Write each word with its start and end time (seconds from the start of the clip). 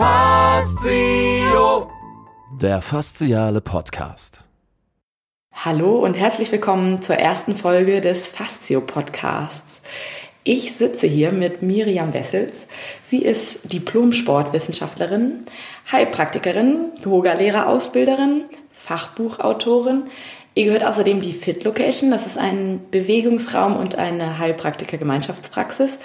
Fastio. 0.00 1.90
Der 2.58 2.80
fasziale 2.80 3.60
Podcast. 3.60 4.44
Hallo 5.52 5.98
und 5.98 6.14
herzlich 6.14 6.50
willkommen 6.50 7.02
zur 7.02 7.16
ersten 7.16 7.54
Folge 7.54 8.00
des 8.00 8.26
Fastio 8.26 8.80
Podcasts. 8.80 9.82
Ich 10.42 10.72
sitze 10.72 11.06
hier 11.06 11.32
mit 11.32 11.60
Miriam 11.60 12.14
Wessels. 12.14 12.66
Sie 13.04 13.20
ist 13.20 13.70
Diplom-Sportwissenschaftlerin, 13.70 15.44
Heilpraktikerin, 15.92 16.92
Yoga-Lehrerausbilderin, 17.04 18.46
Fachbuchautorin. 18.70 20.04
Ihr 20.54 20.64
gehört 20.64 20.84
außerdem 20.84 21.20
die 21.20 21.34
Fit 21.34 21.62
Location. 21.62 22.10
Das 22.10 22.24
ist 22.24 22.38
ein 22.38 22.86
Bewegungsraum 22.90 23.76
und 23.76 23.96
eine 23.96 24.38
Heilpraktiker-Gemeinschaftspraxis. 24.38 25.98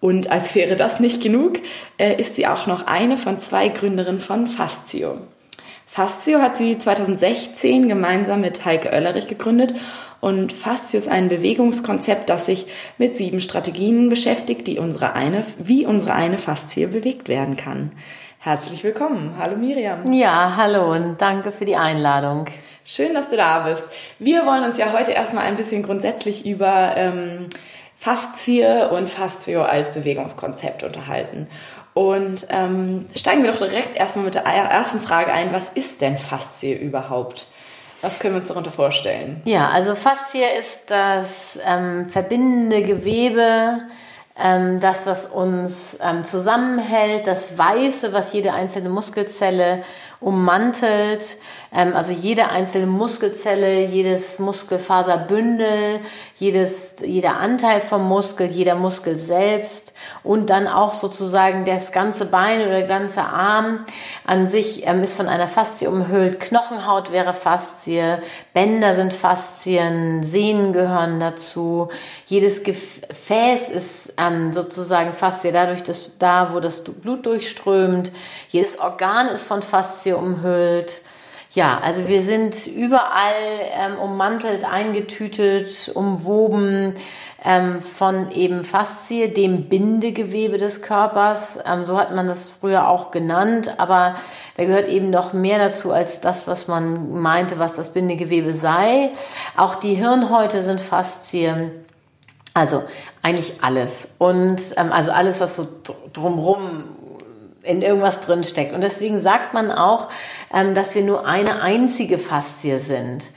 Und 0.00 0.30
als 0.30 0.54
wäre 0.54 0.76
das 0.76 1.00
nicht 1.00 1.22
genug, 1.22 1.60
äh, 1.98 2.20
ist 2.20 2.34
sie 2.34 2.46
auch 2.46 2.66
noch 2.66 2.86
eine 2.86 3.16
von 3.16 3.38
zwei 3.40 3.68
Gründerinnen 3.68 4.20
von 4.20 4.46
Fastio. 4.46 5.18
Fastio 5.86 6.40
hat 6.40 6.56
sie 6.56 6.78
2016 6.78 7.88
gemeinsam 7.88 8.40
mit 8.40 8.64
Heike 8.64 8.90
Oellerich 8.90 9.28
gegründet 9.28 9.74
und 10.20 10.52
Fastio 10.52 10.98
ist 10.98 11.08
ein 11.08 11.28
Bewegungskonzept, 11.28 12.28
das 12.28 12.46
sich 12.46 12.66
mit 12.98 13.16
sieben 13.16 13.40
Strategien 13.40 14.08
beschäftigt, 14.08 14.66
die 14.66 14.78
unsere 14.78 15.14
eine, 15.14 15.44
wie 15.58 15.86
unsere 15.86 16.14
eine 16.14 16.38
Faszie 16.38 16.86
bewegt 16.86 17.28
werden 17.28 17.56
kann. 17.56 17.92
Herzlich 18.38 18.84
willkommen. 18.84 19.36
Hallo 19.38 19.56
Miriam. 19.56 20.12
Ja, 20.12 20.54
hallo 20.56 20.92
und 20.92 21.20
danke 21.20 21.52
für 21.52 21.64
die 21.64 21.76
Einladung. 21.76 22.46
Schön, 22.84 23.14
dass 23.14 23.28
du 23.28 23.36
da 23.36 23.60
bist. 23.60 23.84
Wir 24.18 24.46
wollen 24.46 24.64
uns 24.64 24.78
ja 24.78 24.92
heute 24.92 25.10
erstmal 25.10 25.44
ein 25.44 25.56
bisschen 25.56 25.82
grundsätzlich 25.82 26.46
über 26.46 26.94
ähm, 26.96 27.48
Faszie 27.96 28.88
und 28.90 29.08
Fastio 29.08 29.62
als 29.62 29.92
Bewegungskonzept 29.92 30.82
unterhalten. 30.82 31.48
Und 31.94 32.46
ähm, 32.50 33.06
steigen 33.14 33.42
wir 33.42 33.50
doch 33.52 33.58
direkt 33.58 33.96
erstmal 33.96 34.26
mit 34.26 34.34
der 34.34 34.44
ersten 34.44 35.00
Frage 35.00 35.32
ein. 35.32 35.52
Was 35.52 35.70
ist 35.74 36.02
denn 36.02 36.18
Faszie 36.18 36.74
überhaupt? 36.74 37.46
Was 38.02 38.18
können 38.18 38.34
wir 38.34 38.40
uns 38.40 38.48
darunter 38.48 38.70
vorstellen? 38.70 39.40
Ja, 39.46 39.70
also 39.70 39.94
Faszie 39.94 40.44
ist 40.58 40.90
das 40.90 41.58
ähm, 41.66 42.08
verbindende 42.10 42.82
Gewebe, 42.82 43.80
ähm, 44.38 44.80
das, 44.80 45.06
was 45.06 45.24
uns 45.24 45.98
ähm, 46.02 46.26
zusammenhält, 46.26 47.26
das 47.26 47.56
Weiße, 47.56 48.12
was 48.12 48.34
jede 48.34 48.52
einzelne 48.52 48.90
Muskelzelle 48.90 49.82
ummantelt. 50.20 51.38
Ähm, 51.72 51.94
also 51.94 52.12
jede 52.12 52.48
einzelne 52.48 52.86
Muskelzelle, 52.86 53.84
jedes 53.84 54.38
Muskelfaserbündel, 54.38 56.00
jedes, 56.36 56.96
jeder 57.04 57.36
Anteil 57.36 57.80
vom 57.80 58.06
Muskel, 58.06 58.46
jeder 58.46 58.74
Muskel 58.74 59.16
selbst 59.16 59.94
und 60.22 60.50
dann 60.50 60.68
auch 60.68 60.94
sozusagen 60.94 61.64
das 61.64 61.92
ganze 61.92 62.26
Bein 62.26 62.60
oder 62.60 62.78
der 62.78 62.86
ganze 62.86 63.22
Arm 63.22 63.84
an 64.24 64.48
sich 64.48 64.86
ähm, 64.86 65.02
ist 65.02 65.16
von 65.16 65.28
einer 65.28 65.48
Faszie 65.48 65.88
umhüllt. 65.88 66.40
Knochenhaut 66.40 67.12
wäre 67.12 67.32
Faszie, 67.32 68.16
Bänder 68.52 68.92
sind 68.92 69.14
Faszien, 69.14 70.22
Sehnen 70.22 70.72
gehören 70.72 71.20
dazu. 71.20 71.88
Jedes 72.26 72.62
Gefäß 72.62 73.70
ist 73.70 74.14
ähm, 74.18 74.52
sozusagen 74.52 75.12
Faszie 75.12 75.52
dadurch, 75.52 75.82
dass 75.82 76.10
da, 76.18 76.52
wo 76.52 76.60
das 76.60 76.82
Blut 76.82 77.26
durchströmt. 77.26 78.12
Jedes 78.48 78.78
Organ 78.78 79.28
ist 79.28 79.44
von 79.44 79.62
Faszie 79.62 80.15
umhüllt. 80.18 81.02
Ja, 81.52 81.80
also 81.82 82.06
wir 82.06 82.20
sind 82.20 82.66
überall 82.66 83.32
ähm, 83.72 83.98
ummantelt, 83.98 84.64
eingetütet, 84.70 85.90
umwoben 85.94 86.94
ähm, 87.42 87.80
von 87.80 88.30
eben 88.32 88.64
Faszie, 88.64 89.32
dem 89.32 89.68
Bindegewebe 89.68 90.58
des 90.58 90.82
Körpers. 90.82 91.58
Ähm, 91.64 91.86
so 91.86 91.96
hat 91.96 92.14
man 92.14 92.26
das 92.26 92.48
früher 92.48 92.88
auch 92.88 93.10
genannt, 93.10 93.78
aber 93.78 94.16
da 94.56 94.64
gehört 94.64 94.88
eben 94.88 95.10
noch 95.10 95.32
mehr 95.32 95.58
dazu 95.58 95.92
als 95.92 96.20
das, 96.20 96.46
was 96.46 96.68
man 96.68 97.20
meinte, 97.20 97.58
was 97.58 97.76
das 97.76 97.90
Bindegewebe 97.90 98.52
sei. 98.52 99.10
Auch 99.56 99.76
die 99.76 99.94
Hirnhäute 99.94 100.62
sind 100.62 100.80
Faszien. 100.80 101.70
Also 102.52 102.82
eigentlich 103.22 103.62
alles. 103.62 104.08
Und 104.18 104.60
ähm, 104.76 104.92
also 104.92 105.10
alles, 105.10 105.40
was 105.40 105.56
so 105.56 105.68
drumrum 106.12 106.95
in 107.66 107.82
irgendwas 107.82 108.20
drin 108.20 108.44
steckt. 108.44 108.72
Und 108.72 108.80
deswegen 108.80 109.18
sagt 109.18 109.54
man 109.54 109.70
auch, 109.70 110.08
ähm, 110.52 110.74
dass 110.74 110.94
wir 110.94 111.02
nur 111.02 111.26
eine 111.26 111.60
einzige 111.60 112.18
Faszie 112.18 112.78
sind, 112.78 113.30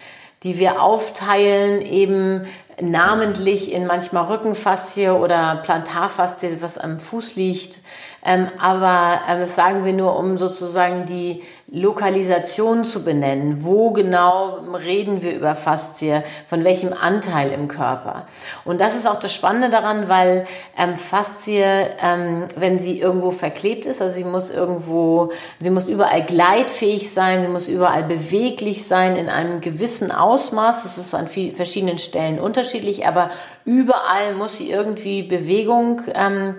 die 0.43 0.59
wir 0.59 0.81
aufteilen 0.81 1.81
eben 1.81 2.45
namentlich 2.81 3.71
in 3.71 3.85
manchmal 3.85 4.25
Rückenfaszie 4.25 5.09
oder 5.09 5.61
Plantarfaszie, 5.63 6.61
was 6.61 6.77
am 6.77 6.99
Fuß 6.99 7.35
liegt. 7.35 7.81
Ähm, 8.23 8.47
aber 8.59 9.21
ähm, 9.29 9.39
das 9.39 9.55
sagen 9.55 9.85
wir 9.85 9.93
nur, 9.93 10.17
um 10.17 10.37
sozusagen 10.37 11.05
die 11.05 11.41
Lokalisation 11.71 12.83
zu 12.83 13.03
benennen. 13.03 13.63
Wo 13.63 13.91
genau 13.91 14.57
reden 14.85 15.21
wir 15.21 15.35
über 15.35 15.55
Faszie? 15.55 16.23
Von 16.47 16.63
welchem 16.63 16.93
Anteil 16.93 17.51
im 17.51 17.67
Körper? 17.67 18.25
Und 18.65 18.81
das 18.81 18.95
ist 18.95 19.07
auch 19.07 19.17
das 19.17 19.33
Spannende 19.33 19.69
daran, 19.69 20.09
weil 20.09 20.47
ähm, 20.77 20.97
Faszie, 20.97 21.63
ähm, 21.63 22.47
wenn 22.55 22.79
sie 22.79 22.99
irgendwo 22.99 23.31
verklebt 23.31 23.85
ist, 23.85 24.01
also 24.01 24.15
sie 24.15 24.23
muss 24.23 24.49
irgendwo, 24.49 25.31
sie 25.59 25.69
muss 25.69 25.87
überall 25.87 26.23
gleitfähig 26.23 27.11
sein, 27.11 27.41
sie 27.41 27.47
muss 27.47 27.67
überall 27.67 28.03
beweglich 28.03 28.85
sein 28.85 29.15
in 29.15 29.29
einem 29.29 29.61
gewissen 29.61 30.11
Ausmaß. 30.11 30.83
Das 30.83 30.97
ist 30.97 31.13
an 31.13 31.27
viel, 31.27 31.53
verschiedenen 31.53 31.99
Stellen 31.99 32.39
unterschiedlich, 32.39 32.68
aber 33.05 33.29
überall 33.65 34.35
muss 34.35 34.57
sie 34.57 34.69
irgendwie 34.69 35.23
Bewegung 35.23 36.01
ähm, 36.13 36.55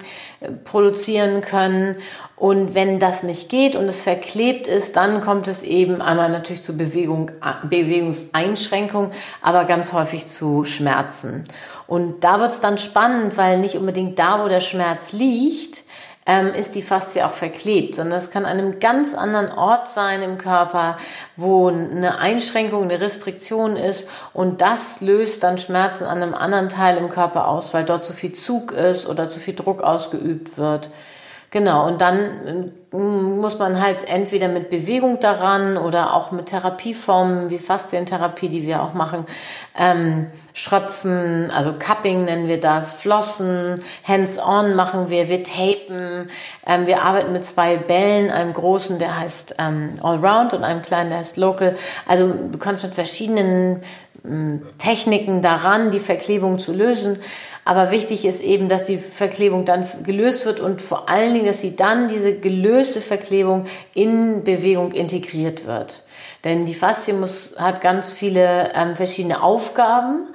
produzieren 0.65 1.41
können. 1.43 1.97
Und 2.37 2.75
wenn 2.75 2.99
das 2.99 3.23
nicht 3.23 3.49
geht 3.49 3.77
und 3.77 3.85
es 3.85 4.03
verklebt 4.03 4.67
ist, 4.67 4.97
dann 4.97 5.21
kommt 5.21 5.47
es 5.49 5.63
eben 5.63 6.01
einmal 6.01 6.31
natürlich 6.31 6.63
zu 6.63 6.77
Bewegung, 6.77 7.31
Bewegungseinschränkung, 7.69 9.11
aber 9.43 9.65
ganz 9.65 9.93
häufig 9.93 10.27
zu 10.27 10.65
Schmerzen. 10.65 11.45
Und 11.87 12.25
da 12.25 12.41
wird 12.41 12.53
es 12.53 12.61
dann 12.61 12.79
spannend, 12.79 13.37
weil 13.37 13.59
nicht 13.59 13.77
unbedingt 13.77 14.19
da, 14.19 14.43
wo 14.43 14.49
der 14.49 14.61
Schmerz 14.61 15.13
liegt, 15.13 15.85
ähm, 16.27 16.53
ist 16.55 16.75
die 16.75 16.83
Faszie 16.83 17.25
auch 17.25 17.33
verklebt, 17.33 17.95
sondern 17.95 18.19
es 18.19 18.31
kann 18.31 18.45
an 18.45 18.59
einem 18.59 18.79
ganz 18.79 19.15
anderen 19.15 19.51
Ort 19.53 19.89
sein 19.89 20.23
im 20.23 20.39
Körper, 20.39 20.99
wo 21.37 21.69
eine 21.69 22.19
Einschränkung, 22.19 22.85
eine 22.85 23.01
Restriktion 23.01 23.77
ist 23.77 24.07
und 24.33 24.61
das 24.61 25.01
löst 25.01 25.43
dann 25.43 25.59
Schmerzen 25.59 26.05
an 26.05 26.23
einem 26.23 26.35
anderen 26.35 26.69
Teil 26.69 26.99
im 26.99 27.09
Körper 27.09 27.49
aus, 27.49 27.73
weil 27.75 27.85
dort 27.85 28.05
zu 28.05 28.13
viel 28.13 28.33
Zug 28.33 28.73
ist 28.73 29.07
oder 29.07 29.29
zu 29.29 29.39
viel 29.39 29.55
Druck 29.55 29.83
ausgeübt 29.83 30.59
wird. 30.59 30.91
Genau, 31.53 31.89
und 31.89 32.01
dann 32.01 32.71
äh, 32.93 32.97
muss 32.97 33.59
man 33.59 33.81
halt 33.81 34.09
entweder 34.09 34.47
mit 34.47 34.71
Bewegung 34.71 35.19
daran 35.19 35.77
oder 35.77 36.15
auch 36.15 36.31
mit 36.31 36.47
Therapieformen 36.47 37.51
wie 37.51 37.59
Faszientherapie, 37.59 38.49
die 38.49 38.65
wir 38.65 38.83
auch 38.83 38.95
machen, 38.95 39.27
ähm, 39.77 40.29
Schröpfen, 40.55 41.51
also 41.51 41.73
Cupping 41.73 42.25
nennen 42.25 42.47
wir 42.47 42.61
das, 42.61 42.95
Flossen, 42.95 43.83
Hands-on 44.07 44.77
machen 44.77 45.11
wir, 45.11 45.29
wir 45.29 45.43
tapen, 45.43 46.31
ähm, 46.67 46.87
wir 46.87 47.03
arbeiten 47.03 47.33
mit 47.33 47.45
zwei 47.45 47.77
Bällen, 47.77 48.31
einem 48.31 48.53
großen, 48.53 49.01
der 49.01 49.19
heißt 49.19 49.57
ähm, 49.59 49.95
Allround 50.03 50.55
und 50.55 50.63
einem 50.63 50.83
kleinen, 50.83 51.11
der 51.11 51.19
heißt 51.19 51.37
Local. 51.37 51.75
Also 52.07 52.33
du 52.33 52.59
kannst 52.59 52.85
mit 52.85 52.95
verschiedenen 52.95 53.81
Techniken 54.79 55.43
daran, 55.43 55.91
die 55.91 56.01
Verklebung 56.01 56.59
zu 56.59 56.73
lösen. 56.73 57.19
Aber 57.65 57.91
wichtig 57.91 58.25
ist 58.25 58.43
eben, 58.43 58.69
dass 58.69 58.85
die 58.85 58.99
Verklebung 58.99 59.65
dann 59.65 59.87
gelöst 60.03 60.47
wird 60.47 60.61
und 60.61 60.83
vor 60.83 61.09
allen 61.09 61.35
Dingen, 61.35 61.47
dass 61.47 61.61
sie 61.61 61.77
dann 61.77 62.09
diese 62.09 62.35
gelöste 62.35 63.01
Verklebung 63.01 63.67
in 63.95 64.45
Bewegung 64.45 64.93
integriert 64.93 65.67
wird. 65.67 66.03
Denn 66.45 66.67
die 66.67 66.75
Faszie 66.75 67.13
muss, 67.13 67.53
hat 67.59 67.81
ganz 67.81 68.13
viele 68.13 68.73
ähm, 68.75 68.97
verschiedene 68.97 69.43
Aufgaben 69.43 70.29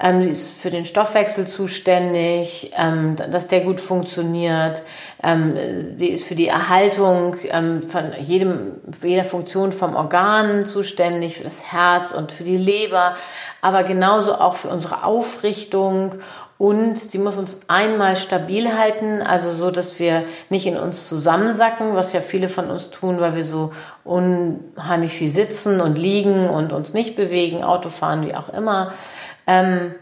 ähm, 0.00 0.22
sie 0.22 0.30
ist 0.30 0.60
für 0.60 0.70
den 0.70 0.84
Stoffwechsel 0.84 1.46
zuständig, 1.46 2.72
ähm, 2.76 3.16
dass 3.16 3.46
der 3.46 3.60
gut 3.60 3.80
funktioniert. 3.80 4.82
Ähm, 5.22 5.96
sie 5.96 6.08
ist 6.08 6.26
für 6.26 6.34
die 6.34 6.48
Erhaltung 6.48 7.36
ähm, 7.48 7.82
von 7.82 8.12
jedem, 8.18 8.72
jeder 9.02 9.24
Funktion 9.24 9.72
vom 9.72 9.94
Organ 9.94 10.66
zuständig, 10.66 11.36
für 11.36 11.44
das 11.44 11.72
Herz 11.72 12.12
und 12.12 12.32
für 12.32 12.44
die 12.44 12.58
Leber, 12.58 13.14
aber 13.60 13.84
genauso 13.84 14.34
auch 14.34 14.56
für 14.56 14.68
unsere 14.68 15.04
Aufrichtung 15.04 16.16
und 16.56 16.96
sie 16.96 17.18
muss 17.18 17.36
uns 17.36 17.62
einmal 17.66 18.16
stabil 18.16 18.72
halten, 18.78 19.22
also 19.22 19.52
so, 19.52 19.72
dass 19.72 19.98
wir 19.98 20.24
nicht 20.50 20.66
in 20.66 20.76
uns 20.76 21.08
zusammensacken, 21.08 21.96
was 21.96 22.12
ja 22.12 22.20
viele 22.20 22.48
von 22.48 22.70
uns 22.70 22.90
tun, 22.90 23.20
weil 23.20 23.34
wir 23.34 23.44
so 23.44 23.72
unheimlich 24.04 25.12
viel 25.12 25.30
sitzen 25.30 25.80
und 25.80 25.98
liegen 25.98 26.48
und 26.48 26.72
uns 26.72 26.92
nicht 26.92 27.16
bewegen, 27.16 27.64
Auto 27.64 27.90
fahren, 27.90 28.24
wie 28.26 28.34
auch 28.34 28.48
immer. 28.50 28.92
Ähm, 29.46 29.94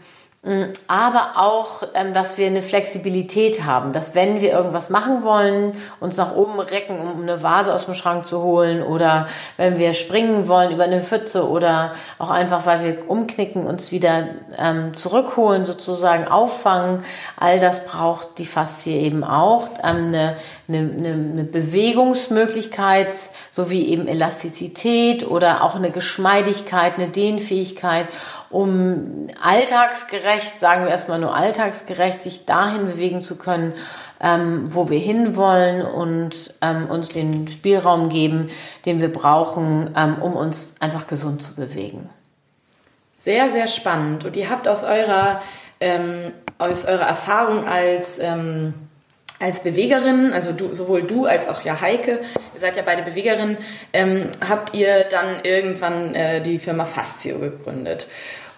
aber 0.87 1.37
auch, 1.37 1.83
ähm, 1.93 2.13
dass 2.13 2.37
wir 2.37 2.47
eine 2.47 2.61
Flexibilität 2.61 3.63
haben, 3.63 3.93
dass 3.93 4.13
wenn 4.13 4.41
wir 4.41 4.51
irgendwas 4.51 4.89
machen 4.89 5.23
wollen, 5.23 5.73
uns 6.01 6.17
nach 6.17 6.35
oben 6.35 6.59
recken, 6.59 6.99
um 6.99 7.21
eine 7.21 7.41
Vase 7.41 7.73
aus 7.73 7.85
dem 7.85 7.93
Schrank 7.93 8.27
zu 8.27 8.43
holen 8.43 8.83
oder 8.83 9.27
wenn 9.55 9.79
wir 9.79 9.93
springen 9.93 10.49
wollen 10.49 10.73
über 10.73 10.83
eine 10.83 10.99
Pfütze 10.99 11.47
oder 11.47 11.93
auch 12.19 12.29
einfach, 12.29 12.65
weil 12.65 12.83
wir 12.83 13.09
umknicken, 13.09 13.65
uns 13.65 13.93
wieder 13.93 14.27
ähm, 14.57 14.97
zurückholen, 14.97 15.63
sozusagen 15.63 16.27
auffangen, 16.27 17.05
all 17.37 17.61
das 17.61 17.85
braucht 17.85 18.37
die 18.37 18.45
Faszie 18.45 18.99
eben 18.99 19.23
auch. 19.23 19.69
Ähm, 19.81 20.07
eine, 20.07 20.35
eine, 20.67 21.13
eine 21.31 21.43
Bewegungsmöglichkeit 21.45 23.15
sowie 23.51 23.85
eben 23.85 24.07
Elastizität 24.09 25.25
oder 25.25 25.63
auch 25.63 25.75
eine 25.75 25.91
Geschmeidigkeit, 25.91 26.95
eine 26.95 27.07
Dehnfähigkeit 27.07 28.07
um 28.53 29.27
alltagsgerecht, 29.41 30.59
sagen 30.59 30.83
wir 30.83 30.91
erstmal 30.91 31.19
nur 31.19 31.35
alltagsgerecht, 31.35 32.21
sich 32.21 32.45
dahin 32.45 32.85
bewegen 32.85 33.21
zu 33.21 33.37
können, 33.37 33.73
ähm, 34.21 34.67
wo 34.69 34.89
wir 34.89 34.99
hinwollen 34.99 35.85
und 35.85 36.53
ähm, 36.61 36.89
uns 36.89 37.09
den 37.09 37.47
Spielraum 37.47 38.09
geben, 38.09 38.49
den 38.85 39.01
wir 39.01 39.11
brauchen, 39.11 39.93
ähm, 39.97 40.21
um 40.21 40.35
uns 40.35 40.75
einfach 40.79 41.07
gesund 41.07 41.41
zu 41.41 41.55
bewegen. 41.55 42.09
Sehr, 43.19 43.51
sehr 43.51 43.67
spannend. 43.67 44.23
Und 44.25 44.35
ihr 44.35 44.49
habt 44.49 44.67
aus 44.67 44.83
eurer, 44.83 45.41
ähm, 45.79 46.33
aus 46.57 46.85
eurer 46.85 47.07
Erfahrung 47.07 47.67
als 47.67 48.19
ähm, 48.19 48.73
als 49.43 49.59
Bewegerin, 49.59 50.31
also 50.33 50.53
du, 50.53 50.73
sowohl 50.73 51.03
du 51.03 51.25
als 51.25 51.47
auch 51.47 51.61
ja 51.63 51.81
Heike, 51.81 52.21
ihr 52.53 52.59
seid 52.59 52.77
ja 52.77 52.81
beide 52.83 53.03
Bewegerinnen, 53.03 53.57
ähm, 53.91 54.31
habt 54.47 54.73
ihr 54.73 55.03
dann 55.03 55.43
irgendwann 55.43 56.15
äh, 56.15 56.41
die 56.41 56.59
Firma 56.59 56.85
Fastio 56.85 57.39
gegründet. 57.39 58.07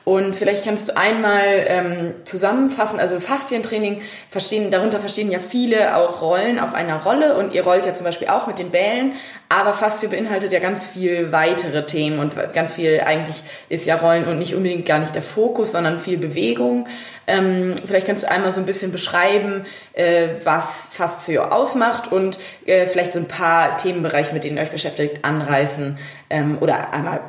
Und 0.05 0.35
vielleicht 0.35 0.63
kannst 0.63 0.89
du 0.89 0.97
einmal 0.97 1.65
ähm, 1.67 2.13
zusammenfassen, 2.25 2.99
also 2.99 3.19
Faszientraining 3.19 4.01
verstehen, 4.29 4.69
darunter 4.69 4.99
verstehen 4.99 5.31
ja 5.31 5.39
viele 5.39 5.97
auch 5.97 6.21
Rollen 6.21 6.59
auf 6.59 6.75
einer 6.75 7.01
Rolle 7.01 7.35
und 7.35 7.55
ihr 7.55 7.63
rollt 7.63 7.87
ja 7.87 7.93
zum 7.95 8.05
Beispiel 8.05 8.27
auch 8.27 8.45
mit 8.45 8.59
den 8.59 8.69
Bällen, 8.69 9.13
aber 9.49 9.73
Faszio 9.73 10.09
beinhaltet 10.09 10.51
ja 10.51 10.59
ganz 10.59 10.85
viel 10.85 11.31
weitere 11.31 11.87
Themen 11.87 12.19
und 12.19 12.33
ganz 12.53 12.73
viel 12.73 13.01
eigentlich 13.03 13.41
ist 13.67 13.87
ja 13.87 13.95
Rollen 13.95 14.27
und 14.27 14.37
nicht 14.37 14.53
unbedingt 14.53 14.85
gar 14.85 14.99
nicht 14.99 15.15
der 15.15 15.23
Fokus, 15.23 15.71
sondern 15.71 15.99
viel 15.99 16.19
Bewegung. 16.19 16.87
Ähm, 17.25 17.73
vielleicht 17.87 18.05
kannst 18.05 18.25
du 18.25 18.29
einmal 18.29 18.51
so 18.51 18.59
ein 18.59 18.67
bisschen 18.67 18.91
beschreiben, 18.91 19.65
äh, 19.93 20.27
was 20.43 20.87
Faszio 20.91 21.45
ausmacht 21.45 22.11
und 22.11 22.37
äh, 22.67 22.85
vielleicht 22.85 23.13
so 23.13 23.19
ein 23.19 23.27
paar 23.27 23.77
Themenbereiche, 23.77 24.35
mit 24.35 24.43
denen 24.43 24.57
ihr 24.57 24.63
euch 24.63 24.71
beschäftigt, 24.71 25.25
anreißen 25.25 25.97
ähm, 26.29 26.59
oder 26.61 26.93
einmal 26.93 27.21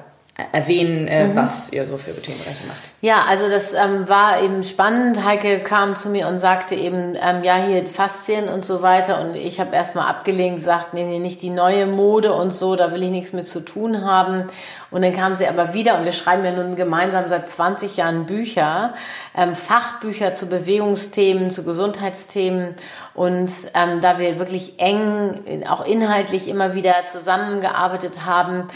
erwähnen, 0.53 1.09
äh, 1.09 1.29
mhm. 1.29 1.35
was 1.35 1.73
ihr 1.73 1.87
so 1.87 1.97
für 1.99 2.15
Themenbereiche 2.21 2.67
macht. 2.67 2.91
Ja, 3.07 3.25
also 3.29 3.49
das 3.49 3.73
ähm, 3.73 4.09
war 4.09 4.43
eben 4.43 4.65
spannend. 4.65 5.25
Heike 5.25 5.61
kam 5.61 5.95
zu 5.95 6.09
mir 6.09 6.27
und 6.27 6.39
sagte 6.39 6.75
eben, 6.75 7.17
ähm, 7.23 7.45
ja, 7.45 7.55
hier 7.55 7.87
Faszien 7.87 8.49
und 8.49 8.65
so 8.65 8.83
weiter. 8.83 9.21
Und 9.21 9.37
ich 9.37 9.61
habe 9.61 9.77
erstmal 9.77 10.09
abgelehnt, 10.09 10.57
gesagt, 10.57 10.93
nee, 10.93 11.05
nee, 11.05 11.21
nicht 11.21 11.41
die 11.41 11.51
neue 11.51 11.87
Mode 11.87 12.33
und 12.33 12.53
so, 12.53 12.75
da 12.75 12.93
will 12.93 13.05
ich 13.05 13.11
nichts 13.11 13.33
mit 13.33 13.47
zu 13.47 13.61
tun 13.61 14.05
haben. 14.05 14.49
Und 14.91 15.03
dann 15.03 15.13
kam 15.13 15.37
sie 15.37 15.47
aber 15.47 15.73
wieder 15.73 15.97
und 15.97 16.05
wir 16.05 16.11
schreiben 16.11 16.45
ja 16.45 16.51
nun 16.51 16.75
gemeinsam 16.75 17.29
seit 17.29 17.49
20 17.49 17.97
Jahren 17.97 18.27
Bücher, 18.27 18.95
ähm, 19.37 19.55
Fachbücher 19.55 20.35
zu 20.35 20.47
Bewegungsthemen, 20.49 21.53
zu 21.53 21.63
Gesundheitsthemen. 21.63 22.75
Und 23.15 23.53
ähm, 23.75 24.01
da 24.01 24.19
wir 24.19 24.41
wirklich 24.41 24.81
eng, 24.81 25.65
auch 25.69 25.87
inhaltlich 25.87 26.49
immer 26.49 26.75
wieder 26.75 27.07
zusammengearbeitet 27.07 28.27
haben, 28.27 28.67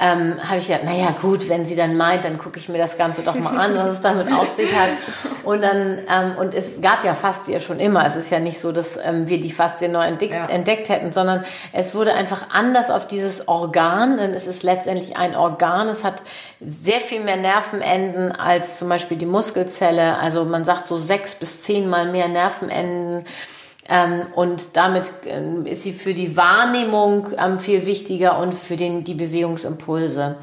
ähm, 0.00 0.36
habe 0.42 0.58
ich 0.58 0.66
gedacht, 0.66 0.84
naja 0.84 1.14
gut, 1.20 1.48
wenn 1.50 1.66
sie 1.66 1.76
dann 1.76 1.98
meint, 1.98 2.24
dann 2.24 2.38
gucke 2.38 2.58
ich 2.58 2.70
mir 2.70 2.78
das 2.78 2.96
Ganze 2.96 3.20
doch 3.20 3.34
mal 3.34 3.58
an, 3.58 3.76
was 3.84 3.94
es 3.94 4.00
damit 4.00 4.32
auf 4.32 4.48
sich 4.48 4.74
hat. 4.74 4.90
Und 5.44 5.62
dann, 5.62 6.00
ähm, 6.08 6.36
und 6.38 6.54
es 6.54 6.80
gab 6.80 7.04
ja 7.04 7.14
Faszien 7.14 7.60
schon 7.60 7.80
immer. 7.80 8.06
Es 8.06 8.16
ist 8.16 8.30
ja 8.30 8.38
nicht 8.38 8.60
so, 8.60 8.72
dass 8.72 8.98
ähm, 9.02 9.28
wir 9.28 9.40
die 9.40 9.50
Faszien 9.50 9.92
neu 9.92 10.04
entdeckt, 10.04 10.34
ja. 10.34 10.44
entdeckt 10.46 10.88
hätten, 10.88 11.12
sondern 11.12 11.44
es 11.72 11.94
wurde 11.94 12.14
einfach 12.14 12.50
anders 12.52 12.90
auf 12.90 13.06
dieses 13.06 13.48
Organ, 13.48 14.18
denn 14.18 14.34
es 14.34 14.46
ist 14.46 14.62
letztendlich 14.62 15.16
ein 15.16 15.34
Organ. 15.34 15.88
Es 15.88 16.04
hat 16.04 16.22
sehr 16.60 17.00
viel 17.00 17.20
mehr 17.20 17.36
Nervenenden 17.36 18.32
als 18.32 18.78
zum 18.78 18.88
Beispiel 18.88 19.16
die 19.16 19.26
Muskelzelle. 19.26 20.16
Also 20.18 20.44
man 20.44 20.64
sagt 20.64 20.86
so 20.86 20.96
sechs 20.96 21.34
bis 21.34 21.62
zehnmal 21.62 22.10
mehr 22.10 22.28
Nervenenden. 22.28 23.24
Ähm, 23.88 24.26
und 24.36 24.76
damit 24.76 25.10
ähm, 25.26 25.66
ist 25.66 25.82
sie 25.82 25.92
für 25.92 26.14
die 26.14 26.36
Wahrnehmung 26.36 27.28
ähm, 27.36 27.58
viel 27.58 27.86
wichtiger 27.86 28.38
und 28.38 28.54
für 28.54 28.76
den, 28.76 29.02
die 29.02 29.14
Bewegungsimpulse. 29.14 30.36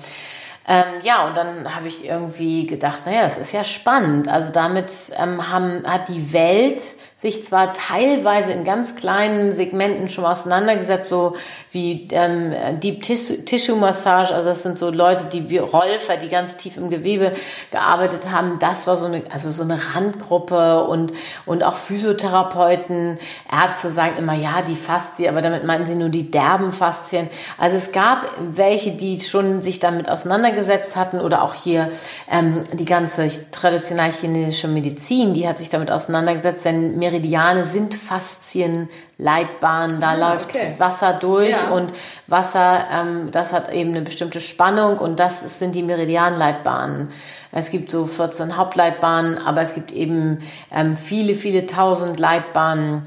Ähm, 0.70 1.00
ja, 1.02 1.26
und 1.26 1.38
dann 1.38 1.74
habe 1.74 1.88
ich 1.88 2.06
irgendwie 2.06 2.68
gedacht, 2.68 3.06
naja, 3.06 3.22
das 3.24 3.38
ist 3.38 3.54
ja 3.54 3.64
spannend. 3.64 4.28
Also 4.28 4.52
damit 4.52 4.92
ähm, 5.18 5.50
haben, 5.50 5.88
hat 5.88 6.10
die 6.10 6.34
Welt 6.34 6.84
sich 7.16 7.44
zwar 7.46 7.72
teilweise 7.72 8.52
in 8.52 8.66
ganz 8.66 8.98
kleinen 8.98 9.54
Segmenten 9.54 10.10
schon 10.10 10.26
auseinandergesetzt, 10.26 11.08
so 11.08 11.38
wie 11.72 12.10
ähm, 12.12 12.54
Deep 12.82 13.02
Tissue 13.02 13.78
Massage, 13.78 14.36
also 14.36 14.50
das 14.50 14.62
sind 14.62 14.78
so 14.78 14.90
Leute, 14.92 15.26
die 15.26 15.50
wie 15.50 15.58
Rolfer, 15.58 16.18
die 16.18 16.28
ganz 16.28 16.58
tief 16.58 16.76
im 16.76 16.90
Gewebe 16.90 17.32
gearbeitet 17.72 18.30
haben. 18.30 18.60
Das 18.60 18.88
war 18.88 18.98
so 18.98 19.06
eine, 19.06 19.24
also 19.32 19.52
so 19.52 19.64
eine 19.64 19.80
Randgruppe 19.96 20.84
und, 20.84 21.14
und 21.46 21.64
auch 21.64 21.76
Physiotherapeuten, 21.76 23.20
Ärzte 23.50 23.90
sagen 23.90 24.18
immer, 24.18 24.36
ja, 24.36 24.62
die 24.62 24.76
Faszien, 24.76 25.30
aber 25.30 25.42
damit 25.42 25.64
meinen 25.64 25.86
sie 25.86 25.96
nur 25.96 26.10
die 26.10 26.30
derben 26.30 26.74
Faszien. 26.74 27.30
Also 27.58 27.78
es 27.78 27.94
gab 27.94 28.28
welche, 28.38 28.92
die 28.92 29.18
schon 29.22 29.62
sich 29.62 29.80
damit 29.80 30.10
auseinandergesetzt 30.10 30.57
hatten 30.96 31.20
oder 31.20 31.44
auch 31.44 31.54
hier 31.54 31.90
ähm, 32.30 32.64
die 32.74 32.86
ganze 32.86 33.28
traditionell 33.52 34.12
chinesische 34.12 34.68
Medizin, 34.68 35.34
die 35.34 35.48
hat 35.48 35.58
sich 35.58 35.70
damit 35.70 35.92
auseinandergesetzt, 35.92 36.66
denn 36.66 36.98
Meridiane 36.98 37.66
sind 37.66 37.96
Faszienleitbahnen. 37.96 40.00
Da 40.00 40.10
ah, 40.10 40.16
läuft 40.16 40.50
okay. 40.50 40.74
Wasser 40.78 41.14
durch 41.14 41.52
ja. 41.52 41.70
und 41.70 41.94
Wasser, 42.28 42.86
ähm, 42.92 43.30
das 43.32 43.54
hat 43.54 43.72
eben 43.72 43.92
eine 43.92 44.02
bestimmte 44.02 44.40
Spannung 44.40 44.98
und 44.98 45.20
das 45.20 45.60
sind 45.60 45.76
die 45.76 45.84
Meridianleitbahnen. 45.84 47.10
Es 47.52 47.70
gibt 47.70 47.92
so 47.92 48.06
14 48.06 48.58
Hauptleitbahnen, 48.58 49.38
aber 49.38 49.62
es 49.62 49.74
gibt 49.74 49.92
eben 49.92 50.40
ähm, 50.72 50.96
viele, 50.96 51.34
viele 51.34 51.66
tausend 51.66 52.20
Leitbahnen 52.20 53.04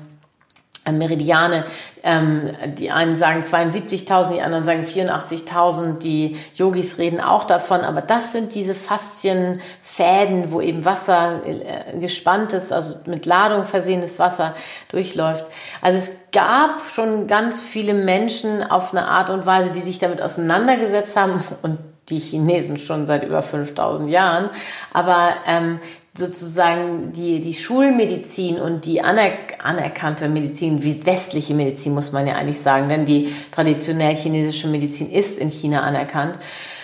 Meridiane. 0.91 1.64
Ähm, 2.02 2.50
die 2.79 2.91
einen 2.91 3.17
sagen 3.17 3.43
72.000, 3.43 4.32
die 4.32 4.41
anderen 4.41 4.64
sagen 4.64 4.85
84.000. 4.85 5.99
Die 5.99 6.37
Yogis 6.55 6.99
reden 6.99 7.20
auch 7.20 7.44
davon. 7.44 7.81
Aber 7.81 8.00
das 8.00 8.32
sind 8.32 8.55
diese 8.55 8.75
Faszienfäden, 8.75 10.52
wo 10.52 10.61
eben 10.61 10.85
Wasser 10.85 11.41
äh, 11.44 11.99
gespannt 11.99 12.52
ist, 12.52 12.73
also 12.73 12.97
mit 13.06 13.26
Ladung 13.26 13.64
versehenes 13.64 14.19
Wasser 14.19 14.55
durchläuft. 14.91 15.44
Also 15.81 15.99
es 15.99 16.11
gab 16.32 16.81
schon 16.93 17.26
ganz 17.26 17.62
viele 17.64 17.94
Menschen 17.94 18.62
auf 18.62 18.93
eine 18.93 19.06
Art 19.06 19.31
und 19.31 19.47
Weise, 19.47 19.70
die 19.73 19.81
sich 19.81 19.99
damit 19.99 20.23
auseinandergesetzt 20.23 21.17
haben 21.17 21.43
und 21.62 21.79
die 22.11 22.19
Chinesen 22.19 22.76
schon 22.76 23.06
seit 23.06 23.25
über 23.25 23.43
5000 23.43 24.08
Jahren. 24.08 24.50
Aber 24.93 25.35
ähm, 25.47 25.81
sozusagen 26.21 27.11
die, 27.13 27.41
die 27.41 27.55
Schulmedizin 27.55 28.61
und 28.61 28.87
die 28.87 29.03
anerk 29.03 29.59
anerkannte 29.63 30.29
Medizin, 30.29 30.83
wie 30.85 31.05
westliche 31.05 31.55
Medizin 31.55 31.93
muss 31.93 32.13
man 32.13 32.27
ja 32.27 32.37
eigentlich 32.37 32.61
sagen, 32.61 32.89
denn 32.89 33.05
die 33.05 33.29
traditionell 33.51 34.15
chinesische 34.15 34.69
Medizin 34.69 35.11
ist 35.11 35.39
in 35.39 35.51
China 35.51 35.83
anerkannt. 35.83 36.39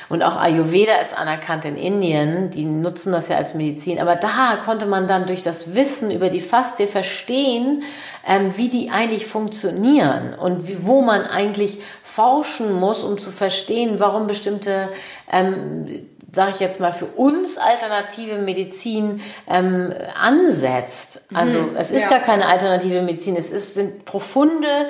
Und 0.08 0.22
auch 0.22 0.36
Ayurveda 0.36 0.96
ist 0.96 1.16
anerkannt 1.16 1.64
in 1.64 1.76
Indien. 1.76 2.50
Die 2.50 2.64
nutzen 2.64 3.12
das 3.12 3.28
ja 3.28 3.36
als 3.36 3.54
Medizin. 3.54 4.00
Aber 4.00 4.14
da 4.14 4.58
konnte 4.64 4.86
man 4.86 5.06
dann 5.06 5.26
durch 5.26 5.42
das 5.42 5.74
Wissen 5.74 6.10
über 6.10 6.28
die 6.28 6.40
Fastie 6.40 6.86
verstehen, 6.86 7.82
ähm, 8.26 8.56
wie 8.56 8.68
die 8.68 8.90
eigentlich 8.90 9.26
funktionieren 9.26 10.34
und 10.34 10.68
wie, 10.68 10.86
wo 10.86 11.02
man 11.02 11.22
eigentlich 11.22 11.78
forschen 12.02 12.72
muss, 12.72 13.02
um 13.02 13.18
zu 13.18 13.30
verstehen, 13.30 13.98
warum 13.98 14.26
bestimmte, 14.26 14.88
ähm, 15.32 16.06
sage 16.30 16.52
ich 16.52 16.60
jetzt 16.60 16.78
mal, 16.78 16.92
für 16.92 17.06
uns 17.06 17.58
alternative 17.58 18.38
Medizin 18.38 19.20
ähm, 19.48 19.92
ansetzt. 20.20 21.22
Also 21.34 21.62
mhm, 21.62 21.76
es 21.76 21.90
ist 21.90 22.04
ja. 22.04 22.10
gar 22.10 22.20
keine 22.20 22.46
alternative 22.46 23.02
Medizin. 23.02 23.36
Es 23.36 23.50
ist, 23.50 23.74
sind 23.74 24.04
profunde 24.04 24.86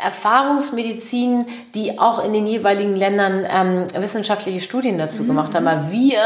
Erfahrungsmedizin, 0.00 1.46
die 1.74 1.98
auch 1.98 2.24
in 2.24 2.32
den 2.32 2.46
jeweiligen 2.46 2.96
Ländern 2.96 3.46
ähm, 3.48 3.86
wissenschaftliche 3.94 4.60
Studien 4.60 4.98
dazu 4.98 5.22
mhm. 5.22 5.28
gemacht 5.28 5.54
haben. 5.54 5.66
Aber 5.66 5.90
wir 5.90 6.20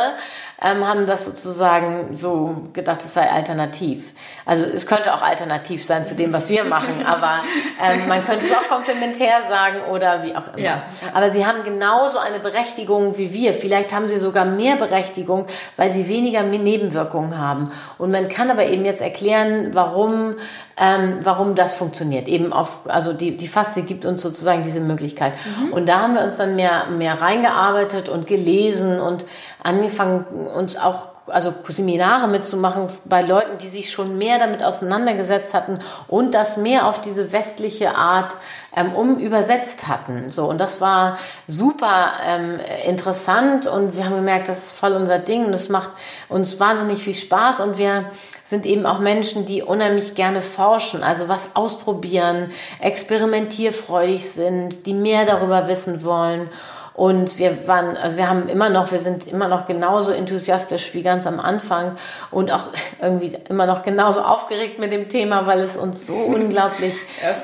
ähm, 0.62 0.86
haben 0.86 1.06
das 1.06 1.24
sozusagen 1.24 2.16
so 2.16 2.68
gedacht, 2.72 3.02
es 3.02 3.14
sei 3.14 3.28
alternativ. 3.28 4.12
Also 4.46 4.64
es 4.64 4.86
könnte 4.86 5.12
auch 5.14 5.22
alternativ 5.22 5.84
sein 5.84 6.04
zu 6.04 6.14
dem, 6.14 6.32
was 6.32 6.48
wir 6.48 6.64
machen, 6.64 6.94
aber 7.06 7.42
ähm, 7.82 8.08
man 8.08 8.24
könnte 8.24 8.46
es 8.46 8.52
auch 8.52 8.68
komplementär 8.68 9.42
sagen 9.48 9.90
oder 9.90 10.22
wie 10.22 10.36
auch 10.36 10.48
immer. 10.48 10.58
Ja. 10.58 10.84
Aber 11.14 11.30
sie 11.30 11.46
haben 11.46 11.64
genauso 11.64 12.18
eine 12.18 12.38
Berechtigung 12.38 13.18
wie 13.18 13.32
wir. 13.32 13.54
Vielleicht 13.54 13.92
haben 13.92 14.08
sie 14.08 14.18
sogar 14.18 14.44
mehr 14.44 14.76
Berechtigung, 14.76 15.46
weil 15.76 15.90
sie 15.90 16.08
weniger 16.08 16.42
Nebenwirkungen 16.42 17.38
haben. 17.38 17.72
Und 17.98 18.12
man 18.12 18.28
kann 18.28 18.50
aber 18.50 18.66
eben 18.66 18.84
jetzt 18.84 19.00
erklären, 19.00 19.70
warum 19.72 20.36
ähm, 20.76 21.18
warum 21.22 21.54
das 21.54 21.74
funktioniert. 21.74 22.28
Eben 22.28 22.52
auf, 22.52 22.80
also 22.86 23.12
die, 23.12 23.36
die 23.36 23.48
Faszie 23.48 23.82
gibt 23.82 24.04
uns 24.04 24.22
sozusagen 24.22 24.62
diese 24.62 24.80
Möglichkeit. 24.80 25.34
Mhm. 25.60 25.72
Und 25.72 25.88
da 25.88 26.00
haben 26.00 26.14
wir 26.14 26.22
uns 26.22 26.36
dann 26.36 26.56
mehr, 26.56 26.86
mehr 26.90 27.20
reingearbeitet 27.20 28.08
und 28.08 28.26
gelesen 28.26 29.00
und 29.00 29.24
angefangen, 29.62 30.24
uns 30.54 30.76
auch 30.76 31.12
also 31.26 31.54
Seminare 31.68 32.28
mitzumachen 32.28 32.88
bei 33.04 33.22
Leuten, 33.22 33.58
die 33.58 33.68
sich 33.68 33.90
schon 33.90 34.18
mehr 34.18 34.38
damit 34.38 34.64
auseinandergesetzt 34.64 35.54
hatten 35.54 35.78
und 36.08 36.34
das 36.34 36.56
mehr 36.56 36.86
auf 36.86 37.00
diese 37.00 37.32
westliche 37.32 37.94
Art 37.94 38.36
ähm, 38.74 38.92
um 38.94 39.18
übersetzt 39.18 39.86
hatten. 39.86 40.30
So 40.30 40.46
und 40.46 40.60
das 40.60 40.80
war 40.80 41.18
super 41.46 42.12
ähm, 42.26 42.58
interessant 42.86 43.66
und 43.66 43.96
wir 43.96 44.04
haben 44.04 44.16
gemerkt, 44.16 44.48
das 44.48 44.64
ist 44.64 44.72
voll 44.72 44.92
unser 44.92 45.18
Ding 45.18 45.46
und 45.46 45.52
es 45.52 45.68
macht 45.68 45.92
uns 46.28 46.58
wahnsinnig 46.58 47.02
viel 47.02 47.14
Spaß 47.14 47.60
und 47.60 47.78
wir 47.78 48.10
sind 48.52 48.66
eben 48.66 48.84
auch 48.84 48.98
Menschen, 48.98 49.46
die 49.46 49.62
unheimlich 49.62 50.14
gerne 50.14 50.42
forschen, 50.42 51.02
also 51.02 51.26
was 51.26 51.56
ausprobieren, 51.56 52.50
experimentierfreudig 52.80 54.30
sind, 54.30 54.84
die 54.84 54.92
mehr 54.92 55.24
darüber 55.24 55.68
wissen 55.68 56.04
wollen. 56.04 56.50
Und 56.92 57.38
wir 57.38 57.66
waren, 57.66 57.96
also 57.96 58.18
wir 58.18 58.28
haben 58.28 58.50
immer 58.50 58.68
noch, 58.68 58.92
wir 58.92 58.98
sind 58.98 59.26
immer 59.26 59.48
noch 59.48 59.64
genauso 59.64 60.12
enthusiastisch 60.12 60.92
wie 60.92 61.02
ganz 61.02 61.26
am 61.26 61.40
Anfang 61.40 61.96
und 62.30 62.52
auch 62.52 62.68
irgendwie 63.00 63.38
immer 63.48 63.64
noch 63.64 63.82
genauso 63.82 64.20
aufgeregt 64.20 64.78
mit 64.78 64.92
dem 64.92 65.08
Thema, 65.08 65.46
weil 65.46 65.60
es 65.62 65.78
uns 65.78 66.06
so 66.06 66.14
unglaublich 66.36 66.94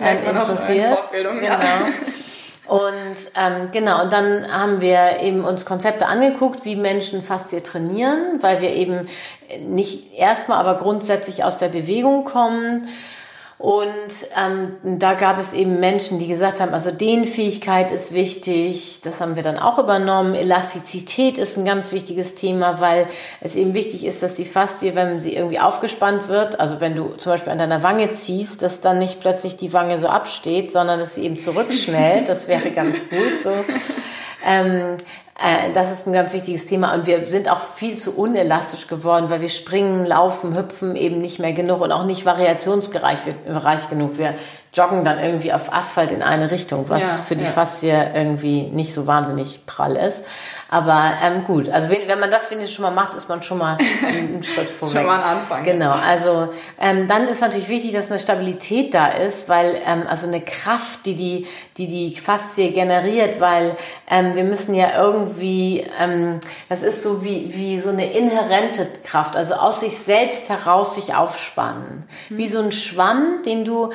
ähm, 0.03 0.19
interessiert. 0.29 0.99
Genau. 1.11 1.41
Ja. 1.41 1.59
Und 2.69 3.17
ähm, 3.35 3.71
genau, 3.73 4.03
und 4.03 4.13
dann 4.13 4.53
haben 4.53 4.83
wir 4.83 5.21
eben 5.21 5.43
uns 5.43 5.65
Konzepte 5.65 6.07
angeguckt, 6.07 6.67
wie 6.67 6.77
Menschen 6.77 7.23
Faszie 7.23 7.63
trainieren, 7.63 8.43
weil 8.43 8.61
wir 8.61 8.71
eben 8.71 9.09
nicht 9.67 10.19
erstmal, 10.19 10.59
aber 10.59 10.77
grundsätzlich 10.77 11.45
aus 11.45 11.57
der 11.57 11.69
Bewegung 11.69 12.25
kommen 12.25 12.87
und 13.59 14.29
ähm, 14.41 14.77
da 15.01 15.15
gab 15.15 15.37
es 15.39 15.53
eben 15.53 15.81
Menschen, 15.81 16.21
die 16.21 16.29
gesagt 16.29 16.61
haben, 16.61 16.73
also 16.73 16.93
Dehnfähigkeit 16.93 17.91
ist 17.91 18.15
wichtig. 18.15 19.01
Das 19.03 19.21
haben 19.21 19.35
wir 19.35 19.43
dann 19.43 19.59
auch 19.59 19.81
übernommen. 19.81 20.37
Elastizität 20.37 21.39
ist 21.39 21.57
ein 21.57 21.65
ganz 21.65 21.91
wichtiges 21.91 22.37
Thema, 22.37 22.81
weil 22.81 23.09
es 23.41 23.57
eben 23.57 23.75
wichtig 23.75 24.07
ist, 24.07 24.23
dass 24.23 24.35
die 24.35 24.45
Faszie, 24.45 24.95
wenn 24.95 25.21
sie 25.21 25.35
irgendwie 25.35 25.59
aufgespannt 25.59 26.29
wird, 26.29 26.61
also 26.61 26.81
wenn 26.81 26.95
du 26.95 27.09
zum 27.17 27.33
Beispiel 27.33 27.51
an 27.51 27.59
deiner 27.59 27.83
Wange 27.83 28.13
ziehst, 28.13 28.63
dass 28.63 28.81
dann 28.81 29.01
nicht 29.01 29.21
plötzlich 29.21 29.57
die 29.57 29.73
Wange 29.73 29.99
so 29.99 30.07
absteht, 30.07 30.71
sondern 30.71 31.01
dass 31.01 31.17
sie 31.17 31.25
eben 31.25 31.37
zurückschnellt. 31.37 32.29
Das 32.29 32.47
wäre 32.47 32.71
ganz 32.71 32.97
gut 33.11 33.41
so. 33.43 33.51
Ähm, 34.47 34.97
äh, 35.41 35.73
das 35.73 35.93
ist 35.93 36.07
ein 36.07 36.13
ganz 36.13 36.33
wichtiges 36.33 36.67
Thema 36.67 36.95
und 36.95 37.07
wir 37.07 37.27
sind 37.27 37.49
auch 37.51 37.61
viel 37.61 37.97
zu 37.97 38.17
unelastisch 38.17 38.89
geworden, 38.89 39.31
weil 39.31 39.41
wir 39.41 39.49
springen, 39.49 40.05
laufen, 40.05 40.57
hüpfen 40.57 40.97
eben 40.97 41.21
nicht 41.21 41.39
mehr 41.39 41.53
genug 41.53 41.81
und 41.81 41.93
auch 41.93 42.05
nicht 42.05 42.27
variationsreich 42.27 43.21
genug. 43.89 44.19
Wir 44.19 44.35
joggen 44.79 45.05
dann 45.05 45.19
irgendwie 45.19 45.53
auf 45.53 45.73
Asphalt 45.73 46.13
in 46.13 46.23
eine 46.23 46.51
Richtung, 46.51 46.89
was 46.89 47.03
ja, 47.03 47.25
für 47.25 47.37
die 47.37 47.45
ja. 47.45 47.51
Faszie 47.51 47.89
irgendwie 48.15 48.63
nicht 48.63 48.93
so 48.93 49.07
wahnsinnig 49.07 49.67
prall 49.67 49.97
ist. 49.97 50.23
Aber 50.71 51.15
ähm, 51.23 51.45
gut, 51.45 51.71
also 51.71 51.89
wenn, 51.89 52.07
wenn 52.09 52.21
man 52.21 52.31
das 52.31 52.51
wenigstens 52.51 52.75
schon 52.75 52.83
mal 52.83 52.91
macht, 52.91 53.15
ist 53.15 53.29
man 53.29 53.43
schon 53.43 53.59
mal 53.59 53.79
einen 54.07 54.45
Schritt 54.45 54.69
vorweg. 54.69 54.99
schon 54.99 55.07
mal 55.07 55.19
ein 55.19 55.25
Anfang. 55.25 55.65
Genau, 55.65 55.93
also 55.93 56.51
ähm, 56.79 57.09
dann 57.09 57.27
ist 57.27 57.41
natürlich 57.41 57.71
wichtig, 57.71 57.93
dass 57.93 58.11
eine 58.11 58.19
Stabilität 58.19 58.93
da 58.93 59.09
ist, 59.09 59.49
weil 59.49 59.81
ähm, 59.87 60.05
also 60.07 60.27
eine 60.27 60.43
Kraft, 60.43 61.07
die 61.07 61.15
die, 61.15 61.47
die, 61.79 61.89
die 61.89 62.15
Faszie 62.15 62.73
generiert, 62.73 63.41
weil 63.41 63.77
ähm, 64.11 64.37
wir 64.37 64.45
müssen 64.45 64.75
ja 64.75 65.03
irgendwie, 65.03 65.85
ähm, 65.99 66.41
das 66.69 66.83
ist 66.83 67.03
so 67.03 67.25
wie, 67.25 67.55
wie 67.55 67.81
so 67.81 67.89
eine 67.89 68.13
inhärente 68.13 68.87
Kraft, 69.05 69.37
also 69.37 69.55
aus 69.55 69.81
sich 69.81 69.97
selbst 69.97 70.51
heraus 70.51 70.95
sich 70.95 71.15
aufspannen. 71.15 72.05
Mhm. 72.29 72.37
Wie 72.37 72.47
so 72.47 72.61
ein 72.61 72.73
Schwamm, 72.73 73.43
den 73.47 73.65
du 73.65 73.91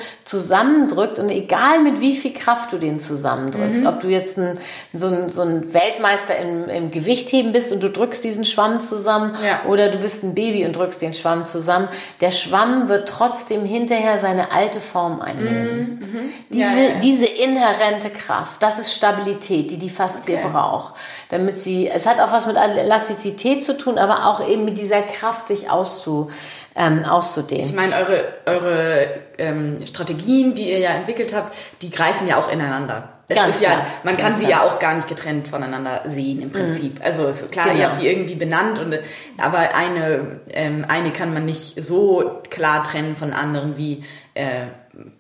zusammendrückst 0.74 1.20
und 1.20 1.30
egal 1.30 1.82
mit 1.82 2.01
wie 2.01 2.15
viel 2.15 2.34
Kraft 2.34 2.72
du 2.72 2.77
den 2.77 3.00
zusammendrückst, 3.00 3.84
mhm. 3.84 3.88
ob 3.88 4.01
du 4.01 4.08
jetzt 4.08 4.38
ein, 4.38 4.58
so, 4.94 5.08
ein, 5.08 5.30
so 5.32 5.42
ein 5.42 5.74
Weltmeister 5.74 6.38
im 6.38 6.70
im, 6.70 6.92
Gewichtheben 6.92 7.51
bist 7.51 7.72
und 7.72 7.82
du 7.84 7.89
drückst 7.89 8.24
diesen 8.24 8.46
Schwamm 8.46 8.80
zusammen 8.80 9.36
ja. 9.46 9.62
oder 9.68 9.89
du 9.89 9.98
bist 9.98 10.24
ein 10.24 10.36
Baby 10.36 10.65
und 10.65 10.75
drückst 10.75 11.01
den 11.01 11.13
Schwamm 11.13 11.46
zusammen, 11.46 11.88
der 12.22 12.32
Schwamm 12.32 12.89
wird 12.89 13.08
trotzdem 13.08 13.65
hinterher 13.65 14.20
seine 14.20 14.51
alte 14.51 14.80
Form 14.80 15.22
einnehmen. 15.22 16.00
Mhm. 16.00 16.08
mhm. 16.08 16.34
Diese, 16.50 16.82
ja, 16.82 16.89
ja. 16.89 17.00
diese 17.00 17.25
inhärente 17.25 18.10
Kraft, 18.10 18.62
das 18.62 18.80
ist 18.80 18.94
Stabilität, 18.94 19.72
die 19.72 19.77
die 19.77 19.89
Faszie 19.89 20.38
okay. 20.38 20.48
braucht. 20.51 20.96
Damit 21.30 21.58
sie, 21.58 21.89
es 21.89 22.06
hat 22.06 22.20
auch 22.20 22.32
was 22.32 22.46
mit 22.46 22.56
Elastizität 22.56 23.65
zu 23.65 23.77
tun, 23.77 23.98
aber 23.98 24.27
auch 24.27 24.48
eben 24.48 24.65
mit 24.65 24.77
dieser 24.77 25.01
Kraft, 25.01 25.48
sich 25.48 25.70
auszu, 25.70 26.30
ähm, 26.75 27.06
auszudehnen. 27.06 27.65
Ich 27.65 27.74
meine, 27.74 27.96
eure, 27.96 28.24
eure 28.46 29.23
ähm, 29.38 29.86
Strategien, 29.86 30.56
die 30.56 30.72
ihr 30.72 30.80
ja 30.80 30.92
entwickelt 30.92 31.34
habt, 31.34 31.56
die 31.82 31.90
greifen 31.90 32.28
ja 32.28 32.38
auch 32.38 32.52
ineinander. 32.52 33.10
Es 33.28 33.38
Ganz 33.38 33.56
ist 33.56 33.62
ja, 33.62 33.70
klar. 33.70 33.86
man 34.04 34.18
kann 34.18 34.38
sie 34.38 34.46
klar. 34.46 34.63
ja 34.66 34.68
auch 34.68 34.80
gar 34.80 34.96
nicht 34.96 35.08
getrennt 35.08 35.48
voneinander 35.48 36.02
sehen 36.08 36.42
im 36.42 36.52
Prinzip. 36.52 36.96
Mhm. 36.96 37.06
Also 37.06 37.32
klar, 37.52 37.68
genau. 37.68 37.80
ihr 37.80 37.90
habt 37.90 38.02
die 38.02 38.08
irgendwie 38.08 38.36
benannt 38.36 38.80
und 38.80 39.00
aber 39.38 39.75
eine 39.75 40.42
ähm, 40.50 40.86
eine 40.88 41.12
kann 41.12 41.34
man 41.34 41.46
nicht 41.46 41.82
so 41.82 42.42
klar 42.50 42.84
trennen 42.84 43.16
von 43.16 43.32
anderen 43.32 43.78
wie 43.78 44.04
äh, 44.34 44.66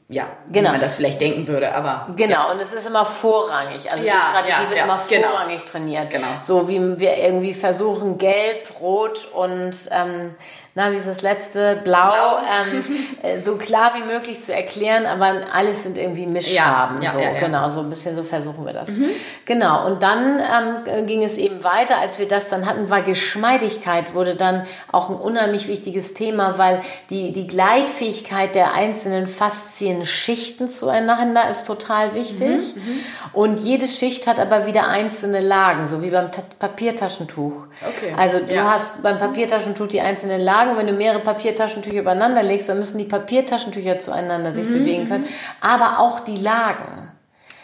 ja, 0.09 0.29
genau. 0.51 0.69
wie 0.69 0.71
man 0.73 0.81
das 0.81 0.95
vielleicht 0.95 1.21
denken 1.21 1.47
würde, 1.47 1.73
aber 1.73 2.07
genau 2.15 2.47
ja. 2.47 2.51
und 2.51 2.61
es 2.61 2.73
ist 2.73 2.85
immer 2.85 3.05
vorrangig. 3.05 3.91
Also 3.91 4.05
ja, 4.05 4.13
die 4.13 4.21
Strategie 4.21 4.51
ja, 4.51 4.69
wird 4.69 4.83
immer 4.83 5.01
genau. 5.09 5.27
vorrangig 5.29 5.59
genau. 5.59 5.71
trainiert. 5.71 6.09
Genau. 6.11 6.27
So 6.41 6.67
wie 6.67 6.99
wir 6.99 7.17
irgendwie 7.17 7.53
versuchen, 7.53 8.17
gelb, 8.17 8.67
rot 8.81 9.27
und 9.33 9.89
ähm, 9.91 10.35
na, 10.75 10.91
wie 10.91 10.95
ist 10.95 11.07
das 11.07 11.21
letzte? 11.21 11.79
Blau, 11.83 12.09
Blau. 12.09 12.37
Ähm, 12.39 12.83
äh, 13.21 13.41
so 13.41 13.57
klar 13.57 13.91
wie 13.93 14.01
möglich 14.01 14.41
zu 14.41 14.55
erklären, 14.55 15.05
aber 15.05 15.41
alles 15.53 15.83
sind 15.83 15.99
irgendwie 15.99 16.25
Mischfarben. 16.25 16.97
Ja, 16.97 17.03
ja, 17.03 17.11
so, 17.11 17.19
ja, 17.19 17.39
genau, 17.39 17.69
so 17.69 17.81
ein 17.81 17.91
bisschen 17.91 18.15
so 18.15 18.23
versuchen 18.23 18.65
wir 18.65 18.73
das. 18.73 18.89
Mhm. 18.89 19.09
Genau, 19.45 19.85
und 19.85 20.01
dann 20.01 20.41
ähm, 20.87 21.05
ging 21.05 21.23
es 21.23 21.37
eben 21.37 21.63
weiter, 21.63 21.99
als 21.99 22.17
wir 22.17 22.27
das 22.27 22.49
dann 22.49 22.65
hatten, 22.65 22.89
war 22.89 23.03
Geschmeidigkeit 23.03 24.15
wurde 24.15 24.33
dann 24.33 24.65
auch 24.91 25.11
ein 25.11 25.15
unheimlich 25.15 25.67
wichtiges 25.67 26.15
Thema, 26.15 26.57
weil 26.57 26.81
die, 27.11 27.33
die 27.33 27.45
Gleitfähigkeit 27.45 28.55
der 28.55 28.73
einzelnen 28.73 29.27
Faszienschichten 29.27 30.69
zueinander 30.69 31.49
ist 31.49 31.67
total 31.67 32.15
wichtig. 32.15 32.75
Mhm, 32.75 32.81
mhm, 32.81 32.99
und 33.33 33.59
jede 33.59 33.87
Schicht 33.87 34.25
hat 34.25 34.39
aber 34.39 34.65
wieder 34.65 34.87
einzelne 34.87 35.39
Lagen, 35.39 35.87
so 35.87 36.01
wie 36.01 36.09
beim 36.09 36.31
Ta 36.31 36.41
Papiertaschentuch. 36.57 37.67
Okay. 37.87 38.13
Also 38.17 38.39
du 38.39 38.63
hast 38.63 39.03
beim 39.03 39.19
Papiertaschentuch 39.19 39.87
die 39.87 40.01
einzelnen 40.01 40.41
Lagen 40.41 40.62
sagen, 40.63 40.77
wenn 40.77 40.87
du 40.87 40.93
mehrere 40.93 41.19
Papiertaschentücher 41.19 41.99
übereinander 41.99 42.43
legst, 42.43 42.69
dann 42.69 42.79
müssen 42.79 42.97
die 42.97 43.05
Papiertaschentücher 43.05 43.99
zueinander 43.99 44.51
sich 44.51 44.65
mhm. 44.67 44.79
bewegen 44.79 45.07
können, 45.07 45.25
aber 45.61 45.99
auch 45.99 46.19
die 46.21 46.37
Lagen. 46.37 47.09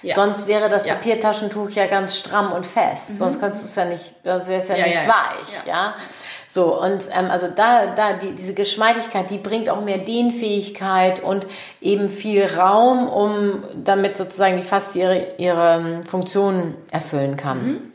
Ja. 0.01 0.15
Sonst 0.15 0.48
wäre 0.48 0.70
das 0.70 0.86
Papiertaschentuch 0.86 1.72
ja 1.72 1.86
ganz 1.86 2.18
stramm 2.18 2.53
und 2.53 2.65
fest. 2.65 3.12
Mhm. 3.12 3.18
Sonst 3.18 3.41
könntest 3.41 3.63
du 3.63 3.68
es 3.68 3.75
ja 3.75 3.86
nicht, 3.86 4.13
sonst 4.24 4.48
wäre 4.48 4.62
es 4.62 4.68
ja, 4.70 4.77
ja, 4.77 4.86
nicht 4.86 4.96
ja, 4.96 5.08
weich, 5.08 5.65
ja. 5.68 5.96
So, 6.48 6.82
und 6.82 7.03
ähm, 7.13 7.29
also 7.29 7.48
da, 7.53 7.88
da 7.88 8.13
die, 8.13 8.32
diese 8.32 8.53
Geschmeidigkeit, 8.53 9.29
die 9.29 9.38
bringt 9.38 9.70
auch 9.70 9.82
mehr 9.82 10.00
Dehnfähigkeit 10.00 11.22
und 11.22 11.46
eben 11.82 12.08
viel 12.08 12.46
Raum, 12.46 13.08
um 13.08 13.63
damit 13.75 14.18
sozusagen 14.18 14.58
die 14.58 14.63
fast 14.63 14.96
ihre, 14.96 15.36
ihre 15.38 15.75
ähm, 15.75 16.03
Funktionen 16.03 16.75
erfüllen 16.91 17.36
kann. 17.36 17.65
Mhm. 17.65 17.91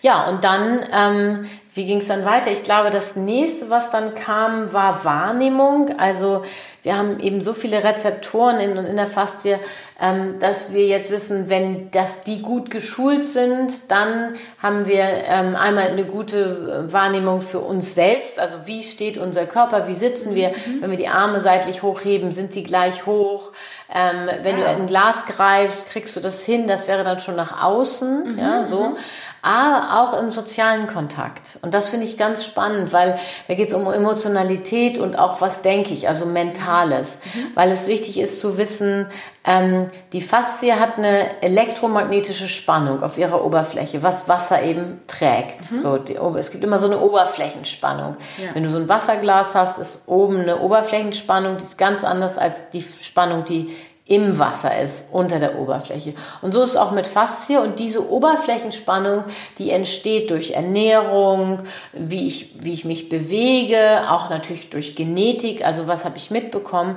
Ja, 0.00 0.28
und 0.28 0.42
dann 0.42 0.86
ähm, 0.92 1.48
wie 1.78 1.86
ging 1.86 2.00
es 2.00 2.08
dann 2.08 2.24
weiter? 2.24 2.50
Ich 2.50 2.64
glaube, 2.64 2.90
das 2.90 3.14
nächste, 3.14 3.70
was 3.70 3.90
dann 3.90 4.16
kam, 4.16 4.72
war 4.72 5.04
Wahrnehmung. 5.04 5.96
Also 5.96 6.44
wir 6.82 6.98
haben 6.98 7.20
eben 7.20 7.40
so 7.40 7.54
viele 7.54 7.84
Rezeptoren 7.84 8.58
in, 8.58 8.76
in 8.76 8.96
der 8.96 9.06
Faszie, 9.06 9.58
ähm, 10.00 10.40
dass 10.40 10.72
wir 10.72 10.86
jetzt 10.86 11.12
wissen, 11.12 11.48
wenn 11.48 11.90
das 11.92 12.22
die 12.22 12.42
gut 12.42 12.70
geschult 12.70 13.24
sind, 13.24 13.92
dann 13.92 14.34
haben 14.60 14.88
wir 14.88 15.04
ähm, 15.04 15.54
einmal 15.54 15.88
eine 15.88 16.04
gute 16.04 16.90
Wahrnehmung 16.90 17.40
für 17.40 17.60
uns 17.60 17.94
selbst. 17.94 18.40
Also 18.40 18.66
wie 18.66 18.82
steht 18.82 19.16
unser 19.16 19.46
Körper? 19.46 19.86
Wie 19.86 19.94
sitzen 19.94 20.34
wir? 20.34 20.48
Mhm. 20.48 20.82
Wenn 20.82 20.90
wir 20.90 20.98
die 20.98 21.08
Arme 21.08 21.38
seitlich 21.38 21.82
hochheben, 21.82 22.32
sind 22.32 22.52
sie 22.52 22.64
gleich 22.64 23.06
hoch? 23.06 23.52
Ähm, 23.94 24.28
wenn 24.42 24.56
ah. 24.56 24.58
du 24.58 24.66
ein 24.66 24.86
Glas 24.86 25.26
greifst, 25.26 25.88
kriegst 25.90 26.16
du 26.16 26.20
das 26.20 26.44
hin. 26.44 26.66
Das 26.66 26.88
wäre 26.88 27.04
dann 27.04 27.20
schon 27.20 27.36
nach 27.36 27.62
außen, 27.62 28.32
mhm. 28.32 28.38
ja 28.38 28.64
so. 28.64 28.96
Aber 29.42 30.00
auch 30.00 30.20
im 30.20 30.30
sozialen 30.30 30.86
Kontakt. 30.86 31.58
Und 31.62 31.74
das 31.74 31.90
finde 31.90 32.06
ich 32.06 32.18
ganz 32.18 32.44
spannend, 32.44 32.92
weil 32.92 33.18
da 33.46 33.54
geht 33.54 33.68
es 33.68 33.74
um 33.74 33.86
Emotionalität 33.92 34.98
und 34.98 35.18
auch 35.18 35.40
was 35.40 35.62
denke 35.62 35.94
ich, 35.94 36.08
also 36.08 36.26
Mentales. 36.26 37.18
Mhm. 37.34 37.46
Weil 37.54 37.70
es 37.70 37.86
wichtig 37.86 38.18
ist 38.18 38.40
zu 38.40 38.58
wissen, 38.58 39.06
ähm, 39.44 39.90
die 40.12 40.20
Faszie 40.20 40.74
hat 40.74 40.98
eine 40.98 41.42
elektromagnetische 41.42 42.48
Spannung 42.48 43.02
auf 43.02 43.16
ihrer 43.16 43.44
Oberfläche, 43.44 44.02
was 44.02 44.28
Wasser 44.28 44.62
eben 44.62 45.00
trägt. 45.06 45.70
Mhm. 45.70 45.76
So, 45.76 45.96
die, 45.96 46.18
es 46.36 46.50
gibt 46.50 46.64
immer 46.64 46.78
so 46.78 46.86
eine 46.86 46.98
Oberflächenspannung. 47.00 48.16
Ja. 48.36 48.54
Wenn 48.54 48.64
du 48.64 48.68
so 48.68 48.78
ein 48.78 48.88
Wasserglas 48.88 49.54
hast, 49.54 49.78
ist 49.78 50.02
oben 50.06 50.40
eine 50.40 50.60
Oberflächenspannung, 50.60 51.56
die 51.56 51.64
ist 51.64 51.78
ganz 51.78 52.04
anders 52.04 52.36
als 52.36 52.70
die 52.70 52.82
Spannung, 52.82 53.44
die 53.44 53.74
im 54.08 54.38
Wasser 54.38 54.80
ist, 54.80 55.08
unter 55.12 55.38
der 55.38 55.58
Oberfläche. 55.58 56.14
Und 56.40 56.54
so 56.54 56.62
ist 56.62 56.70
es 56.70 56.76
auch 56.76 56.92
mit 56.92 57.06
Faszie 57.06 57.58
und 57.58 57.78
diese 57.78 58.10
Oberflächenspannung, 58.10 59.24
die 59.58 59.70
entsteht 59.70 60.30
durch 60.30 60.52
Ernährung, 60.52 61.62
wie 61.92 62.26
ich, 62.26 62.54
wie 62.58 62.72
ich 62.72 62.86
mich 62.86 63.10
bewege, 63.10 64.04
auch 64.08 64.30
natürlich 64.30 64.70
durch 64.70 64.96
Genetik, 64.96 65.64
also 65.64 65.86
was 65.88 66.06
habe 66.06 66.16
ich 66.16 66.30
mitbekommen, 66.30 66.96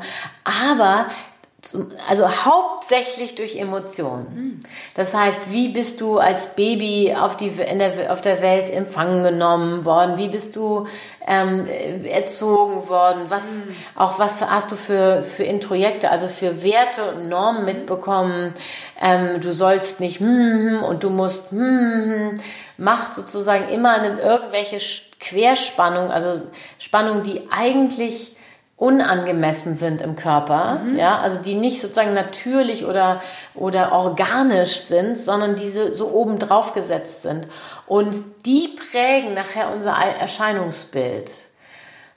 aber 0.65 1.07
also 2.09 2.27
hauptsächlich 2.27 3.35
durch 3.35 3.55
Emotionen. 3.55 4.61
Das 4.95 5.13
heißt, 5.13 5.51
wie 5.51 5.69
bist 5.69 6.01
du 6.01 6.17
als 6.17 6.55
Baby 6.55 7.15
auf, 7.15 7.37
die, 7.37 7.51
der, 7.51 8.11
auf 8.11 8.21
der 8.21 8.41
Welt 8.41 8.69
empfangen 8.71 9.23
genommen 9.23 9.85
worden? 9.85 10.17
Wie 10.17 10.27
bist 10.27 10.55
du 10.55 10.87
ähm, 11.27 11.67
erzogen 12.03 12.89
worden? 12.89 13.25
Was, 13.29 13.65
auch 13.95 14.17
was 14.17 14.41
hast 14.41 14.71
du 14.71 14.75
für, 14.75 15.21
für 15.21 15.43
Introjekte, 15.43 16.09
also 16.09 16.27
für 16.27 16.63
Werte 16.63 17.03
und 17.13 17.29
Normen 17.29 17.63
mitbekommen? 17.63 18.53
Ähm, 18.99 19.39
du 19.39 19.53
sollst 19.53 19.99
nicht 19.99 20.19
hm 20.19 20.81
und 20.83 21.03
du 21.03 21.11
musst 21.11 21.51
hm, 21.51 22.41
macht 22.77 23.13
sozusagen 23.13 23.69
immer 23.69 23.93
eine, 23.93 24.19
irgendwelche 24.19 24.79
Querspannung, 25.19 26.09
also 26.09 26.41
Spannung, 26.79 27.21
die 27.21 27.47
eigentlich 27.51 28.31
unangemessen 28.81 29.75
sind 29.75 30.01
im 30.01 30.15
Körper, 30.15 30.79
mhm. 30.83 30.97
ja, 30.97 31.19
also 31.19 31.39
die 31.39 31.53
nicht 31.53 31.79
sozusagen 31.79 32.13
natürlich 32.13 32.83
oder, 32.83 33.21
oder 33.53 33.91
organisch 33.91 34.81
sind, 34.81 35.19
sondern 35.19 35.55
diese 35.55 35.93
so 35.93 36.09
oben 36.09 36.39
drauf 36.39 36.73
gesetzt 36.73 37.21
sind. 37.21 37.45
Und 37.85 38.15
die 38.47 38.69
prägen 38.69 39.35
nachher 39.35 39.71
unser 39.71 39.91
Erscheinungsbild. 39.91 41.29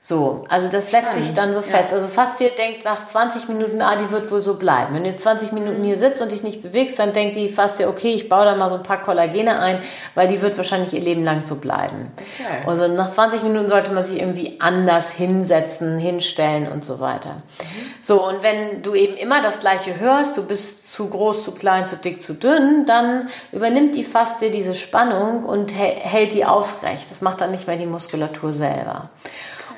So, 0.06 0.44
also 0.50 0.68
das 0.68 0.90
setzt 0.90 1.14
sich 1.14 1.32
dann 1.32 1.54
so 1.54 1.62
fest. 1.62 1.88
Ja. 1.88 1.96
Also 1.96 2.08
fast 2.08 2.38
ihr 2.42 2.50
denkt 2.50 2.84
nach 2.84 3.06
20 3.06 3.48
Minuten, 3.48 3.80
ah, 3.80 3.96
die 3.96 4.10
wird 4.10 4.30
wohl 4.30 4.42
so 4.42 4.56
bleiben. 4.56 4.94
Wenn 4.94 5.04
du 5.04 5.16
20 5.16 5.52
Minuten 5.52 5.82
hier 5.82 5.96
sitzt 5.96 6.20
und 6.20 6.30
dich 6.30 6.42
nicht 6.42 6.62
bewegst, 6.62 6.98
dann 6.98 7.14
denkt 7.14 7.36
die 7.36 7.48
fast 7.48 7.80
ja, 7.80 7.88
okay, 7.88 8.12
ich 8.12 8.28
baue 8.28 8.44
da 8.44 8.54
mal 8.54 8.68
so 8.68 8.74
ein 8.74 8.82
paar 8.82 9.00
Kollagene 9.00 9.58
ein, 9.58 9.78
weil 10.14 10.28
die 10.28 10.42
wird 10.42 10.58
wahrscheinlich 10.58 10.92
ihr 10.92 11.00
Leben 11.00 11.24
lang 11.24 11.46
so 11.46 11.54
bleiben. 11.54 12.12
Okay. 12.18 12.66
Also 12.66 12.86
nach 12.86 13.10
20 13.10 13.44
Minuten 13.44 13.70
sollte 13.70 13.92
man 13.92 14.04
sich 14.04 14.20
irgendwie 14.20 14.60
anders 14.60 15.10
hinsetzen, 15.10 15.98
hinstellen 15.98 16.70
und 16.70 16.84
so 16.84 17.00
weiter. 17.00 17.36
Mhm. 17.36 17.94
So, 17.98 18.28
und 18.28 18.42
wenn 18.42 18.82
du 18.82 18.94
eben 18.94 19.16
immer 19.16 19.40
das 19.40 19.60
Gleiche 19.60 19.98
hörst, 20.00 20.36
du 20.36 20.42
bist 20.42 20.92
zu 20.92 21.08
groß, 21.08 21.44
zu 21.44 21.52
klein, 21.52 21.86
zu 21.86 21.96
dick, 21.96 22.20
zu 22.20 22.34
dünn, 22.34 22.84
dann 22.84 23.30
übernimmt 23.52 23.94
die 23.94 24.04
Faszie 24.04 24.50
diese 24.50 24.74
Spannung 24.74 25.44
und 25.44 25.74
hält 25.74 26.34
die 26.34 26.44
aufrecht. 26.44 27.10
Das 27.10 27.22
macht 27.22 27.40
dann 27.40 27.52
nicht 27.52 27.66
mehr 27.66 27.78
die 27.78 27.86
Muskulatur 27.86 28.52
selber. 28.52 29.08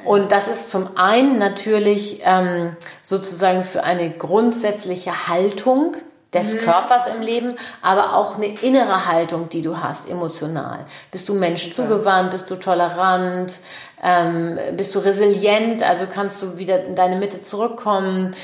Und 0.07 0.31
das 0.31 0.49
ist 0.49 0.71
zum 0.71 0.97
einen 0.97 1.39
natürlich 1.39 2.21
ähm, 2.25 2.77
sozusagen 3.03 3.65
für 3.65 3.83
eine 3.83 4.11
grundsätzliche 4.11 5.29
Haltung 5.29 5.97
des 6.33 6.55
mhm. 6.55 6.59
Körpers 6.59 7.07
im 7.09 7.23
Leben, 7.23 7.57
aber 7.83 8.15
auch 8.15 8.37
eine 8.37 8.59
innere 8.61 9.07
Haltung, 9.07 9.49
die 9.49 9.63
du 9.63 9.81
hast, 9.81 10.09
emotional. 10.09 10.85
Bist 11.11 11.29
du 11.29 11.35
Mensch 11.35 11.73
zugewandt, 11.73 12.31
bist 12.31 12.51
du 12.51 12.57
tolerant, 12.57 13.59
ähm, 14.03 14.59
bist 14.77 14.95
du 14.95 15.01
resilient, 15.01 15.83
also 15.83 16.05
kannst 16.13 16.41
du 16.43 16.59
wieder 16.59 16.85
in 16.85 16.95
deine 16.95 17.17
Mitte 17.17 17.43
zurückkommen. 17.43 18.35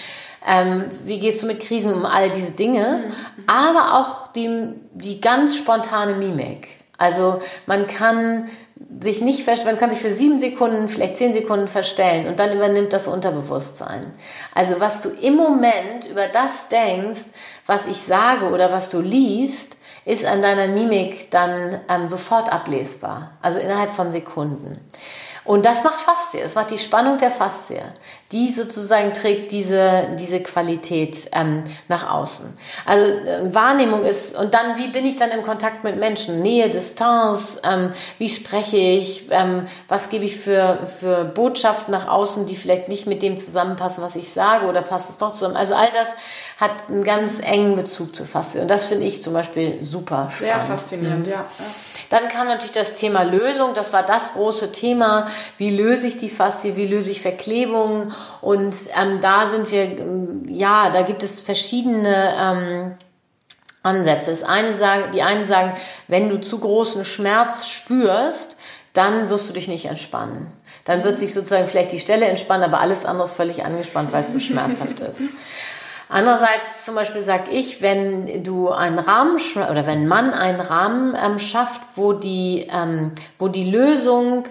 Ähm, 0.44 0.86
wie 1.04 1.20
gehst 1.20 1.42
du 1.42 1.46
mit 1.46 1.60
Krisen 1.60 1.94
um 1.94 2.04
all 2.04 2.28
diese 2.28 2.52
Dinge, 2.52 3.04
mhm. 3.04 3.44
aber 3.46 4.00
auch 4.00 4.32
die, 4.32 4.74
die 4.92 5.20
ganz 5.20 5.56
spontane 5.56 6.14
Mimik. 6.14 6.68
Also 6.98 7.38
man 7.66 7.86
kann 7.86 8.48
sich 9.00 9.20
nicht 9.20 9.46
man 9.64 9.78
kann 9.78 9.90
sich 9.90 10.00
für 10.00 10.12
sieben 10.12 10.40
Sekunden, 10.40 10.88
vielleicht 10.88 11.16
zehn 11.16 11.34
Sekunden 11.34 11.68
verstellen 11.68 12.26
und 12.26 12.38
dann 12.38 12.54
übernimmt 12.54 12.92
das 12.92 13.06
Unterbewusstsein. 13.06 14.12
Also 14.54 14.80
was 14.80 15.00
du 15.00 15.08
im 15.08 15.36
Moment 15.36 16.06
über 16.10 16.26
das 16.28 16.68
denkst, 16.68 17.24
was 17.66 17.86
ich 17.86 17.98
sage 17.98 18.50
oder 18.50 18.72
was 18.72 18.90
du 18.90 19.00
liest, 19.00 19.76
ist 20.04 20.24
an 20.24 20.42
deiner 20.42 20.66
Mimik 20.66 21.30
dann 21.30 21.80
ähm, 21.88 22.08
sofort 22.08 22.52
ablesbar. 22.52 23.32
Also 23.40 23.60
innerhalb 23.60 23.92
von 23.92 24.10
Sekunden. 24.10 24.80
Und 25.44 25.66
das 25.66 25.82
macht 25.82 25.98
Faszie, 25.98 26.40
das 26.40 26.54
macht 26.54 26.70
die 26.70 26.78
Spannung 26.78 27.18
der 27.18 27.32
Faszie. 27.32 27.82
Die 28.30 28.50
sozusagen 28.52 29.12
trägt 29.12 29.50
diese, 29.50 30.08
diese 30.18 30.40
Qualität 30.40 31.28
ähm, 31.32 31.64
nach 31.88 32.08
außen. 32.08 32.56
Also 32.86 33.06
äh, 33.06 33.52
Wahrnehmung 33.52 34.04
ist, 34.04 34.36
und 34.36 34.54
dann, 34.54 34.78
wie 34.78 34.86
bin 34.88 35.04
ich 35.04 35.16
dann 35.16 35.30
im 35.32 35.42
Kontakt 35.42 35.82
mit 35.82 35.98
Menschen? 35.98 36.42
Nähe, 36.42 36.70
Distanz, 36.70 37.60
ähm, 37.64 37.92
wie 38.18 38.28
spreche 38.28 38.76
ich, 38.76 39.26
ähm, 39.30 39.66
was 39.88 40.10
gebe 40.10 40.24
ich 40.24 40.36
für, 40.36 40.86
für 41.00 41.24
Botschaften 41.24 41.92
nach 41.92 42.06
außen, 42.06 42.46
die 42.46 42.56
vielleicht 42.56 42.88
nicht 42.88 43.08
mit 43.08 43.20
dem 43.20 43.40
zusammenpassen, 43.40 44.02
was 44.02 44.14
ich 44.14 44.32
sage, 44.32 44.66
oder 44.66 44.82
passt 44.82 45.10
es 45.10 45.18
doch 45.18 45.32
zusammen? 45.32 45.56
Also 45.56 45.74
all 45.74 45.90
das 45.92 46.08
hat 46.58 46.88
einen 46.88 47.02
ganz 47.02 47.40
engen 47.40 47.74
Bezug 47.74 48.14
zu 48.14 48.24
Faszie. 48.24 48.60
Und 48.60 48.68
das 48.68 48.84
finde 48.84 49.06
ich 49.06 49.22
zum 49.22 49.32
Beispiel 49.32 49.80
super 49.84 50.30
spannend. 50.30 50.38
Sehr 50.38 50.60
faszinierend, 50.60 51.26
mhm. 51.26 51.32
ja. 51.32 51.44
Dann 52.08 52.28
kam 52.28 52.46
natürlich 52.46 52.72
das 52.72 52.94
Thema 52.94 53.22
Lösung. 53.22 53.74
Das 53.74 53.92
war 53.92 54.02
das 54.02 54.34
große 54.34 54.70
Thema. 54.70 55.28
Wie 55.58 55.70
löse 55.70 56.06
ich 56.06 56.16
die 56.16 56.28
Faszie? 56.28 56.76
Wie 56.76 56.86
löse 56.86 57.10
ich 57.10 57.22
Verklebungen? 57.22 58.12
Und 58.40 58.74
ähm, 59.00 59.20
da 59.20 59.46
sind 59.46 59.70
wir, 59.70 59.96
ja, 60.46 60.90
da 60.90 61.02
gibt 61.02 61.22
es 61.22 61.40
verschiedene 61.40 62.34
ähm, 62.38 62.94
Ansätze. 63.82 64.30
Das 64.30 64.42
eine 64.42 64.72
die 65.12 65.22
einen 65.22 65.46
sagen, 65.46 65.74
wenn 66.08 66.28
du 66.28 66.40
zu 66.40 66.58
großen 66.58 67.04
Schmerz 67.04 67.66
spürst, 67.66 68.56
dann 68.92 69.30
wirst 69.30 69.48
du 69.48 69.52
dich 69.52 69.68
nicht 69.68 69.86
entspannen. 69.86 70.48
Dann 70.84 71.04
wird 71.04 71.16
sich 71.16 71.32
sozusagen 71.32 71.68
vielleicht 71.68 71.92
die 71.92 71.98
Stelle 71.98 72.26
entspannen, 72.26 72.64
aber 72.64 72.80
alles 72.80 73.04
andere 73.04 73.24
ist 73.24 73.32
völlig 73.32 73.64
angespannt, 73.64 74.12
weil 74.12 74.24
es 74.24 74.32
so 74.32 74.40
schmerzhaft 74.40 75.00
ist. 75.00 75.20
Andererseits 76.08 76.84
zum 76.84 76.94
Beispiel 76.94 77.22
sage 77.22 77.50
ich, 77.50 77.80
wenn 77.80 78.44
du 78.44 78.68
einen 78.68 78.98
Rahmen 78.98 79.38
oder 79.56 79.86
wenn 79.86 80.06
man 80.06 80.34
einen 80.34 80.60
Rahmen 80.60 81.16
ähm, 81.18 81.38
schafft, 81.38 81.80
wo 81.94 82.12
die, 82.12 82.66
ähm, 82.70 83.12
wo 83.38 83.48
die 83.48 83.70
Lösung 83.70 84.44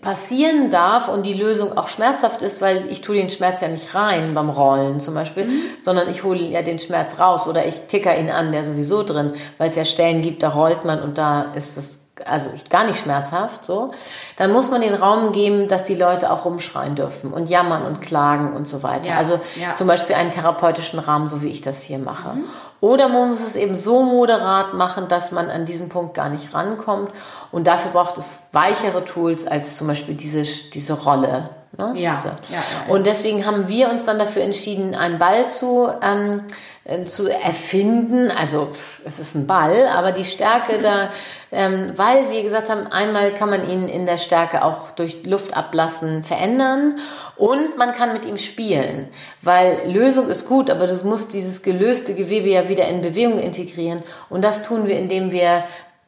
passieren 0.00 0.70
darf 0.70 1.08
und 1.08 1.26
die 1.26 1.34
Lösung 1.34 1.76
auch 1.76 1.88
schmerzhaft 1.88 2.42
ist, 2.42 2.62
weil 2.62 2.84
ich 2.88 3.02
tue 3.02 3.16
den 3.16 3.30
Schmerz 3.30 3.60
ja 3.60 3.68
nicht 3.68 3.94
rein 3.94 4.34
beim 4.34 4.48
Rollen 4.48 5.00
zum 5.00 5.14
Beispiel, 5.14 5.44
mhm. 5.44 5.62
sondern 5.82 6.10
ich 6.10 6.24
hole 6.24 6.40
ja 6.40 6.62
den 6.62 6.78
Schmerz 6.78 7.20
raus 7.20 7.46
oder 7.46 7.66
ich 7.66 7.82
ticker 7.82 8.18
ihn 8.18 8.30
an, 8.30 8.52
der 8.52 8.64
sowieso 8.64 9.02
drin, 9.02 9.32
weil 9.58 9.68
es 9.68 9.76
ja 9.76 9.84
Stellen 9.84 10.22
gibt, 10.22 10.42
da 10.42 10.48
rollt 10.48 10.84
man 10.84 11.02
und 11.02 11.18
da 11.18 11.52
ist 11.54 11.76
das 11.76 11.98
also 12.24 12.50
gar 12.68 12.84
nicht 12.84 13.00
schmerzhaft, 13.00 13.64
so, 13.64 13.90
dann 14.36 14.52
muss 14.52 14.70
man 14.70 14.80
den 14.80 14.94
Raum 14.94 15.32
geben, 15.32 15.68
dass 15.68 15.84
die 15.84 15.94
Leute 15.94 16.30
auch 16.30 16.44
rumschreien 16.44 16.94
dürfen 16.94 17.32
und 17.32 17.48
jammern 17.48 17.84
und 17.84 18.00
klagen 18.00 18.54
und 18.54 18.68
so 18.68 18.82
weiter. 18.82 19.10
Ja, 19.10 19.16
also 19.16 19.40
ja. 19.60 19.74
zum 19.74 19.86
Beispiel 19.86 20.14
einen 20.14 20.30
therapeutischen 20.30 20.98
Rahmen, 20.98 21.28
so 21.28 21.42
wie 21.42 21.48
ich 21.48 21.62
das 21.62 21.82
hier 21.82 21.98
mache. 21.98 22.34
Mhm. 22.34 22.44
Oder 22.82 23.06
man 23.06 23.28
muss 23.28 23.42
es 23.42 23.54
eben 23.54 23.76
so 23.76 24.02
moderat 24.02 24.74
machen, 24.74 25.06
dass 25.06 25.30
man 25.30 25.50
an 25.50 25.64
diesen 25.64 25.88
Punkt 25.88 26.14
gar 26.14 26.28
nicht 26.28 26.52
rankommt. 26.52 27.12
Und 27.52 27.68
dafür 27.68 27.92
braucht 27.92 28.18
es 28.18 28.48
weichere 28.50 29.04
Tools 29.04 29.46
als 29.46 29.76
zum 29.76 29.86
Beispiel 29.86 30.16
diese, 30.16 30.42
diese 30.42 30.94
Rolle. 30.94 31.48
Ne? 31.78 31.92
Ja, 31.96 32.20
so. 32.22 32.28
ja, 32.54 32.58
ja, 32.60 32.92
Und 32.92 33.06
deswegen 33.06 33.46
haben 33.46 33.68
wir 33.68 33.88
uns 33.88 34.04
dann 34.04 34.18
dafür 34.18 34.42
entschieden, 34.42 34.94
einen 34.94 35.18
Ball 35.18 35.48
zu 35.48 35.88
ähm, 36.02 36.44
äh, 36.84 37.04
zu 37.04 37.28
erfinden. 37.28 38.32
Also 38.32 38.70
es 39.04 39.20
ist 39.20 39.36
ein 39.36 39.46
Ball, 39.46 39.86
aber 39.86 40.10
die 40.10 40.24
Stärke 40.24 40.80
da, 40.80 41.10
ähm, 41.52 41.92
weil 41.94 42.28
wir 42.28 42.42
gesagt 42.42 42.70
haben, 42.70 42.88
einmal 42.88 43.32
kann 43.34 43.50
man 43.50 43.70
ihn 43.70 43.86
in 43.86 44.04
der 44.04 44.18
Stärke 44.18 44.64
auch 44.64 44.90
durch 44.90 45.24
Luft 45.24 45.56
ablassen 45.56 46.24
verändern 46.24 46.98
und 47.36 47.78
man 47.78 47.92
kann 47.92 48.12
mit 48.12 48.26
ihm 48.26 48.36
spielen, 48.36 49.08
weil 49.42 49.92
Lösung 49.92 50.28
ist 50.28 50.48
gut, 50.48 50.70
aber 50.70 50.88
du 50.88 51.06
musst 51.06 51.34
dieses 51.34 51.62
gelöste 51.62 52.14
Gewebe 52.14 52.48
ja 52.48 52.68
wieder 52.68 52.88
in 52.88 53.00
Bewegung 53.00 53.38
integrieren 53.38 54.02
und 54.28 54.42
das 54.42 54.64
tun 54.64 54.88
wir, 54.88 54.98
indem 54.98 55.30
wir 55.30 55.62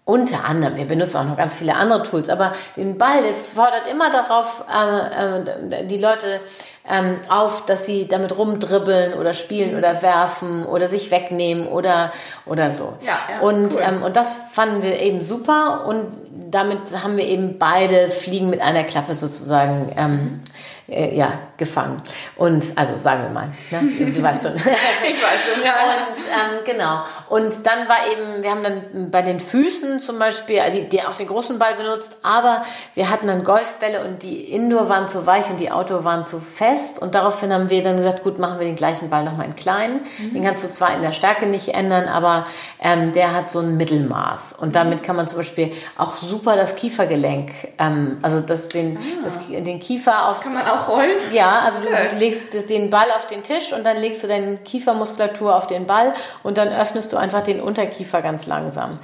unter 0.07 0.45
anderem, 0.45 0.77
wir 0.77 0.85
benutzen 0.85 1.17
auch 1.17 1.25
noch 1.25 1.37
ganz 1.37 1.55
viele 1.55 1.75
andere 1.75 2.03
Tools, 2.03 2.29
aber 2.29 2.53
den 2.77 2.99
Ball, 2.99 3.23
der 3.23 3.33
fordert 3.33 3.87
immer 3.87 4.11
darauf, 4.11 4.63
äh, 4.71 5.81
äh, 5.81 5.87
die 5.87 5.97
Leute 5.97 6.41
ähm, 6.87 7.21
auf, 7.31 7.65
dass 7.65 7.87
sie 7.87 8.07
damit 8.07 8.37
rumdribbeln 8.37 9.15
oder 9.15 9.33
spielen 9.33 9.79
oder 9.79 10.03
werfen 10.03 10.67
oder 10.67 10.89
sich 10.89 11.11
wegnehmen 11.11 11.67
oder, 11.67 12.13
oder 12.45 12.71
so. 12.71 12.93
Ja, 13.01 13.19
ja, 13.31 13.41
und, 13.41 13.73
cool. 13.73 13.81
ähm, 13.83 14.03
und 14.03 14.15
das 14.15 14.31
fanden 14.51 14.83
wir 14.83 15.01
eben 15.01 15.23
super 15.23 15.87
und 15.87 16.05
damit 16.51 17.03
haben 17.03 17.17
wir 17.17 17.27
eben 17.27 17.59
beide 17.59 18.11
Fliegen 18.11 18.51
mit 18.51 18.61
einer 18.61 18.85
Klappe 18.85 19.15
sozusagen 19.15 19.91
ähm, 19.97 20.43
äh, 20.87 21.17
ja, 21.17 21.39
gefangen. 21.57 22.03
Und 22.37 22.73
also 22.77 22.99
sagen 22.99 23.25
wir 23.25 23.31
mal, 23.31 23.49
ne? 23.71 24.11
du 24.11 24.23
weißt 24.23 24.43
schon. 24.43 24.55
ich 24.57 25.23
weiß 25.23 25.49
schon, 25.49 25.65
ja. 25.65 25.73
Und 25.73 26.19
ähm, 26.19 26.65
genau. 26.65 27.03
Und 27.29 27.67
dann 27.67 27.89
war 27.89 28.07
eben, 28.11 28.43
wir 28.43 28.51
haben 28.51 28.63
dann 28.63 29.11
bei 29.11 29.23
den 29.23 29.41
Füßen 29.41 30.01
zum 30.01 30.19
Beispiel, 30.19 30.61
also 30.61 30.81
die, 30.81 30.89
die 30.89 31.03
auch 31.03 31.15
den 31.15 31.27
großen 31.27 31.59
Ball 31.59 31.75
benutzt, 31.75 32.17
aber 32.23 32.63
wir 32.95 33.11
hatten 33.11 33.27
dann 33.27 33.45
Golfbälle 33.45 34.05
und 34.05 34.23
die 34.23 34.53
Indoor 34.53 34.89
waren 34.89 35.07
zu 35.07 35.27
weich 35.27 35.49
und 35.51 35.61
die 35.61 35.71
Outdoor 35.71 36.05
waren 36.05 36.25
zu 36.25 36.41
fest. 36.41 37.01
Und 37.01 37.15
daraufhin 37.15 37.53
haben 37.53 37.71
wir 37.71 37.83
dann 37.83 37.97
gesagt, 37.97 38.25
gut, 38.25 38.39
machen 38.39 38.59
wir 38.59 38.67
den 38.67 38.77
gleichen 38.77 39.11
Ball 39.11 39.25
nochmal 39.25 39.47
in 39.47 39.57
klein. 39.57 40.01
Mhm. 40.19 40.35
Den 40.35 40.45
kannst 40.45 40.65
du 40.65 40.71
zwar 40.71 40.95
in 40.95 41.03
der 41.03 41.13
Stärke 41.13 41.47
nicht 41.47 41.69
ändern, 41.69 42.09
aber 42.09 42.45
ähm, 42.81 43.13
der 43.13 43.35
hat 43.35 43.51
so 43.51 43.61
ein 43.61 43.77
Mittelmaß. 43.77 44.55
Und 44.55 44.69
mhm. 44.69 44.73
damit 44.73 45.03
kann 45.03 45.17
man 45.17 45.27
zum 45.27 45.39
Beispiel 45.39 45.73
auch 45.97 46.17
super 46.17 46.57
das 46.57 46.75
Kiefergelenk, 46.75 47.53
ähm, 47.79 48.19
also 48.23 48.41
das, 48.41 48.69
den, 48.69 48.97
ah. 48.97 49.21
das, 49.23 49.39
den 49.49 49.79
Kiefer 49.79 50.29
auf. 50.29 50.37
Das 50.37 50.45
kann 50.45 50.55
man 50.55 50.67
auch 50.67 50.89
rollen? 50.89 51.17
Ja, 51.33 51.44
also 51.51 51.81
du, 51.81 51.89
du 51.89 52.17
legst 52.17 52.69
den 52.69 52.91
Ball 52.91 53.11
auf 53.17 53.27
den 53.27 53.43
Tisch 53.43 53.73
und 53.73 53.85
dann 53.85 53.97
legst 53.97 54.23
du 54.23 54.27
deine 54.27 54.59
Kiefermuskulatur 54.59 55.55
auf 55.55 55.67
den 55.67 55.87
Ball 55.87 56.15
und 56.43 56.59
dann 56.59 56.69
öffnest 56.69 57.13
du 57.13 57.17
einfach 57.17 57.43
den 57.43 57.61
Unterkiefer 57.61 58.23
ganz 58.23 58.47
langsam. 58.47 58.99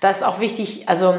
Das 0.00 0.18
ist 0.18 0.22
auch 0.22 0.40
wichtig, 0.40 0.88
also 0.88 1.14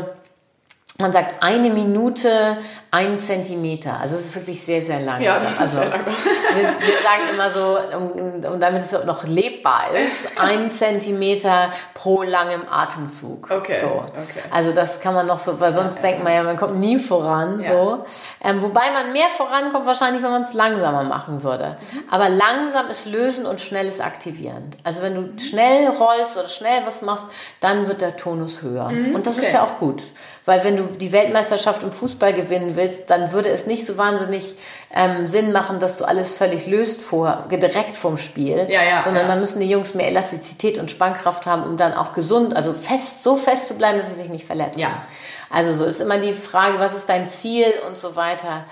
man 1.00 1.14
sagt 1.14 1.44
eine 1.44 1.70
Minute, 1.70 2.58
ein 2.90 3.20
Zentimeter. 3.20 4.00
Also 4.00 4.16
es 4.16 4.26
ist 4.26 4.36
wirklich 4.36 4.64
sehr, 4.64 4.82
sehr 4.82 5.00
lang. 5.00 5.22
Ja, 5.22 5.38
das 5.38 5.60
also, 5.60 5.64
ist 5.64 5.74
sehr 5.74 5.90
lang. 5.90 6.02
Wir, 6.56 6.64
wir 6.64 6.98
sagen 7.04 7.22
immer 7.34 7.50
so, 7.52 7.78
um, 7.96 8.54
um 8.54 8.60
damit 8.60 8.82
es 8.82 8.92
noch 8.92 9.26
lebbar 9.26 9.90
ist, 9.94 10.40
ein 10.40 10.72
Zentimeter 10.72 11.72
pro 11.94 12.24
langem 12.24 12.64
Atemzug. 12.68 13.52
Okay, 13.52 13.76
So. 13.80 13.88
okay. 13.88 14.48
Also 14.50 14.72
das 14.72 15.00
kann 15.00 15.14
man 15.14 15.28
noch 15.28 15.38
so, 15.38 15.60
weil 15.60 15.72
sonst 15.72 16.02
denkt 16.02 16.24
man 16.24 16.34
ja, 16.34 16.42
man 16.42 16.58
kommt 16.58 16.78
nie 16.80 16.98
voran. 16.98 17.62
Ja. 17.62 17.68
So. 17.68 18.06
Ähm, 18.44 18.62
wobei 18.64 18.90
man 18.92 19.14
mehr 19.14 19.28
vorankommt 19.28 19.86
wahrscheinlich, 19.86 20.24
wenn 20.24 20.32
man 20.32 20.42
es 20.44 20.54
langsamer 20.54 21.04
machen 21.04 21.44
würde. 21.44 21.76
Aber 22.10 22.30
langsam 22.30 22.88
ist 22.90 23.06
lösen 23.06 23.46
und 23.46 23.60
schnell 23.60 23.88
ist 23.88 24.02
aktivierend. 24.02 24.78
Also 24.84 25.04
wenn 25.04 25.14
du 25.14 25.40
schnell 25.44 25.90
rollst 25.90 26.38
oder 26.38 26.48
schnell 26.48 26.82
was 26.86 27.04
machst, 27.04 27.28
dann 27.60 27.88
wird 27.88 28.02
der 28.02 28.18
Tonus 28.18 28.64
höher. 28.64 28.88
Und 28.88 29.28
das 29.28 29.38
ist 29.38 29.44
okay. 29.44 29.54
ja 29.54 29.64
auch 29.64 29.78
gut. 29.78 30.02
Weil 30.48 30.64
wenn 30.64 30.78
du 30.78 30.84
die 30.86 31.12
Weltmeisterschaft 31.12 31.84
im 31.84 31.92
Fußball 31.92 32.32
gewinnen 32.32 32.78
willst, 32.78 33.10
dann 33.10 33.34
würde 33.34 33.50
es 33.50 33.68
nicht 33.68 33.86
so 33.86 33.98
wahnsinnig 33.98 34.56
ähm, 34.96 35.28
Sinn 35.28 35.52
machen, 35.52 35.80
dass 35.80 35.98
du 35.98 36.06
alles 36.06 36.34
völlig 36.34 36.66
löst 36.68 37.02
vor, 37.02 37.46
direkt 37.52 37.98
vorm 37.98 38.18
Spiel. 38.18 38.66
Ja, 38.70 38.82
ja, 38.82 39.02
sondern 39.02 39.24
ja. 39.24 39.28
dann 39.28 39.42
müssen 39.42 39.60
die 39.60 39.70
Jungs 39.70 39.94
mehr 39.94 40.08
Elastizität 40.08 40.78
und 40.78 40.90
Spannkraft 40.90 41.46
haben, 41.46 41.64
um 41.64 41.76
dann 41.76 41.94
auch 41.94 42.14
gesund, 42.14 42.56
also 42.56 42.72
fest, 42.72 43.24
so 43.24 43.36
fest 43.36 43.68
zu 43.68 43.74
bleiben, 43.74 43.98
dass 43.98 44.08
sie 44.08 44.16
sich 44.16 44.30
nicht 44.30 44.46
verletzen. 44.46 44.80
Ja. 44.80 45.04
Also 45.50 45.74
so 45.74 45.84
ist 45.84 46.00
immer 46.00 46.18
die 46.18 46.32
Frage, 46.32 46.80
was 46.80 46.96
ist 46.96 47.10
dein 47.10 47.28
Ziel 47.28 47.66
und 47.86 47.98
so 47.98 48.16
weiter. 48.16 48.64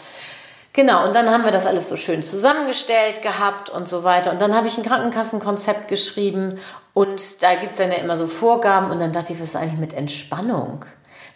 Genau, 0.71 1.05
und 1.05 1.13
dann 1.13 1.29
haben 1.29 1.43
wir 1.43 1.51
das 1.51 1.65
alles 1.65 1.89
so 1.89 1.97
schön 1.97 2.23
zusammengestellt 2.23 3.21
gehabt 3.21 3.69
und 3.69 3.85
so 3.85 4.05
weiter. 4.05 4.31
Und 4.31 4.41
dann 4.41 4.55
habe 4.55 4.67
ich 4.67 4.77
ein 4.77 4.85
Krankenkassenkonzept 4.85 5.89
geschrieben 5.89 6.57
und 6.93 7.43
da 7.43 7.55
gibt 7.55 7.73
es 7.73 7.79
dann 7.79 7.91
ja 7.91 7.97
immer 7.97 8.15
so 8.15 8.27
Vorgaben 8.27 8.91
und 8.91 9.01
dann 9.01 9.11
dachte 9.11 9.33
ich, 9.33 9.41
was 9.41 9.49
ist 9.49 9.55
eigentlich 9.57 9.79
mit 9.79 9.91
Entspannung? 9.91 10.85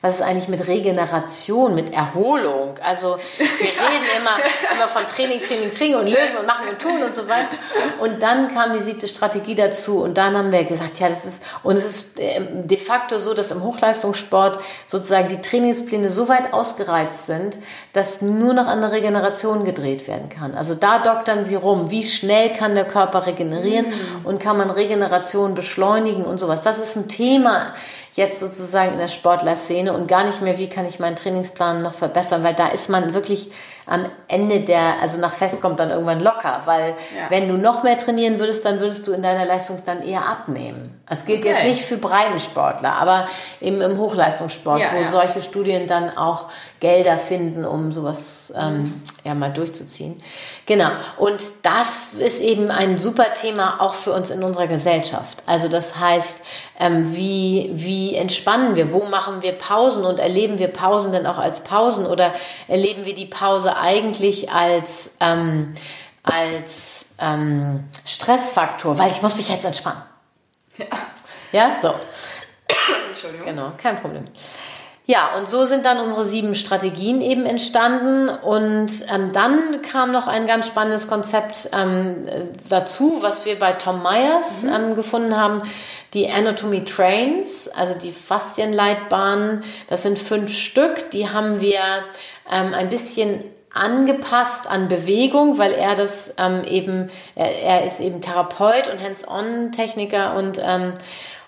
Was 0.01 0.15
ist 0.15 0.21
eigentlich 0.21 0.47
mit 0.47 0.65
Regeneration, 0.65 1.75
mit 1.75 1.93
Erholung? 1.93 2.75
Also 2.81 3.17
wir 3.37 3.47
reden 3.57 4.05
immer, 4.17 4.73
immer 4.73 4.87
von 4.87 5.05
Training, 5.05 5.41
Training, 5.41 5.75
Training 5.75 5.95
und 5.95 6.07
lösen 6.07 6.37
und 6.39 6.47
machen 6.47 6.69
und 6.69 6.79
tun 6.79 7.03
und 7.03 7.13
so 7.13 7.27
weiter. 7.27 7.51
Und 7.99 8.23
dann 8.23 8.53
kam 8.53 8.71
die 8.71 8.79
siebte 8.79 9.09
Strategie 9.09 9.55
dazu 9.55 10.01
und 10.01 10.17
dann 10.17 10.37
haben 10.37 10.53
wir 10.53 10.63
gesagt, 10.63 11.01
ja, 11.01 11.09
das 11.09 11.25
ist, 11.25 11.43
und 11.63 11.75
es 11.75 11.85
ist 11.85 12.13
ähm, 12.17 12.65
de 12.65 12.77
facto 12.77 13.19
so, 13.19 13.33
dass 13.33 13.51
im 13.51 13.61
Hochleistungssport 13.61 14.59
sozusagen 14.85 15.27
die 15.27 15.41
Trainingspläne 15.41 16.09
so 16.09 16.29
weit 16.29 16.53
ausgereizt 16.53 17.25
sind, 17.25 17.57
dass 17.91 18.21
nur 18.21 18.53
noch 18.53 18.67
an 18.67 18.79
der 18.79 18.93
Regeneration 18.93 19.65
gedreht 19.65 20.07
werden 20.07 20.29
kann. 20.29 20.55
Also 20.55 20.75
da 20.75 20.99
doktern 20.99 21.43
sie 21.43 21.55
rum, 21.55 21.91
wie 21.91 22.03
schnell 22.03 22.53
kann 22.53 22.73
der 22.73 22.85
Körper 22.85 23.25
regenerieren 23.25 23.87
und 24.23 24.41
kann 24.41 24.57
man 24.57 24.69
Regeneration 24.69 25.55
beschleunigen 25.55 26.23
und 26.23 26.39
sowas. 26.39 26.61
Das 26.61 26.77
ist 26.77 26.95
ein 26.95 27.09
Thema 27.09 27.73
jetzt 28.13 28.39
sozusagen 28.39 28.93
in 28.93 28.97
der 28.97 29.07
Sportlerszene 29.07 29.93
und 29.93 30.07
gar 30.07 30.23
nicht 30.25 30.41
mehr, 30.41 30.57
wie 30.57 30.67
kann 30.69 30.85
ich 30.87 30.99
meinen 30.99 31.15
Trainingsplan 31.15 31.81
noch 31.81 31.93
verbessern, 31.93 32.43
weil 32.43 32.53
da 32.53 32.67
ist 32.69 32.89
man 32.89 33.13
wirklich 33.13 33.51
am 33.85 34.05
Ende 34.27 34.61
der, 34.61 35.01
also 35.01 35.19
nach 35.19 35.33
Fest 35.33 35.61
kommt 35.61 35.79
dann 35.79 35.89
irgendwann 35.89 36.19
locker, 36.19 36.61
weil 36.65 36.89
Ja. 37.15 37.29
wenn 37.29 37.47
du 37.47 37.55
noch 37.57 37.81
mehr 37.81 37.97
trainieren 37.97 38.39
würdest, 38.39 38.63
dann 38.65 38.79
würdest 38.79 39.07
du 39.07 39.13
in 39.13 39.23
deiner 39.23 39.45
Leistung 39.45 39.81
dann 39.83 40.03
eher 40.03 40.27
abnehmen. 40.27 41.01
Das 41.09 41.25
gilt 41.25 41.39
Okay. 41.39 41.49
jetzt 41.53 41.63
nicht 41.63 41.81
für 41.83 41.97
Breitensportler, 41.97 42.93
aber 42.93 43.27
eben 43.61 43.81
im 43.81 43.97
Hochleistungssport, 43.97 44.79
Ja, 44.79 44.89
wo 44.93 45.01
ja. 45.01 45.07
solche 45.07 45.41
Studien 45.41 45.87
dann 45.87 46.15
auch 46.15 46.45
Gelder 46.79 47.17
finden, 47.17 47.65
um 47.65 47.91
sowas 47.91 48.53
ähm, 48.55 49.01
ja 49.23 49.33
mal 49.33 49.51
durchzuziehen. 49.51 50.21
Genau. 50.67 50.89
Und 51.17 51.41
das 51.63 52.09
ist 52.19 52.41
eben 52.41 52.69
ein 52.69 52.99
super 52.99 53.33
Thema 53.33 53.81
auch 53.81 53.95
für 53.95 54.13
uns 54.13 54.29
in 54.29 54.43
unserer 54.43 54.67
Gesellschaft. 54.67 55.41
Also 55.47 55.67
das 55.67 55.97
heißt, 55.99 56.35
ähm, 56.79 57.15
wie, 57.15 57.69
wie 57.73 58.15
entspannen 58.15 58.75
wir? 58.75 58.91
Wo 58.93 59.03
machen 59.03 59.43
wir 59.43 59.51
Pausen 59.51 60.05
und 60.05 60.17
erleben 60.17 60.59
wir 60.59 60.69
Pausen 60.69 61.11
denn 61.11 61.27
auch 61.27 61.37
als 61.37 61.63
Pausen 61.63 62.05
oder 62.05 62.33
erleben 62.67 63.05
wir 63.05 63.13
die 63.13 63.25
Pause 63.25 63.75
eigentlich 63.75 64.51
als, 64.51 65.11
ähm, 65.19 65.75
als 66.23 67.05
ähm, 67.19 67.83
Stressfaktor? 68.05 68.97
Weil 68.97 69.11
ich 69.11 69.21
muss 69.21 69.35
mich 69.35 69.49
jetzt 69.49 69.65
entspannen. 69.65 70.01
Ja. 70.77 70.85
Ja, 71.51 71.75
so. 71.81 71.93
Entschuldigung. 73.09 73.47
Genau, 73.47 73.71
kein 73.77 73.95
Problem. 73.97 74.25
Ja, 75.09 75.31
und 75.35 75.49
so 75.49 75.65
sind 75.65 75.87
dann 75.87 75.97
unsere 75.97 76.23
sieben 76.23 76.53
Strategien 76.53 77.19
eben 77.19 77.47
entstanden. 77.47 78.29
Und 78.29 78.91
ähm, 79.11 79.31
dann 79.33 79.81
kam 79.81 80.11
noch 80.11 80.27
ein 80.27 80.45
ganz 80.45 80.67
spannendes 80.67 81.07
Konzept 81.07 81.67
ähm, 81.73 82.27
äh, 82.27 82.41
dazu, 82.69 83.17
was 83.21 83.43
wir 83.43 83.57
bei 83.57 83.71
Tom 83.71 84.03
Myers 84.03 84.65
ähm, 84.65 84.93
gefunden 84.93 85.35
haben. 85.35 85.63
Die 86.13 86.29
Anatomy 86.29 86.85
Trains, 86.85 87.67
also 87.69 87.95
die 87.95 88.11
Faszienleitbahnen. 88.11 89.63
Das 89.87 90.03
sind 90.03 90.19
fünf 90.19 90.55
Stück. 90.55 91.09
Die 91.09 91.27
haben 91.27 91.59
wir 91.59 91.81
ähm, 92.47 92.75
ein 92.75 92.89
bisschen 92.89 93.43
angepasst 93.73 94.69
an 94.69 94.89
Bewegung, 94.89 95.57
weil 95.57 95.71
er 95.71 95.95
das 95.95 96.35
ähm, 96.37 96.63
eben, 96.65 97.09
er, 97.33 97.59
er 97.63 97.85
ist 97.87 97.99
eben 97.99 98.21
Therapeut 98.21 98.87
und 98.87 99.01
Hands-on-Techniker 99.01 100.35
und, 100.35 100.61
ähm, 100.63 100.93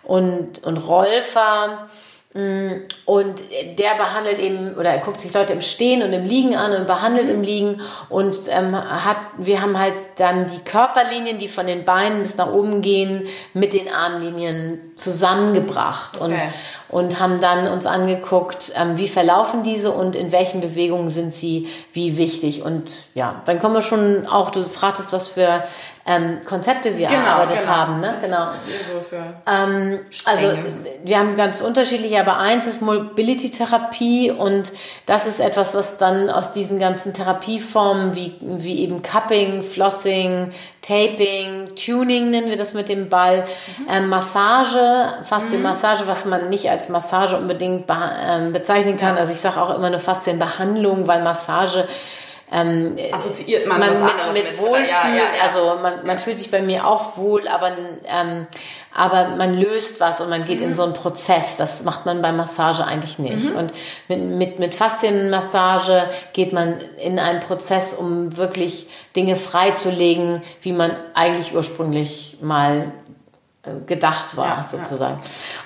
und, 0.02 0.64
und 0.64 0.78
Rolfer. 0.78 1.88
Mm, 2.34 2.84
Und 3.04 3.42
der 3.78 3.96
behandelt 3.96 4.40
eben, 4.40 4.76
oder 4.76 4.92
er 4.92 5.00
guckt 5.00 5.20
sich 5.20 5.34
Leute 5.34 5.52
im 5.52 5.62
Stehen 5.62 6.02
und 6.02 6.14
im 6.14 6.24
Liegen 6.26 6.56
an 6.56 6.72
und 6.74 6.88
behandelt 6.88 7.30
im 7.30 7.42
Liegen. 7.42 7.82
Und 8.08 8.38
ähm, 8.50 8.74
hat, 8.74 9.18
wir 9.38 9.62
haben 9.62 9.78
halt 9.78 9.96
dann 10.16 10.48
die 10.48 10.60
Körperlinien, 10.60 11.38
die 11.38 11.50
von 11.50 11.66
den 11.66 11.84
Beinen 11.84 12.22
bis 12.22 12.38
nach 12.38 12.52
oben 12.54 12.82
gehen, 12.82 13.28
mit 13.54 13.74
den 13.74 13.94
Armlinien 13.94 14.94
zusammengebracht. 14.96 16.16
Und, 16.18 16.32
Okay. 16.32 16.50
und 16.88 17.20
haben 17.20 17.42
dann 17.42 17.68
uns 17.68 17.86
angeguckt, 17.86 18.72
ähm, 18.78 18.98
wie 18.98 19.10
verlaufen 19.10 19.64
diese 19.64 19.92
und 19.92 20.16
in 20.16 20.32
welchen 20.32 20.62
Bewegungen 20.62 21.10
sind 21.10 21.34
sie 21.34 21.68
wie 21.92 22.16
wichtig. 22.16 22.64
Und 22.64 22.92
ja, 23.14 23.42
dann 23.46 23.60
kommen 23.60 23.76
wir 23.76 23.82
schon 23.82 24.26
auch, 24.28 24.52
du 24.52 24.62
fragtest, 24.62 25.12
was 25.12 25.28
für 25.28 25.64
ähm, 26.06 26.40
Konzepte 26.46 26.98
wir 26.98 27.08
erarbeitet 27.26 27.68
haben. 27.68 28.00
Ne? 28.00 28.14
Das 28.16 28.24
Genau. 28.24 28.44
So 28.84 29.02
Ähm, 29.46 30.00
also 30.26 30.48
wir 31.04 31.20
haben 31.20 31.36
ganz 31.36 31.62
unterschiedliche, 31.62 32.20
aber 32.20 32.38
eins 32.38 32.66
ist 32.68 32.82
Mobility-Therapie 32.82 34.32
und 34.32 34.72
das 35.06 35.26
ist 35.28 35.40
etwas, 35.40 35.76
was 35.76 35.98
dann 35.98 36.30
aus 36.30 36.52
diesen 36.52 36.80
ganzen 36.80 37.14
Therapieformen 37.14 38.16
wie, 38.16 38.36
wie 38.42 38.80
eben 38.84 39.02
Cupping, 39.04 39.64
Flossing, 39.64 40.52
Taping, 40.82 41.70
Tuning 41.76 42.32
nennen 42.32 42.50
wir 42.50 42.58
das 42.58 42.74
mit 42.74 42.90
dem 42.90 43.10
Ball, 43.10 43.46
ähm, 43.90 44.10
Massage, 44.10 45.14
Faszienmassage, 45.24 46.08
was 46.08 46.26
man 46.26 46.50
nicht 46.50 46.70
als 46.70 46.90
Massage 46.90 47.38
unbedingt 47.38 47.88
beha- 47.88 48.12
ähm, 48.40 48.54
bezeichnen 48.54 48.98
kann. 48.98 49.18
Also 49.18 49.32
ich 49.32 49.40
sage 49.40 49.62
auch 49.62 49.76
immer 49.76 49.88
eine 49.88 50.00
Faszienbehandlung, 50.00 51.08
weil 51.08 51.22
Massage 51.24 51.88
assoziiert 52.52 53.66
man, 53.66 53.80
man 53.80 53.90
mit, 53.92 53.98
anderes 54.02 54.34
mit 54.34 54.60
Wohlfühlen, 54.60 54.86
Ja, 54.88 55.10
ja, 55.10 55.24
ja. 55.38 55.44
also 55.44 55.80
man, 55.82 56.06
man 56.06 56.20
fühlt 56.20 56.38
sich 56.38 56.52
bei 56.52 56.62
mir 56.62 56.86
auch 56.86 57.16
wohl, 57.18 57.48
aber, 57.48 57.72
ähm, 58.06 58.46
aber 58.94 59.38
man 59.38 59.54
löst 59.58 60.02
was 60.02 60.20
und 60.20 60.30
man 60.30 60.44
geht 60.44 60.60
Mhm. 60.60 60.68
in 60.68 60.76
so 60.76 60.84
einen 60.84 60.92
Prozess. 60.94 61.56
Das 61.56 61.84
macht 61.84 62.06
man 62.06 62.22
bei 62.22 62.34
Massage 62.34 62.84
eigentlich 62.86 63.20
nicht. 63.20 63.56
Und 63.56 63.72
mit, 64.10 64.20
mit, 64.22 64.60
mit 64.60 64.76
Faszienmassage 64.76 66.10
geht 66.34 66.52
man 66.52 66.78
in 66.98 67.20
einen 67.20 67.40
Prozess, 67.40 67.94
um 67.94 68.36
wirklich 68.36 68.88
Dinge 69.16 69.38
freizulegen, 69.38 70.44
wie 70.62 70.74
man 70.74 70.92
eigentlich 71.14 71.56
ursprünglich 71.56 72.38
mal 72.42 72.92
gedacht 73.86 74.36
war, 74.36 74.48
Ja, 74.48 74.64
sozusagen. 74.64 75.20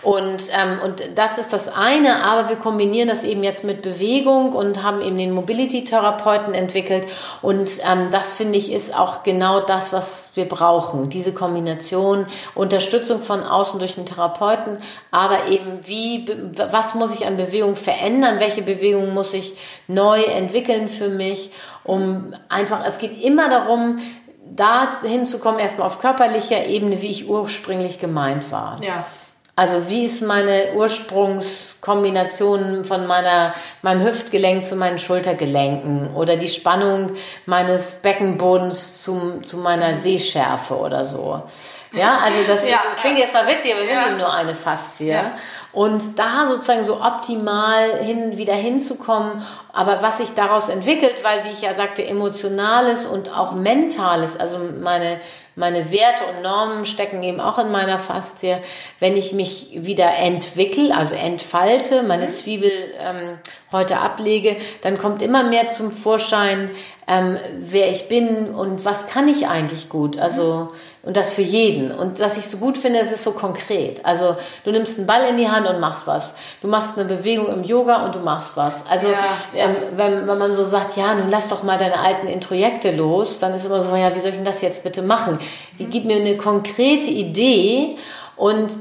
Und, 0.03 0.49
ähm, 0.51 0.81
und 0.83 1.01
das 1.15 1.37
ist 1.37 1.53
das 1.53 1.69
eine, 1.69 2.25
aber 2.25 2.49
wir 2.49 2.57
kombinieren 2.57 3.07
das 3.07 3.23
eben 3.23 3.41
jetzt 3.41 3.63
mit 3.63 3.81
Bewegung 3.81 4.51
und 4.51 4.83
haben 4.83 5.01
eben 5.01 5.17
den 5.17 5.31
Mobility-Therapeuten 5.31 6.53
entwickelt. 6.53 7.07
Und 7.41 7.69
ähm, 7.89 8.09
das 8.11 8.33
finde 8.35 8.57
ich 8.57 8.73
ist 8.73 8.93
auch 8.93 9.23
genau 9.23 9.61
das, 9.61 9.93
was 9.93 10.27
wir 10.35 10.45
brauchen. 10.45 11.09
Diese 11.09 11.33
Kombination, 11.33 12.27
Unterstützung 12.53 13.21
von 13.21 13.43
außen 13.43 13.79
durch 13.79 13.95
den 13.95 14.05
Therapeuten, 14.05 14.79
aber 15.11 15.47
eben 15.47 15.79
wie, 15.85 16.27
was 16.69 16.95
muss 16.95 17.17
ich 17.17 17.25
an 17.25 17.37
Bewegung 17.37 17.77
verändern, 17.77 18.41
welche 18.41 18.61
Bewegung 18.61 19.13
muss 19.13 19.33
ich 19.33 19.55
neu 19.87 20.21
entwickeln 20.21 20.89
für 20.89 21.07
mich, 21.07 21.49
um 21.85 22.33
einfach, 22.49 22.85
es 22.85 22.97
geht 22.97 23.23
immer 23.23 23.47
darum, 23.47 23.99
da 24.45 24.89
hinzukommen, 25.01 25.59
erstmal 25.59 25.87
auf 25.87 25.99
körperlicher 25.99 26.65
Ebene, 26.65 27.01
wie 27.01 27.09
ich 27.09 27.29
ursprünglich 27.29 27.99
gemeint 27.99 28.51
war. 28.51 28.81
Ja. 28.83 29.05
Also 29.57 29.89
wie 29.89 30.03
ist 30.03 30.21
meine 30.21 30.73
Ursprungskombination 30.75 32.83
von 32.83 33.07
meiner, 33.07 33.53
meinem 33.81 34.03
Hüftgelenk 34.05 34.65
zu 34.65 34.75
meinen 34.75 34.99
Schultergelenken 34.99 36.13
oder 36.13 36.35
die 36.35 36.49
Spannung 36.49 37.11
meines 37.45 38.01
Beckenbodens 38.01 39.01
zum, 39.01 39.45
zu 39.45 39.55
meiner 39.57 39.95
Sehschärfe 39.95 40.75
oder 40.75 41.05
so. 41.05 41.41
Ja, 41.93 42.17
also 42.17 42.39
das, 42.45 42.67
Ja. 42.67 42.79
das 42.91 42.99
klingt 43.01 43.17
jetzt 43.17 43.33
mal 43.33 43.47
witzig, 43.47 43.71
aber 43.71 43.79
wir 43.79 43.87
sind 43.87 43.95
Ja. 43.95 44.07
eben 44.07 44.17
nur 44.17 44.33
eine 44.33 44.55
Faszie. 44.55 45.11
Ja. 45.11 45.37
Und 45.71 46.19
da 46.19 46.45
sozusagen 46.47 46.83
so 46.83 46.99
optimal 47.01 47.99
hin, 47.99 48.37
wieder 48.37 48.55
hinzukommen, 48.55 49.41
aber 49.71 50.01
was 50.01 50.17
sich 50.17 50.33
daraus 50.33 50.67
entwickelt, 50.67 51.23
weil, 51.23 51.45
wie 51.45 51.51
ich 51.51 51.61
ja 51.61 51.73
sagte, 51.73 52.05
emotionales 52.05 53.05
und 53.05 53.29
auch 53.35 53.53
mentales, 53.53 54.37
also 54.37 54.57
meine, 54.81 55.21
meine 55.55 55.91
Werte 55.91 56.25
und 56.25 56.43
Normen 56.43 56.85
stecken 56.85 57.23
eben 57.23 57.39
auch 57.39 57.57
in 57.57 57.71
meiner 57.71 57.97
Faszie. 57.97 58.57
Wenn 58.99 59.15
ich 59.15 59.33
mich 59.33 59.69
wieder 59.73 60.13
entwickle, 60.17 60.95
also 60.95 61.15
entfalte, 61.15 62.03
meine 62.03 62.29
Zwiebel 62.29 62.71
ähm, 62.99 63.39
heute 63.71 63.99
ablege, 63.99 64.57
dann 64.81 64.97
kommt 64.97 65.21
immer 65.21 65.43
mehr 65.43 65.69
zum 65.69 65.91
Vorschein, 65.91 66.71
ähm, 67.07 67.37
wer 67.59 67.91
ich 67.91 68.07
bin 68.07 68.49
und 68.49 68.83
was 68.83 69.05
kann 69.07 69.27
ich 69.27 69.47
eigentlich 69.47 69.89
gut. 69.89 70.17
Also, 70.17 70.69
und 71.03 71.15
das 71.15 71.35
für 71.35 71.43
jeden. 71.43 71.91
Und 71.91 72.19
was 72.19 72.35
ich 72.35 72.47
so 72.47 72.57
gut 72.57 72.79
finde, 72.79 72.99
es 72.99 73.11
ist 73.11 73.23
so 73.23 73.31
konkret. 73.31 74.03
Also, 74.03 74.35
du 74.63 74.71
nimmst 74.71 74.97
einen 74.97 75.05
Ball 75.05 75.27
in 75.29 75.37
die 75.37 75.47
Hand 75.47 75.67
und 75.67 75.79
machst 75.79 76.07
was. 76.07 76.33
Du 76.63 76.67
machst 76.67 76.97
eine 76.97 77.07
Bewegung 77.07 77.47
im 77.53 77.63
Yoga 77.63 78.05
und 78.05 78.15
du 78.15 78.19
machst 78.19 78.57
was. 78.57 78.83
Also, 78.89 79.09
ja, 79.09 79.19
Ähm, 79.53 79.75
wenn, 79.95 80.27
wenn 80.27 80.37
man 80.37 80.51
so 80.51 80.63
sagt, 80.63 80.97
ja, 80.97 81.13
nun 81.13 81.29
lass 81.29 81.49
doch 81.49 81.61
mal 81.61 81.77
deine 81.77 81.99
alten 81.99 82.25
Introjekte 82.27 82.91
los, 82.91 83.37
dann 83.37 83.53
ist 83.53 83.65
immer 83.65 83.81
so, 83.81 83.95
ja, 83.95 84.15
wie 84.15 84.19
soll 84.19 84.31
ich 84.31 84.37
denn 84.37 84.45
das 84.45 84.61
jetzt 84.61 84.83
bitte 84.83 85.03
machen? 85.03 85.37
Mhm. 85.77 85.89
Gib 85.91 86.05
mir 86.05 86.15
eine 86.15 86.37
konkrete 86.37 87.11
Idee 87.11 87.97
und 88.35 88.71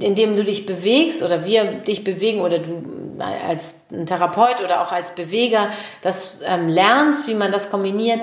indem 0.00 0.36
du 0.36 0.44
dich 0.44 0.66
bewegst 0.66 1.22
oder 1.22 1.44
wir 1.44 1.64
dich 1.64 2.04
bewegen 2.04 2.40
oder 2.40 2.58
du 2.58 2.82
als 3.18 3.74
Therapeut 4.06 4.62
oder 4.64 4.82
auch 4.82 4.92
als 4.92 5.14
Beweger 5.14 5.68
das 6.00 6.38
ähm, 6.44 6.68
lernst, 6.68 7.28
wie 7.28 7.34
man 7.34 7.52
das 7.52 7.70
kombiniert, 7.70 8.20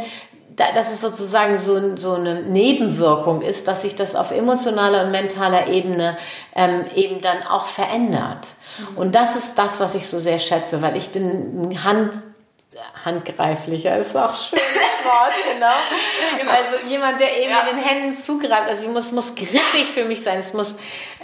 da, 0.55 0.71
dass 0.73 0.91
es 0.91 0.99
sozusagen 0.99 1.57
so, 1.57 1.95
so 1.97 2.13
eine 2.13 2.41
Nebenwirkung 2.43 3.41
ist, 3.41 3.67
dass 3.67 3.83
sich 3.83 3.95
das 3.95 4.15
auf 4.15 4.31
emotionaler 4.31 5.05
und 5.05 5.11
mentaler 5.11 5.67
Ebene 5.67 6.17
ähm, 6.55 6.85
eben 6.95 7.21
dann 7.21 7.43
auch 7.43 7.65
verändert. 7.65 8.49
Mhm. 8.77 8.97
Und 8.97 9.15
das 9.15 9.35
ist 9.35 9.57
das, 9.57 9.79
was 9.79 9.95
ich 9.95 10.05
so 10.05 10.19
sehr 10.19 10.39
schätze, 10.39 10.81
weil 10.81 10.97
ich 10.97 11.09
bin 11.09 11.77
Hand 11.83 12.13
handgreiflicher 13.03 13.97
ist 13.97 14.15
auch 14.15 14.35
schön 14.35 14.59
Wort, 15.05 15.33
genau. 15.53 15.67
genau. 16.39 16.51
Also 16.51 16.87
jemand, 16.87 17.19
der 17.19 17.37
eben 17.37 17.51
ja. 17.51 17.61
in 17.61 17.77
den 17.77 17.85
Händen 17.85 18.21
zugreift. 18.21 18.67
Also 18.67 18.87
es 18.87 18.93
muss, 18.93 19.11
muss 19.11 19.35
griffig 19.35 19.85
für 19.93 20.05
mich 20.05 20.21
sein. 20.21 20.39
Es 20.39 20.53
muss, 20.53 20.75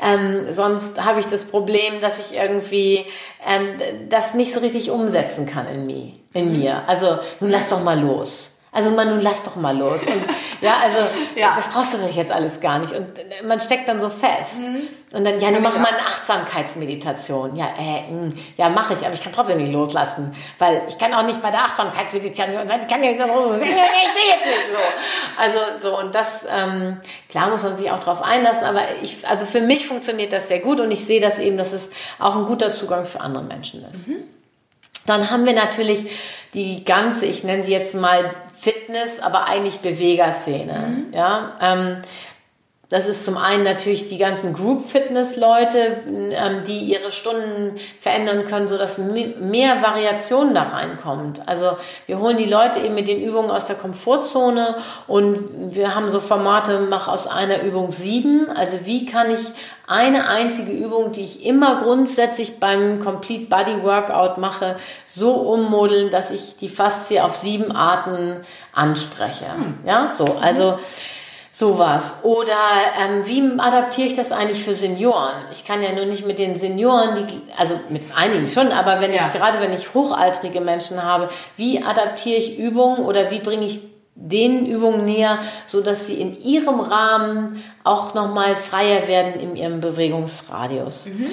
ähm, 0.02 0.52
sonst 0.52 1.04
habe 1.04 1.20
ich 1.20 1.28
das 1.28 1.44
Problem, 1.44 2.02
dass 2.02 2.20
ich 2.20 2.38
irgendwie 2.38 3.06
ähm, 3.46 3.80
das 4.10 4.34
nicht 4.34 4.54
so 4.54 4.60
richtig 4.60 4.92
umsetzen 4.92 5.46
kann 5.46 5.68
in, 5.68 5.86
mir, 5.86 6.14
in 6.34 6.54
mhm. 6.54 6.60
mir. 6.60 6.84
Also 6.88 7.20
nun 7.40 7.52
lass 7.52 7.70
doch 7.70 7.84
mal 7.84 8.00
los. 8.00 8.52
Also 8.76 8.90
man, 8.90 9.08
nun 9.08 9.22
lass 9.22 9.42
doch 9.44 9.56
mal 9.56 9.76
los. 9.78 10.02
Und, 10.02 10.22
ja, 10.60 10.76
also 10.82 10.98
ja. 11.36 11.54
das 11.56 11.70
brauchst 11.70 11.94
du 11.94 11.98
doch 11.98 12.14
jetzt 12.14 12.30
alles 12.30 12.60
gar 12.60 12.78
nicht. 12.78 12.92
Und 12.92 13.08
man 13.48 13.62
steckt 13.62 13.88
dann 13.88 14.02
so 14.02 14.10
fest. 14.10 14.60
Mhm. 14.60 14.82
Und 15.14 15.24
dann, 15.24 15.40
ja, 15.40 15.50
nun 15.50 15.64
mach 15.64 15.78
mal 15.78 15.94
eine 15.94 16.06
Achtsamkeitsmeditation. 16.06 17.56
Ja, 17.56 17.68
äh, 17.80 18.02
mh, 18.02 18.10
hm, 18.10 18.34
ja, 18.58 18.68
mache 18.68 18.94
ich, 18.94 19.00
aber 19.00 19.14
ich 19.14 19.24
kann 19.24 19.32
trotzdem 19.32 19.60
nicht 19.60 19.72
loslassen. 19.72 20.36
Weil 20.60 20.82
ich 20.90 20.98
kann 20.98 21.14
auch 21.14 21.24
nicht 21.24 21.42
bei 21.42 21.52
der 21.52 21.62
Achtsamkeitsmeditation, 21.62 22.64
ich 22.64 22.88
kann 22.90 23.02
ja 23.02 23.12
nicht, 23.12 23.22
ich 23.22 23.30
will 23.30 23.70
jetzt 23.70 24.46
nicht 24.46 24.68
so. 24.74 25.42
Also 25.42 25.60
so, 25.80 25.98
und 25.98 26.14
das, 26.14 26.46
ähm, 26.54 27.00
klar 27.30 27.50
muss 27.50 27.64
man 27.64 27.78
sich 27.78 27.90
auch 27.92 28.00
darauf 28.00 28.22
einlassen, 28.24 28.66
aber 28.66 28.82
ich, 29.02 29.26
also 29.26 29.46
für 29.46 29.62
mich 29.62 29.88
funktioniert 29.88 30.34
das 30.34 30.50
sehr 30.50 30.60
gut 30.60 30.82
und 30.82 30.92
ich 30.92 31.06
sehe 31.06 31.22
das 31.22 31.40
eben, 31.40 31.56
dass 31.56 31.72
es 31.72 31.88
auch 32.20 32.36
ein 32.36 32.46
guter 32.46 32.74
Zugang 32.74 33.06
für 33.06 33.22
andere 33.22 33.44
Menschen 33.46 33.90
ist. 33.90 34.10
Mhm. 34.10 34.26
Dann 35.06 35.30
haben 35.32 35.46
wir 35.46 35.54
natürlich 35.54 36.10
die 36.54 36.84
ganze, 36.84 37.26
ich 37.26 37.44
nenne 37.46 37.64
sie 37.64 37.72
jetzt 37.72 37.96
mal 37.96 38.34
Fitness, 38.56 39.20
aber 39.20 39.46
eigentlich 39.46 39.80
Bewegerszene. 39.80 40.74
Mhm. 40.74 41.14
Ja, 41.14 41.58
ähm, 41.62 42.02
das 42.90 43.08
ist 43.08 43.26
zum 43.26 43.38
einen 43.38 43.64
natürlich 43.64 44.08
die 44.08 44.18
ganzen 44.18 44.54
Group-Fitness-Leute, 44.54 46.04
ähm, 46.08 46.64
die 46.68 46.80
ihre 46.80 47.12
Stunden 47.12 47.78
verändern 48.00 48.46
können, 48.46 48.68
sodass 48.68 48.98
mehr 48.98 49.82
Variation 49.82 50.54
da 50.54 50.64
reinkommt. 50.64 51.42
Also 51.48 51.78
wir 52.06 52.20
holen 52.20 52.38
die 52.38 52.46
Leute 52.46 52.80
eben 52.80 52.96
mit 52.96 53.08
den 53.08 53.22
Übungen 53.24 53.50
aus 53.50 53.66
der 53.66 53.76
Komfortzone 53.76 54.76
und 55.08 55.76
wir 55.76 55.96
haben 55.96 56.10
so 56.10 56.20
Formate, 56.20 56.80
mach 56.90 57.08
aus 57.08 57.28
einer 57.28 57.64
Übung 57.64 57.92
sieben. 57.92 58.50
Also 58.50 58.80
wie 58.86 59.06
kann 59.06 59.32
ich 59.32 59.42
eine 59.88 60.28
einzige 60.28 60.72
Übung, 60.72 61.12
die 61.12 61.22
ich 61.22 61.46
immer 61.46 61.82
grundsätzlich 61.84 62.60
beim 62.60 63.00
Complete 63.04 63.46
Body 63.46 63.84
Workout 63.84 64.38
mache, 64.38 64.78
so 65.06 65.34
ummodeln, 65.34 66.10
dass 66.10 66.32
ich 66.32 66.58
die 66.58 66.70
Faszie 66.70 67.22
auf 67.22 67.36
sieben 67.36 67.72
Arten 67.72 68.44
anspreche. 68.74 69.46
Hm. 69.46 69.80
Ja, 69.86 70.12
so, 70.18 70.26
also 70.42 70.78
sowas. 71.56 72.18
Oder 72.24 72.58
ähm, 73.00 73.26
wie 73.26 73.42
adaptiere 73.58 74.08
ich 74.08 74.14
das 74.14 74.34
eigentlich 74.34 74.62
für 74.62 74.76
Senioren? 74.76 75.46
Ich 75.54 75.64
kann 75.64 75.82
ja 75.82 75.94
nur 75.94 76.06
nicht 76.06 76.28
mit 76.28 76.38
den 76.38 76.58
Senioren, 76.58 77.16
die, 77.16 77.42
also 77.58 77.80
mit 77.88 78.04
einigen 78.14 78.50
schon, 78.50 78.74
aber 78.74 79.00
wenn 79.00 79.14
ja. 79.14 79.28
ich 79.28 79.40
gerade 79.40 79.62
wenn 79.62 79.72
ich 79.72 79.94
hochaltrige 79.94 80.60
Menschen 80.60 81.02
habe, 81.02 81.30
wie 81.56 81.82
adaptiere 81.82 82.38
ich 82.40 82.60
Übungen 82.60 83.06
oder 83.06 83.32
wie 83.32 83.40
bringe 83.40 83.66
ich 83.66 83.80
den 84.16 84.66
Übungen 84.66 85.06
näher, 85.06 85.40
so 85.66 85.80
dass 85.80 86.08
sie 86.08 86.16
in 86.16 86.38
ihrem 86.42 86.82
Rahmen 86.82 87.64
auch 87.86 88.14
noch 88.14 88.34
mal 88.34 88.58
freier 88.58 89.08
werden 89.08 89.40
in 89.40 89.56
ihrem 89.56 89.80
Bewegungsradius. 89.80 91.06
Mhm. 91.06 91.28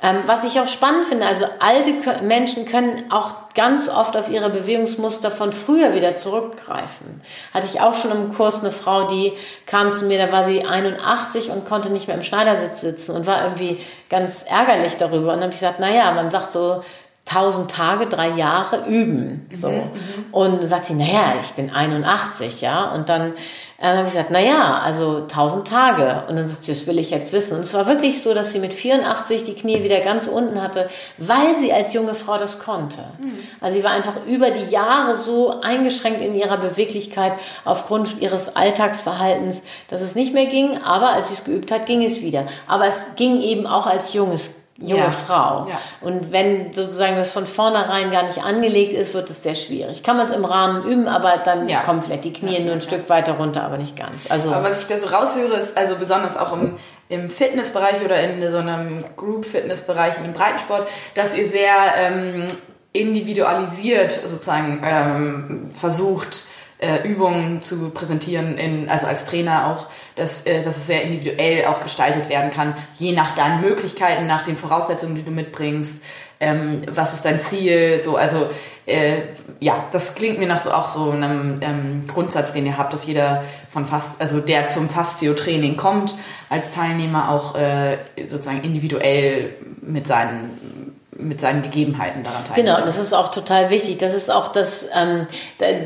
Ähm, 0.00 0.22
was 0.26 0.44
ich 0.44 0.60
auch 0.60 0.68
spannend 0.68 1.06
finde, 1.06 1.26
also 1.26 1.46
alte 1.58 1.92
Menschen 2.22 2.66
können 2.66 3.10
auch 3.10 3.34
ganz 3.54 3.88
oft 3.88 4.16
auf 4.16 4.30
ihre 4.30 4.48
Bewegungsmuster 4.48 5.32
von 5.32 5.52
früher 5.52 5.92
wieder 5.92 6.14
zurückgreifen. 6.14 7.20
Hatte 7.52 7.66
ich 7.66 7.80
auch 7.80 7.94
schon 7.94 8.12
im 8.12 8.32
Kurs 8.32 8.60
eine 8.60 8.70
Frau, 8.70 9.08
die 9.08 9.32
kam 9.66 9.92
zu 9.92 10.04
mir, 10.04 10.24
da 10.24 10.30
war 10.30 10.44
sie 10.44 10.64
81 10.64 11.50
und 11.50 11.66
konnte 11.66 11.90
nicht 11.90 12.06
mehr 12.06 12.16
im 12.16 12.22
Schneidersitz 12.22 12.80
sitzen 12.80 13.16
und 13.16 13.26
war 13.26 13.42
irgendwie 13.42 13.84
ganz 14.08 14.44
ärgerlich 14.48 14.96
darüber. 14.96 15.32
Und 15.32 15.40
dann 15.40 15.44
habe 15.44 15.54
ich 15.54 15.60
gesagt, 15.60 15.80
naja, 15.80 16.12
man 16.12 16.30
sagt 16.30 16.52
so, 16.52 16.82
1000 17.28 17.70
Tage, 17.70 18.06
drei 18.06 18.30
Jahre 18.30 18.86
üben. 18.88 19.46
So. 19.52 19.68
Mhm, 19.68 19.76
mhm, 19.76 20.24
und 20.32 20.66
sagt 20.66 20.86
sie, 20.86 20.94
naja, 20.94 21.34
ich 21.40 21.52
bin 21.52 21.70
81, 21.70 22.60
ja. 22.60 22.92
Und 22.94 23.08
dann 23.08 23.34
äh, 23.80 23.86
habe 23.86 24.08
ich 24.08 24.12
gesagt, 24.12 24.30
naja, 24.30 24.78
also 24.78 25.18
1000 25.22 25.68
Tage. 25.68 26.24
Und 26.28 26.36
dann 26.36 26.48
sagt 26.48 26.64
sie, 26.64 26.72
das 26.72 26.86
will 26.86 26.98
ich 26.98 27.10
jetzt 27.10 27.32
wissen. 27.32 27.56
Und 27.56 27.62
es 27.62 27.74
war 27.74 27.86
wirklich 27.86 28.22
so, 28.22 28.34
dass 28.34 28.52
sie 28.52 28.58
mit 28.58 28.74
84 28.74 29.44
die 29.44 29.54
Knie 29.54 29.84
wieder 29.84 30.00
ganz 30.00 30.26
unten 30.26 30.60
hatte, 30.60 30.88
weil 31.16 31.54
sie 31.54 31.72
als 31.72 31.92
junge 31.92 32.14
Frau 32.14 32.38
das 32.38 32.58
konnte. 32.58 32.98
Mhm. 33.18 33.38
Also 33.60 33.78
sie 33.78 33.84
war 33.84 33.92
einfach 33.92 34.14
über 34.26 34.50
die 34.50 34.70
Jahre 34.70 35.14
so 35.14 35.60
eingeschränkt 35.60 36.22
in 36.22 36.34
ihrer 36.34 36.56
Beweglichkeit 36.56 37.34
aufgrund 37.64 38.20
ihres 38.20 38.56
Alltagsverhaltens, 38.56 39.62
dass 39.88 40.00
es 40.00 40.14
nicht 40.14 40.34
mehr 40.34 40.46
ging. 40.46 40.78
Aber 40.82 41.10
als 41.10 41.28
sie 41.28 41.34
es 41.34 41.44
geübt 41.44 41.70
hat, 41.70 41.86
ging 41.86 42.02
es 42.02 42.20
wieder. 42.22 42.46
Aber 42.66 42.86
es 42.86 43.14
ging 43.14 43.40
eben 43.40 43.66
auch 43.66 43.86
als 43.86 44.12
junges 44.12 44.50
junge 44.80 45.02
ja. 45.02 45.10
Frau. 45.10 45.66
Ja. 45.68 45.80
Und 46.00 46.30
wenn 46.32 46.72
sozusagen 46.72 47.16
das 47.16 47.32
von 47.32 47.46
vornherein 47.46 48.10
gar 48.10 48.22
nicht 48.22 48.38
angelegt 48.38 48.92
ist, 48.92 49.12
wird 49.14 49.28
es 49.28 49.42
sehr 49.42 49.56
schwierig. 49.56 50.02
Kann 50.04 50.16
man 50.16 50.26
es 50.26 50.32
im 50.32 50.44
Rahmen 50.44 50.84
üben, 50.84 51.08
aber 51.08 51.38
dann 51.38 51.68
ja. 51.68 51.80
kommen 51.80 52.00
vielleicht 52.00 52.24
die 52.24 52.32
Knie 52.32 52.60
nur 52.60 52.74
ein 52.74 52.82
Stück 52.82 53.08
weiter 53.08 53.32
runter, 53.32 53.64
aber 53.64 53.76
nicht 53.76 53.96
ganz. 53.96 54.12
Also 54.28 54.52
aber 54.52 54.64
was 54.64 54.80
ich 54.80 54.86
da 54.86 54.98
so 54.98 55.08
raushöre, 55.08 55.56
ist 55.56 55.76
also 55.76 55.96
besonders 55.96 56.36
auch 56.36 56.52
im, 56.52 56.76
im 57.08 57.28
Fitnessbereich 57.28 58.04
oder 58.04 58.20
in 58.20 58.48
so 58.48 58.58
einem 58.58 59.04
Group-Fitness-Bereich, 59.16 60.18
in 60.18 60.24
dem 60.24 60.32
Breitensport, 60.32 60.88
dass 61.16 61.36
ihr 61.36 61.48
sehr 61.48 61.74
ähm, 61.96 62.46
individualisiert 62.92 64.12
sozusagen 64.12 64.80
ähm, 64.84 65.70
versucht, 65.72 66.44
äh, 66.78 67.06
Übungen 67.06 67.60
zu 67.62 67.90
präsentieren, 67.90 68.56
in, 68.56 68.88
also 68.88 69.06
als 69.06 69.24
Trainer 69.24 69.68
auch, 69.68 69.86
dass, 70.14 70.46
äh, 70.46 70.62
dass 70.62 70.76
es 70.76 70.86
sehr 70.86 71.02
individuell 71.02 71.66
auch 71.66 71.82
gestaltet 71.82 72.28
werden 72.28 72.50
kann, 72.50 72.74
je 72.96 73.12
nach 73.12 73.34
deinen 73.34 73.60
Möglichkeiten, 73.60 74.26
nach 74.26 74.42
den 74.42 74.56
Voraussetzungen, 74.56 75.16
die 75.16 75.24
du 75.24 75.30
mitbringst. 75.30 75.98
Ähm, 76.40 76.82
was 76.88 77.14
ist 77.14 77.24
dein 77.24 77.40
Ziel? 77.40 78.00
So, 78.00 78.16
also 78.16 78.48
äh, 78.86 79.22
ja, 79.58 79.86
das 79.90 80.14
klingt 80.14 80.38
mir 80.38 80.46
nach 80.46 80.60
so 80.60 80.70
auch 80.70 80.88
so 80.88 81.10
einem 81.10 81.58
ähm, 81.62 82.04
Grundsatz, 82.06 82.52
den 82.52 82.64
ihr 82.64 82.78
habt, 82.78 82.92
dass 82.92 83.06
jeder 83.06 83.42
von 83.68 83.86
fast, 83.86 84.20
also 84.20 84.40
der 84.40 84.68
zum 84.68 84.88
Fastio-Training 84.88 85.76
kommt, 85.76 86.14
als 86.48 86.70
Teilnehmer 86.70 87.30
auch 87.30 87.56
äh, 87.56 87.98
sozusagen 88.26 88.62
individuell 88.62 89.50
mit 89.82 90.06
seinen 90.06 90.87
mit 91.18 91.40
seinen 91.40 91.62
Gegebenheiten 91.62 92.22
daran 92.22 92.44
teilnehmen. 92.44 92.76
Genau, 92.76 92.86
das 92.86 92.96
ist 92.96 93.12
auch 93.12 93.30
total 93.30 93.70
wichtig. 93.70 93.98
Das 93.98 94.14
ist 94.14 94.30
auch 94.30 94.48
das, 94.48 94.86
ähm, 94.94 95.26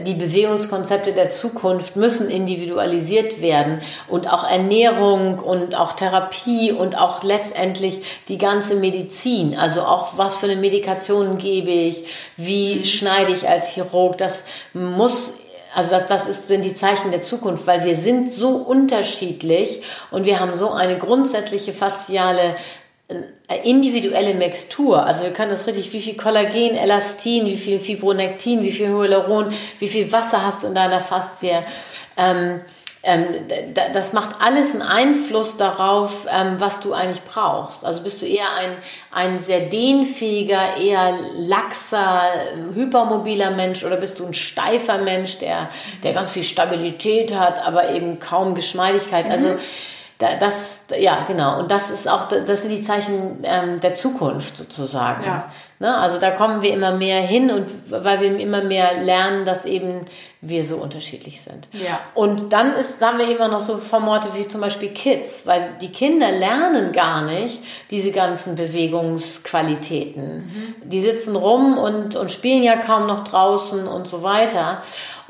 die 0.06 0.14
Bewegungskonzepte 0.14 1.14
der 1.14 1.30
Zukunft 1.30 1.96
müssen 1.96 2.30
individualisiert 2.30 3.40
werden 3.40 3.80
und 4.08 4.30
auch 4.30 4.48
Ernährung 4.48 5.38
und 5.38 5.74
auch 5.74 5.94
Therapie 5.94 6.72
und 6.72 6.98
auch 6.98 7.22
letztendlich 7.22 8.02
die 8.28 8.36
ganze 8.36 8.74
Medizin. 8.74 9.56
Also 9.58 9.82
auch 9.82 10.18
was 10.18 10.36
für 10.36 10.46
eine 10.46 10.56
Medikation 10.56 11.38
gebe 11.38 11.70
ich, 11.70 12.04
wie 12.36 12.76
mhm. 12.76 12.84
schneide 12.84 13.32
ich 13.32 13.48
als 13.48 13.70
Chirurg. 13.70 14.18
Das 14.18 14.44
muss 14.74 15.32
also 15.74 15.90
das, 15.90 16.06
das 16.06 16.26
ist, 16.26 16.48
sind 16.48 16.66
die 16.66 16.74
Zeichen 16.74 17.10
der 17.12 17.22
Zukunft, 17.22 17.66
weil 17.66 17.86
wir 17.86 17.96
sind 17.96 18.30
so 18.30 18.56
unterschiedlich 18.56 19.80
und 20.10 20.26
wir 20.26 20.38
haben 20.38 20.58
so 20.58 20.70
eine 20.70 20.98
grundsätzliche 20.98 21.72
fasziale 21.72 22.56
individuelle 23.64 24.34
Mixtur. 24.34 25.04
Also 25.04 25.24
wir 25.24 25.32
können 25.32 25.50
das 25.50 25.66
richtig, 25.66 25.92
wie 25.92 26.00
viel 26.00 26.16
Kollagen, 26.16 26.76
Elastin, 26.76 27.46
wie 27.46 27.56
viel 27.56 27.78
Fibronektin, 27.78 28.62
wie 28.62 28.72
viel 28.72 28.88
Hyaluron, 28.88 29.52
wie 29.78 29.88
viel 29.88 30.10
Wasser 30.10 30.44
hast 30.44 30.62
du 30.62 30.68
in 30.68 30.74
deiner 30.74 31.00
Faszie. 31.00 31.58
Ähm, 32.16 32.60
ähm, 33.04 33.26
das 33.92 34.12
macht 34.12 34.36
alles 34.40 34.74
einen 34.74 34.82
Einfluss 34.82 35.56
darauf, 35.56 36.26
ähm, 36.32 36.56
was 36.58 36.80
du 36.80 36.92
eigentlich 36.92 37.22
brauchst. 37.22 37.84
Also 37.84 38.02
bist 38.02 38.22
du 38.22 38.26
eher 38.26 38.46
ein, 38.54 38.76
ein 39.10 39.38
sehr 39.40 39.60
dehnfähiger, 39.60 40.76
eher 40.80 41.18
laxer, 41.36 42.22
hypermobiler 42.74 43.50
Mensch 43.50 43.82
oder 43.84 43.96
bist 43.96 44.20
du 44.20 44.26
ein 44.26 44.34
steifer 44.34 44.98
Mensch, 44.98 45.38
der, 45.38 45.68
der 46.04 46.12
ganz 46.12 46.32
viel 46.32 46.44
Stabilität 46.44 47.34
hat, 47.34 47.66
aber 47.66 47.90
eben 47.90 48.20
kaum 48.20 48.54
Geschmeidigkeit. 48.54 49.28
Also 49.28 49.48
mhm. 49.48 49.58
Das, 50.38 50.84
ja, 50.98 51.24
genau. 51.26 51.60
Und 51.60 51.70
das 51.70 51.90
ist 51.90 52.08
auch, 52.08 52.28
das 52.28 52.62
sind 52.62 52.70
die 52.70 52.82
Zeichen 52.82 53.38
ähm, 53.42 53.80
der 53.80 53.94
Zukunft 53.94 54.56
sozusagen. 54.56 55.24
Ja. 55.24 55.50
Ne? 55.82 55.98
Also 55.98 56.18
da 56.18 56.30
kommen 56.30 56.62
wir 56.62 56.72
immer 56.72 56.92
mehr 56.92 57.20
hin 57.20 57.50
und 57.50 57.66
weil 57.90 58.20
wir 58.20 58.38
immer 58.38 58.62
mehr 58.62 59.02
lernen, 59.02 59.44
dass 59.44 59.64
eben 59.64 60.04
wir 60.40 60.62
so 60.62 60.76
unterschiedlich 60.76 61.40
sind. 61.40 61.68
Ja. 61.72 61.98
Und 62.14 62.52
dann 62.52 62.74
ist, 62.74 63.02
haben 63.02 63.18
wir 63.18 63.28
immer 63.28 63.48
noch 63.48 63.60
so 63.60 63.78
Formate 63.78 64.28
wie 64.34 64.46
zum 64.46 64.60
Beispiel 64.60 64.90
Kids, 64.90 65.44
weil 65.44 65.74
die 65.80 65.90
Kinder 65.90 66.30
lernen 66.30 66.92
gar 66.92 67.22
nicht 67.22 67.60
diese 67.90 68.12
ganzen 68.12 68.54
Bewegungsqualitäten. 68.54 70.36
Mhm. 70.36 70.74
Die 70.88 71.00
sitzen 71.00 71.34
rum 71.34 71.78
und, 71.78 72.14
und 72.14 72.30
spielen 72.30 72.62
ja 72.62 72.76
kaum 72.76 73.08
noch 73.08 73.24
draußen 73.24 73.88
und 73.88 74.06
so 74.06 74.22
weiter. 74.22 74.82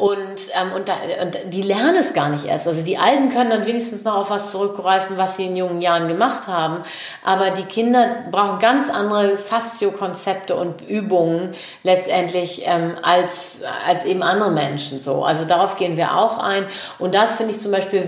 Und, 0.03 0.19
ähm, 0.61 0.73
und, 0.75 0.89
da, 0.89 0.95
und 1.23 1.39
die 1.55 1.63
lernen 1.63 1.95
es 1.95 2.13
gar 2.13 2.29
nicht 2.29 2.45
erst. 2.45 2.67
Also 2.67 2.83
die 2.83 2.99
Alten 2.99 3.29
können 3.29 3.51
dann 3.51 3.67
wenigstens 3.67 4.03
noch 4.03 4.17
auf 4.17 4.31
was 4.31 4.51
zurückgreifen, 4.51 5.17
was 5.17 5.37
sie 5.37 5.47
in 5.47 5.55
jungen 5.57 5.81
Jahren 5.81 6.09
gemacht 6.09 6.49
haben. 6.49 6.79
Aber 7.23 7.51
die 7.51 7.63
Kinder 7.63 8.25
brauchen 8.33 8.59
ganz 8.59 8.91
andere 8.91 9.37
Fastio-Konzepte 9.37 10.57
und 10.57 10.81
Übungen 10.89 11.55
letztendlich 11.85 12.63
ähm, 12.67 12.97
als, 13.01 13.61
als 13.87 14.05
eben 14.05 14.25
andere 14.25 14.51
Menschen 14.51 14.99
so. 14.99 15.25
Also 15.25 15.45
darauf 15.45 15.79
gehen 15.79 15.97
wir 15.97 16.17
auch 16.17 16.39
ein. 16.39 16.65
Und 16.99 17.15
das 17.15 17.37
finde 17.37 17.53
ich 17.53 17.61
zum 17.61 17.71
Beispiel 17.71 18.03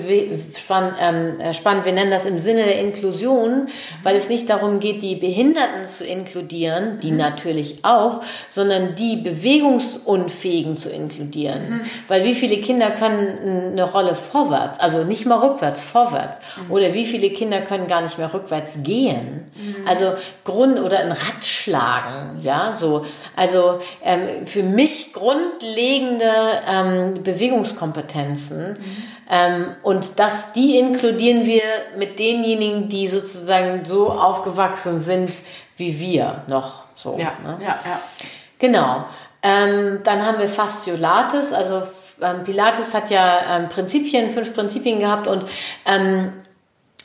spann, 0.58 0.96
ähm, 1.00 1.38
äh, 1.38 1.54
spannend. 1.54 1.84
Wir 1.84 1.92
nennen 1.92 2.10
das 2.10 2.24
im 2.24 2.40
Sinne 2.40 2.64
der 2.64 2.80
Inklusion, 2.80 3.68
weil 4.02 4.16
es 4.16 4.28
nicht 4.28 4.50
darum 4.50 4.80
geht, 4.80 5.00
die 5.00 5.14
Behinderten 5.14 5.84
zu 5.84 6.04
inkludieren, 6.04 6.98
die 6.98 7.12
mhm. 7.12 7.18
natürlich 7.18 7.84
auch, 7.84 8.20
sondern 8.48 8.96
die 8.96 9.14
Bewegungsunfähigen 9.14 10.76
zu 10.76 10.90
inkludieren. 10.90 11.83
Weil 12.08 12.24
wie 12.24 12.34
viele 12.34 12.58
Kinder 12.58 12.90
können 12.90 13.72
eine 13.72 13.84
Rolle 13.84 14.14
vorwärts, 14.14 14.78
also 14.80 15.04
nicht 15.04 15.26
mal 15.26 15.38
rückwärts, 15.38 15.82
vorwärts. 15.82 16.40
Mhm. 16.56 16.70
Oder 16.70 16.94
wie 16.94 17.04
viele 17.04 17.30
Kinder 17.30 17.60
können 17.60 17.86
gar 17.86 18.00
nicht 18.00 18.18
mehr 18.18 18.32
rückwärts 18.32 18.78
gehen. 18.82 19.50
Mhm. 19.54 19.86
Also 19.86 20.14
Grund 20.44 20.78
oder 20.80 21.00
ein 21.00 21.12
Rad 21.12 21.44
schlagen, 21.44 22.40
ja, 22.42 22.74
so. 22.76 23.04
Also 23.36 23.80
ähm, 24.02 24.46
für 24.46 24.62
mich 24.62 25.12
grundlegende 25.12 26.32
ähm, 26.68 27.22
Bewegungskompetenzen. 27.22 28.72
Mhm. 28.72 29.14
Ähm, 29.30 29.66
und 29.82 30.18
das, 30.18 30.52
die 30.52 30.78
inkludieren 30.78 31.46
wir 31.46 31.62
mit 31.96 32.18
denjenigen, 32.18 32.88
die 32.88 33.08
sozusagen 33.08 33.84
so 33.84 34.10
aufgewachsen 34.10 35.00
sind 35.00 35.30
wie 35.76 35.98
wir 35.98 36.42
noch. 36.46 36.84
So, 36.94 37.12
ja, 37.18 37.32
ne? 37.42 37.58
ja, 37.60 37.78
ja. 37.84 38.00
Genau. 38.58 39.04
Ähm, 39.44 40.00
dann 40.02 40.24
haben 40.24 40.38
wir 40.38 40.48
Fasciolates, 40.48 41.52
also 41.52 41.82
ähm, 42.22 42.44
Pilates 42.44 42.94
hat 42.94 43.10
ja 43.10 43.58
ähm, 43.58 43.68
Prinzipien, 43.68 44.30
fünf 44.30 44.54
Prinzipien 44.54 45.00
gehabt 45.00 45.26
und, 45.26 45.44
ähm, 45.84 46.32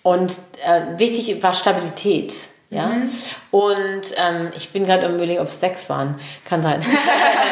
und 0.04 0.32
äh, 0.65 0.97
wichtig 0.97 1.43
war 1.43 1.52
Stabilität. 1.52 2.34
Ja? 2.69 2.88
Mhm. 2.88 3.10
Und 3.51 4.01
ähm, 4.15 4.51
ich 4.55 4.69
bin 4.69 4.85
gerade 4.85 5.07
im 5.07 5.15
Überlegen, 5.15 5.39
ob 5.39 5.47
es 5.47 5.59
sechs 5.59 5.89
waren. 5.89 6.19
Kann 6.47 6.62
sein. 6.62 6.85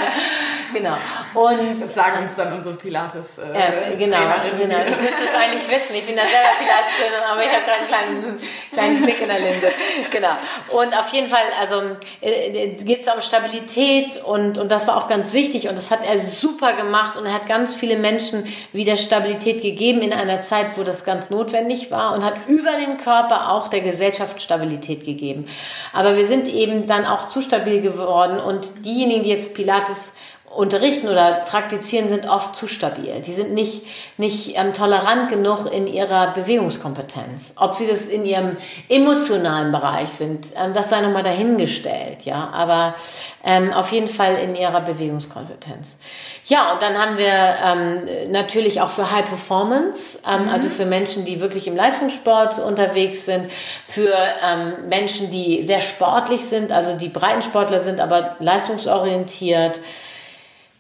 genau. 0.74 0.96
Und, 1.34 1.72
das 1.72 1.96
sagen 1.96 2.24
uns 2.24 2.36
dann 2.36 2.54
unsere 2.54 2.76
Pilates. 2.76 3.40
Äh, 3.40 3.94
äh, 3.94 3.96
genau, 3.98 4.20
genau. 4.60 4.78
Ich 4.92 5.02
müsste 5.02 5.24
es 5.24 5.34
eigentlich 5.34 5.68
wissen. 5.68 5.96
Ich 5.96 6.06
bin 6.06 6.16
da 6.16 6.22
selber 6.22 6.50
Pilates-Trainerin, 6.60 7.32
aber 7.32 7.44
ich 7.44 7.52
habe 7.52 7.66
gerade 7.66 8.08
einen 8.08 8.38
kleinen, 8.38 8.40
kleinen 8.72 9.04
Knick 9.04 9.22
in 9.22 9.28
der 9.28 9.40
Linse. 9.40 9.68
Genau. 10.12 10.38
Und 10.70 10.98
auf 10.98 11.10
jeden 11.10 11.28
Fall, 11.28 11.46
also 11.60 11.82
äh, 12.22 12.76
geht 12.76 13.02
es 13.02 13.12
um 13.12 13.22
Stabilität 13.22 14.24
und, 14.24 14.60
und 14.60 14.72
das 14.72 14.88
war 14.88 14.98
auch 14.98 15.08
ganz 15.08 15.34
wichtig 15.34 15.68
und 15.68 15.78
das 15.78 15.90
hat 15.90 16.06
er 16.08 16.20
super 16.20 16.74
gemacht 16.74 17.18
und 17.18 17.26
er 17.26 17.34
hat 17.34 17.48
ganz 17.48 17.76
viele 17.76 17.98
Menschen 17.98 18.46
wieder 18.72 18.98
Stabilität 18.98 19.64
gegeben 19.64 20.02
in 20.02 20.14
einer 20.14 20.42
Zeit, 20.42 20.78
wo 20.78 20.84
das 20.84 21.06
ganz 21.06 21.32
notwendig 21.32 21.90
war 21.90 22.14
und 22.14 22.24
hat 22.24 22.48
über 22.48 22.74
den 22.74 22.98
Körper 22.98 23.50
auch 23.50 23.68
der 23.68 23.82
Gesellschaft 23.82 24.42
Stabilität 24.44 25.04
gegeben. 25.06 25.48
Aber 25.94 26.18
wir 26.18 26.26
sind 26.26 26.48
eben 26.48 26.88
dann 26.88 27.06
auch 27.06 27.28
zu 27.28 27.42
stabil 27.42 27.82
geworden 27.82 28.40
und 28.40 28.86
diejenigen, 28.86 29.24
die 29.24 29.30
jetzt 29.30 29.54
Pilates 29.54 30.14
unterrichten 30.58 31.08
oder 31.08 31.44
praktizieren, 31.46 32.10
sind 32.10 32.28
oft 32.28 32.56
zu 32.56 32.68
stabil. 32.68 33.22
Die 33.24 33.32
sind 33.32 33.54
nicht, 33.54 33.84
nicht 34.18 34.58
ähm, 34.58 34.74
tolerant 34.74 35.30
genug 35.30 35.72
in 35.72 35.86
ihrer 35.86 36.34
Bewegungskompetenz. 36.34 37.54
Ob 37.56 37.76
sie 37.76 37.86
das 37.86 38.08
in 38.08 38.26
ihrem 38.26 38.58
emotionalen 38.90 39.72
Bereich 39.72 40.10
sind, 40.10 40.48
ähm, 40.60 40.74
das 40.74 40.90
sei 40.90 41.02
nochmal 41.02 41.22
dahingestellt, 41.22 42.24
ja. 42.24 42.50
Aber 42.52 42.96
ähm, 43.46 43.72
auf 43.72 43.92
jeden 43.92 44.08
Fall 44.08 44.34
in 44.34 44.56
ihrer 44.56 44.82
Bewegungskompetenz. 44.82 45.96
Ja, 46.46 46.74
und 46.74 46.82
dann 46.82 46.98
haben 46.98 47.20
wir 47.20 47.28
ähm, 47.64 48.32
natürlich 48.32 48.82
auch 48.82 48.90
für 48.90 49.12
High 49.12 49.26
Performance, 49.26 50.18
ähm, 50.28 50.46
mhm. 50.46 50.50
also 50.50 50.70
für 50.70 50.86
Menschen, 50.86 51.24
die 51.24 51.40
wirklich 51.40 51.68
im 51.68 51.76
Leistungssport 51.76 52.58
unterwegs 52.58 53.26
sind, 53.26 53.52
für 53.86 54.12
ähm, 54.44 54.90
Menschen, 54.90 55.30
die 55.30 55.68
sehr 55.68 55.82
sportlich 55.82 56.46
sind, 56.46 56.72
also 56.72 56.98
die 56.98 57.10
Breitensportler 57.10 57.80
sind, 57.80 58.02
aber 58.02 58.38
leistungsorientiert. 58.40 59.80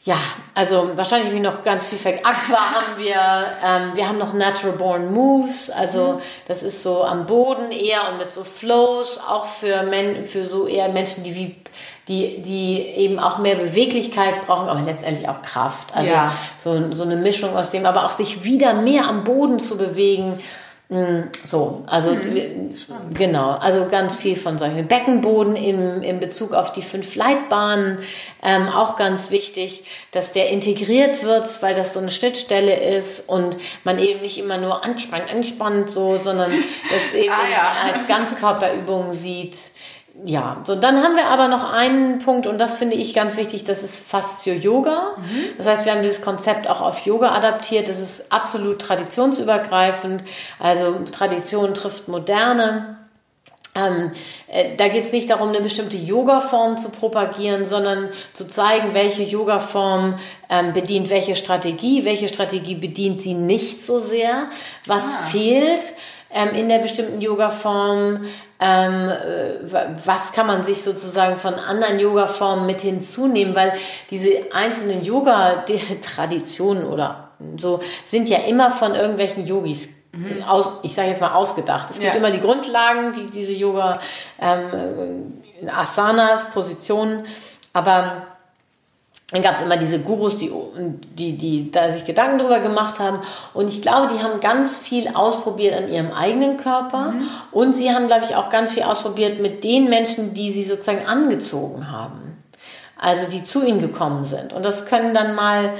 Ja, 0.07 0.19
also 0.55 0.91
wahrscheinlich 0.95 1.33
wie 1.33 1.41
noch 1.41 1.63
ganz 1.63 1.87
viel 1.87 1.99
vergessen. 1.99 2.25
Aqua 2.25 2.59
haben 2.59 2.97
wir, 2.97 3.45
ähm, 3.61 3.91
wir 3.93 4.07
haben 4.07 4.17
noch 4.17 4.31
Natural 4.31 4.77
Born 4.77 5.11
Moves, 5.11 5.69
also 5.69 6.13
mhm. 6.13 6.21
das 6.47 6.63
ist 6.63 6.81
so 6.81 7.03
am 7.03 7.25
Boden 7.25 7.71
eher 7.71 8.09
und 8.09 8.17
mit 8.17 8.31
so 8.31 8.45
Flows, 8.45 9.19
auch 9.19 9.47
für, 9.47 9.83
Men 9.83 10.23
für 10.23 10.45
so 10.45 10.65
eher 10.65 10.87
Menschen, 10.87 11.25
die 11.25 11.35
wie 11.35 11.55
die, 12.07 12.41
die 12.41 12.79
eben 12.79 13.19
auch 13.19 13.39
mehr 13.39 13.55
Beweglichkeit 13.55 14.47
brauchen, 14.47 14.69
aber 14.69 14.79
letztendlich 14.79 15.27
auch 15.27 15.41
Kraft. 15.41 15.93
Also 15.93 16.13
ja. 16.13 16.31
so, 16.57 16.95
so 16.95 17.03
eine 17.03 17.17
Mischung 17.17 17.53
aus 17.57 17.69
dem, 17.71 17.85
aber 17.85 18.05
auch 18.05 18.11
sich 18.11 18.45
wieder 18.45 18.75
mehr 18.75 19.09
am 19.09 19.25
Boden 19.25 19.59
zu 19.59 19.77
bewegen 19.77 20.39
so, 21.43 21.83
also 21.85 22.11
mhm. 22.11 22.73
genau, 23.13 23.51
also 23.51 23.87
ganz 23.91 24.15
viel 24.15 24.37
von 24.37 24.57
solchen 24.57 24.87
Beckenboden 24.87 25.57
in, 25.57 26.01
in 26.01 26.21
Bezug 26.21 26.53
auf 26.53 26.71
die 26.71 26.81
fünf 26.81 27.13
Leitbahnen, 27.15 27.99
ähm, 28.41 28.69
auch 28.69 28.95
ganz 28.95 29.29
wichtig, 29.29 29.83
dass 30.11 30.31
der 30.31 30.49
integriert 30.49 31.23
wird, 31.23 31.61
weil 31.61 31.75
das 31.75 31.93
so 31.93 31.99
eine 31.99 32.09
Schnittstelle 32.09 32.73
ist 32.95 33.27
und 33.27 33.57
man 33.83 33.99
eben 33.99 34.21
nicht 34.21 34.37
immer 34.37 34.59
nur 34.59 34.85
anspannt, 34.85 35.29
anspannt 35.29 35.91
so, 35.91 36.17
sondern 36.17 36.51
das 36.89 37.13
eben 37.13 37.33
ah, 37.33 37.49
ja. 37.51 37.91
als 37.91 38.07
Ganzkörperübung 38.07 39.11
sieht 39.11 39.57
ja, 40.23 40.61
so 40.65 40.75
dann 40.75 41.03
haben 41.03 41.15
wir 41.15 41.27
aber 41.27 41.47
noch 41.47 41.71
einen 41.71 42.19
Punkt 42.19 42.47
und 42.47 42.57
das 42.57 42.77
finde 42.77 42.95
ich 42.95 43.13
ganz 43.13 43.37
wichtig, 43.37 43.65
das 43.65 43.83
ist 43.83 43.99
Fastio 43.99 44.53
Yoga. 44.53 45.15
Mhm. 45.17 45.57
Das 45.57 45.67
heißt, 45.67 45.85
wir 45.85 45.93
haben 45.93 46.01
dieses 46.01 46.21
Konzept 46.21 46.67
auch 46.67 46.81
auf 46.81 47.05
Yoga 47.05 47.33
adaptiert. 47.33 47.87
Das 47.87 47.99
ist 47.99 48.31
absolut 48.31 48.79
traditionsübergreifend. 48.79 50.23
Also 50.59 50.95
Tradition 51.11 51.75
trifft 51.75 52.07
Moderne. 52.07 52.97
Ähm, 53.75 54.11
äh, 54.47 54.75
da 54.75 54.87
geht 54.87 55.03
es 55.03 55.11
nicht 55.11 55.29
darum, 55.29 55.49
eine 55.49 55.61
bestimmte 55.61 55.97
Yoga-Form 55.97 56.79
zu 56.79 56.89
propagieren, 56.89 57.63
sondern 57.63 58.09
zu 58.33 58.47
zeigen, 58.47 58.95
welche 58.95 59.21
Yoga-Form 59.21 60.17
ähm, 60.49 60.73
bedient 60.73 61.11
welche 61.11 61.35
Strategie, 61.35 62.05
welche 62.05 62.27
Strategie 62.27 62.73
bedient 62.73 63.21
sie 63.21 63.35
nicht 63.35 63.83
so 63.83 63.99
sehr, 63.99 64.47
was 64.87 65.13
ah. 65.13 65.25
fehlt 65.27 65.93
ähm, 66.31 66.49
in 66.49 66.69
der 66.69 66.79
bestimmten 66.79 67.21
Yoga-Form, 67.21 68.25
ähm, 68.59 69.09
äh, 69.09 69.71
was 70.05 70.31
kann 70.31 70.47
man 70.47 70.63
sich 70.63 70.81
sozusagen 70.81 71.37
von 71.37 71.55
anderen 71.55 71.99
Yoga-Formen 71.99 72.65
mit 72.65 72.81
hinzunehmen, 72.81 73.55
weil 73.55 73.73
diese 74.09 74.29
einzelnen 74.51 75.03
Yoga-Traditionen 75.03 76.85
oder 76.85 77.31
so 77.57 77.81
sind 78.05 78.29
ja 78.29 78.39
immer 78.39 78.71
von 78.71 78.95
irgendwelchen 78.95 79.45
Yogis 79.45 79.89
mhm. 80.11 80.43
aus, 80.43 80.79
ich 80.83 80.93
sage 80.93 81.09
jetzt 81.09 81.21
mal 81.21 81.33
ausgedacht. 81.33 81.89
Es 81.89 81.99
gibt 81.99 82.13
ja. 82.13 82.17
immer 82.17 82.31
die 82.31 82.39
Grundlagen, 82.39 83.13
die 83.13 83.27
diese 83.27 83.53
Yoga 83.53 83.99
ähm, 84.39 85.41
Asanas, 85.67 86.49
Positionen, 86.51 87.25
aber 87.73 88.23
dann 89.31 89.41
gab 89.41 89.55
es 89.55 89.61
immer 89.61 89.75
diese 89.75 89.99
Gurus, 89.99 90.37
die, 90.37 90.49
die, 91.15 91.37
die 91.37 91.69
da 91.69 91.91
sich 91.91 92.05
Gedanken 92.05 92.39
drüber 92.39 92.61
gemacht 92.61 92.97
haben. 92.99 93.19
Und 93.53 93.67
ich 93.67 93.81
glaube, 93.81 94.13
die 94.13 94.23
haben 94.23 94.39
ganz 94.39 94.77
viel 94.77 95.09
ausprobiert 95.09 95.75
an 95.75 95.91
ihrem 95.91 96.13
eigenen 96.13 96.55
Körper. 96.55 97.11
Mhm. 97.11 97.27
Und 97.51 97.75
sie 97.75 97.93
haben, 97.93 98.07
glaube 98.07 98.23
ich, 98.23 98.37
auch 98.37 98.49
ganz 98.49 98.71
viel 98.71 98.83
ausprobiert 98.83 99.41
mit 99.41 99.65
den 99.65 99.89
Menschen, 99.89 100.33
die 100.33 100.51
sie 100.51 100.63
sozusagen 100.63 101.05
angezogen 101.05 101.91
haben. 101.91 102.37
Also 102.97 103.29
die 103.29 103.43
zu 103.43 103.65
ihnen 103.65 103.81
gekommen 103.81 104.23
sind. 104.23 104.53
Und 104.53 104.63
das 104.63 104.85
können 104.85 105.13
dann 105.13 105.35
mal 105.35 105.73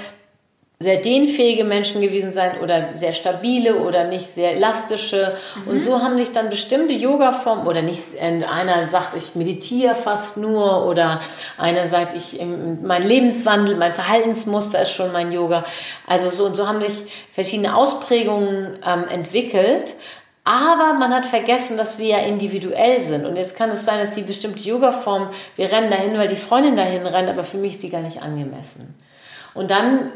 sehr 0.80 0.98
dehnfähige 0.98 1.63
Menschen 1.63 2.02
gewesen 2.02 2.32
sein 2.32 2.60
oder 2.62 2.90
sehr 2.94 3.13
stabile 3.13 3.78
oder 3.78 4.04
nicht 4.04 4.28
sehr 4.28 4.54
elastische. 4.54 5.36
Mhm. 5.56 5.72
Und 5.72 5.82
so 5.82 6.04
haben 6.04 6.18
sich 6.18 6.34
dann 6.34 6.52
bestimmte 6.52 6.94
Yoga-Formen 6.94 7.66
oder 7.66 7.82
nicht, 7.82 8.02
einer 8.22 8.88
sagt, 8.90 9.16
ich 9.16 9.34
meditiere 9.34 9.96
fast 9.96 10.38
nur 10.38 10.86
oder 10.86 11.20
einer 11.58 11.88
sagt, 11.88 12.13
ich, 12.13 12.40
mein 12.84 13.02
Lebenswandel, 13.02 13.76
mein 13.76 13.94
Verhaltensmuster 13.94 14.84
ist 14.84 14.92
schon 14.92 15.12
mein 15.12 15.32
Yoga. 15.32 15.66
Also 16.06 16.30
so 16.30 16.46
und 16.46 16.56
so 16.56 16.68
haben 16.68 16.82
sich 16.82 17.12
verschiedene 17.32 17.76
Ausprägungen 17.76 18.78
ähm, 18.86 19.06
entwickelt. 19.10 19.96
Aber 20.44 20.94
man 20.94 21.13
hat 21.13 21.26
vergessen, 21.26 21.76
dass 21.76 21.98
wir 21.98 22.06
ja 22.06 22.18
individuell 22.20 23.02
sind. 23.02 23.26
Und 23.26 23.36
jetzt 23.36 23.58
kann 23.58 23.72
es 23.72 23.84
sein, 23.84 24.00
dass 24.06 24.16
die 24.16 24.22
bestimmte 24.22 24.60
Yoga-Form, 24.60 25.30
wir 25.56 25.72
rennen 25.72 25.90
dahin, 25.90 26.18
weil 26.20 26.30
die 26.30 26.38
Freundin 26.38 26.76
dahin 26.76 27.06
rennt, 27.06 27.30
aber 27.30 27.44
für 27.44 27.58
mich 27.58 27.74
ist 27.74 27.82
sie 27.82 27.90
gar 27.90 28.02
nicht 28.02 28.22
angemessen. 28.22 28.96
Und 29.54 29.72
dann 29.72 30.12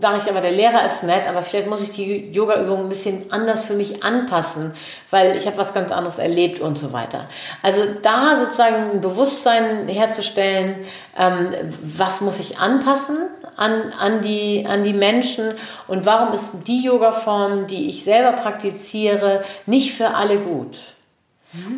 sage 0.00 0.18
ich 0.18 0.30
aber, 0.30 0.40
der 0.40 0.52
Lehrer 0.52 0.84
ist 0.84 1.02
nett, 1.02 1.28
aber 1.28 1.42
vielleicht 1.42 1.68
muss 1.68 1.82
ich 1.82 1.90
die 1.90 2.30
Yoga-Übung 2.32 2.80
ein 2.80 2.88
bisschen 2.88 3.30
anders 3.30 3.66
für 3.66 3.74
mich 3.74 4.02
anpassen, 4.02 4.72
weil 5.10 5.36
ich 5.36 5.46
habe 5.46 5.56
was 5.56 5.74
ganz 5.74 5.92
anderes 5.92 6.18
erlebt 6.18 6.60
und 6.60 6.78
so 6.78 6.92
weiter. 6.92 7.26
Also 7.62 7.82
da 8.02 8.36
sozusagen 8.36 8.92
ein 8.92 9.00
Bewusstsein 9.00 9.88
herzustellen, 9.88 10.76
ähm, 11.18 11.54
was 11.82 12.20
muss 12.20 12.38
ich 12.40 12.58
anpassen 12.58 13.18
an, 13.56 13.92
an, 13.98 14.22
die, 14.22 14.66
an 14.68 14.82
die 14.82 14.92
Menschen 14.92 15.54
und 15.86 16.06
warum 16.06 16.32
ist 16.32 16.66
die 16.66 16.82
Yoga-Form, 16.82 17.66
die 17.66 17.88
ich 17.88 18.04
selber 18.04 18.32
praktiziere, 18.32 19.42
nicht 19.66 19.92
für 19.92 20.14
alle 20.14 20.38
gut. 20.38 20.76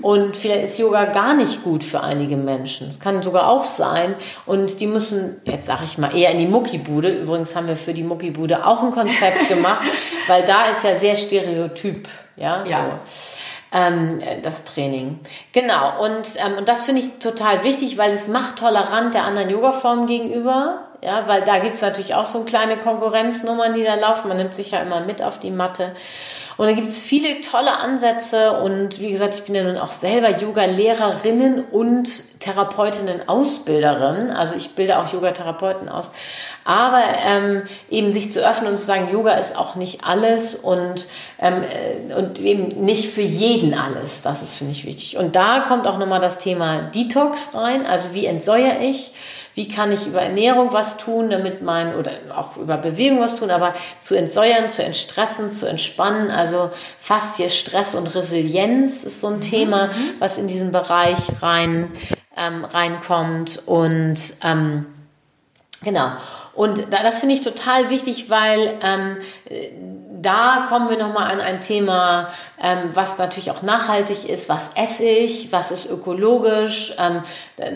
Und 0.03 0.37
vielleicht 0.37 0.64
ist 0.64 0.79
Yoga 0.79 1.07
gar 1.07 1.35
nicht 1.35 1.64
gut 1.64 1.83
für 1.83 2.03
einige 2.03 2.37
Menschen. 2.37 2.89
Es 2.91 3.01
kann 3.01 3.23
sogar 3.23 3.49
auch 3.49 3.64
sein. 3.64 4.14
Und 4.45 4.81
die 4.81 4.87
müssen, 4.87 5.41
jetzt 5.45 5.66
sage 5.66 5.85
ich 5.85 5.97
mal, 5.97 6.14
eher 6.14 6.31
in 6.31 6.39
die 6.39 6.47
Muckibude. 6.47 7.09
Übrigens 7.09 7.57
haben 7.57 7.68
wir 7.68 7.77
für 7.77 7.95
die 7.95 8.03
Muckibude 8.03 8.66
auch 8.66 8.83
ein 8.83 8.91
Konzept 8.91 9.49
gemacht, 9.49 9.83
weil 10.27 10.43
da 10.43 10.66
ist 10.66 10.85
ja 10.85 10.95
sehr 10.97 11.16
stereotyp. 11.16 12.07
Ja, 12.37 12.64
ja. 12.66 13.01
so. 13.05 13.39
Ähm, 13.75 14.20
das 14.43 14.64
Training. 14.64 15.20
Genau, 15.53 16.05
und, 16.05 16.29
ähm, 16.37 16.59
und 16.59 16.68
das 16.68 16.85
finde 16.85 17.01
ich 17.01 17.18
total 17.20 17.64
wichtig, 17.64 17.97
weil 17.97 18.12
es 18.12 18.29
macht 18.29 18.59
tolerant 18.59 19.14
der 19.14 19.25
anderen 19.25 19.49
Yoga-Formen 19.49 20.07
gegenüber. 20.07 20.89
Ja, 21.03 21.27
weil 21.27 21.43
da 21.43 21.59
gibt 21.59 21.77
es 21.77 21.83
natürlich 21.83 22.14
auch 22.14 22.27
so 22.27 22.45
kleine 22.45 22.77
Konkurrenznummern, 22.77 23.73
die 23.73 23.83
da 23.83 23.95
laufen. 23.95 24.29
Man 24.29 24.37
nimmt 24.37 24.55
sich 24.55 24.73
ja 24.73 24.81
immer 24.81 25.01
mit 25.01 25.23
auf 25.23 25.39
die 25.39 25.51
Matte. 25.51 25.97
Und 26.57 26.67
da 26.67 26.73
gibt 26.73 26.87
es 26.87 27.01
viele 27.01 27.41
tolle 27.41 27.77
Ansätze 27.79 28.53
und 28.61 29.01
wie 29.01 29.11
gesagt, 29.11 29.35
ich 29.35 29.43
bin 29.43 29.55
ja 29.55 29.63
nun 29.63 29.79
auch 29.79 29.91
selber 29.91 30.31
Yoga-Lehrerinnen 30.37 31.65
und 31.65 32.41
Therapeutinnen-Ausbilderin. 32.41 34.31
Also 34.31 34.57
ich 34.57 34.75
bilde 34.75 34.99
auch 34.99 35.13
Yoga-Therapeuten 35.13 35.89
aus. 35.89 36.11
Aber 36.65 37.03
ähm, 37.27 37.63
eben 37.91 38.13
sich 38.13 38.33
zu 38.33 38.47
öffnen 38.47 38.71
und 38.71 38.77
zu 38.77 38.85
sagen, 38.85 39.09
Yoga 39.13 39.33
ist 39.35 39.57
auch 39.57 39.75
nicht 39.77 40.05
alles 40.05 40.55
und, 40.55 41.07
ähm, 41.39 41.63
äh, 41.63 42.15
und 42.15 42.39
eben 42.39 42.85
nicht 42.85 43.13
für 43.13 43.23
jeden 43.23 43.75
alles. 43.75 44.23
Das 44.23 44.43
ist, 44.43 44.57
finde 44.57 44.73
ich, 44.73 44.85
wichtig. 44.85 45.17
Und 45.17 45.35
da 45.37 45.61
kommt 45.61 45.87
auch 45.87 45.99
nochmal 45.99 46.21
das 46.21 46.39
Thema 46.39 46.91
Detox 46.95 47.49
rein. 47.55 47.87
Also 47.87 48.15
wie 48.15 48.27
entsäuere 48.27 48.79
ich? 48.83 49.13
Wie 49.55 49.69
kann 49.69 49.93
ich 49.93 50.07
über 50.07 50.23
Ernährung 50.23 50.73
was 50.73 50.97
tun, 50.97 51.31
damit 51.31 51.63
mein, 51.63 51.95
oder 51.95 52.13
auch 52.35 52.57
über 52.57 52.77
Bewegung 52.77 53.21
was 53.21 53.37
tun, 53.37 53.51
aber 53.51 53.75
zu 53.99 54.15
entsäuern, 54.15 54.71
zu 54.71 54.83
entstressen, 54.83 55.51
zu 55.51 55.67
entspannen. 55.67 56.31
Also 56.31 56.71
fast 56.99 57.37
hier 57.37 57.49
Stress 57.49 57.95
und 57.95 58.15
Resilienz 58.15 59.05
ist 59.05 59.21
so 59.21 59.29
ein 59.29 59.37
mhm. 59.37 59.41
Thema, 59.41 59.91
was 60.19 60.39
in 60.39 60.47
diesen 60.47 60.73
Bereich 60.73 61.43
rein, 61.43 61.93
ähm, 62.37 62.65
reinkommt. 62.65 63.63
Und 63.67 64.19
ähm, 64.43 64.87
genau. 65.83 66.13
Und 66.55 66.85
das 66.91 67.21
finde 67.21 67.35
ich 67.35 67.43
total 67.43 67.91
wichtig, 67.91 68.29
weil 68.29 68.75
ähm, 68.83 69.17
da 70.23 70.66
kommen 70.68 70.89
wir 70.89 70.97
nochmal 70.97 71.31
an 71.31 71.41
ein 71.41 71.61
Thema, 71.61 72.29
ähm, 72.62 72.91
was 72.95 73.18
natürlich 73.18 73.51
auch 73.51 73.62
nachhaltig 73.62 74.29
ist. 74.29 74.49
Was 74.49 74.70
esse 74.75 75.05
ich? 75.05 75.51
Was 75.53 75.70
ist 75.70 75.91
ökologisch? 75.91 76.95
Ähm, 76.99 77.23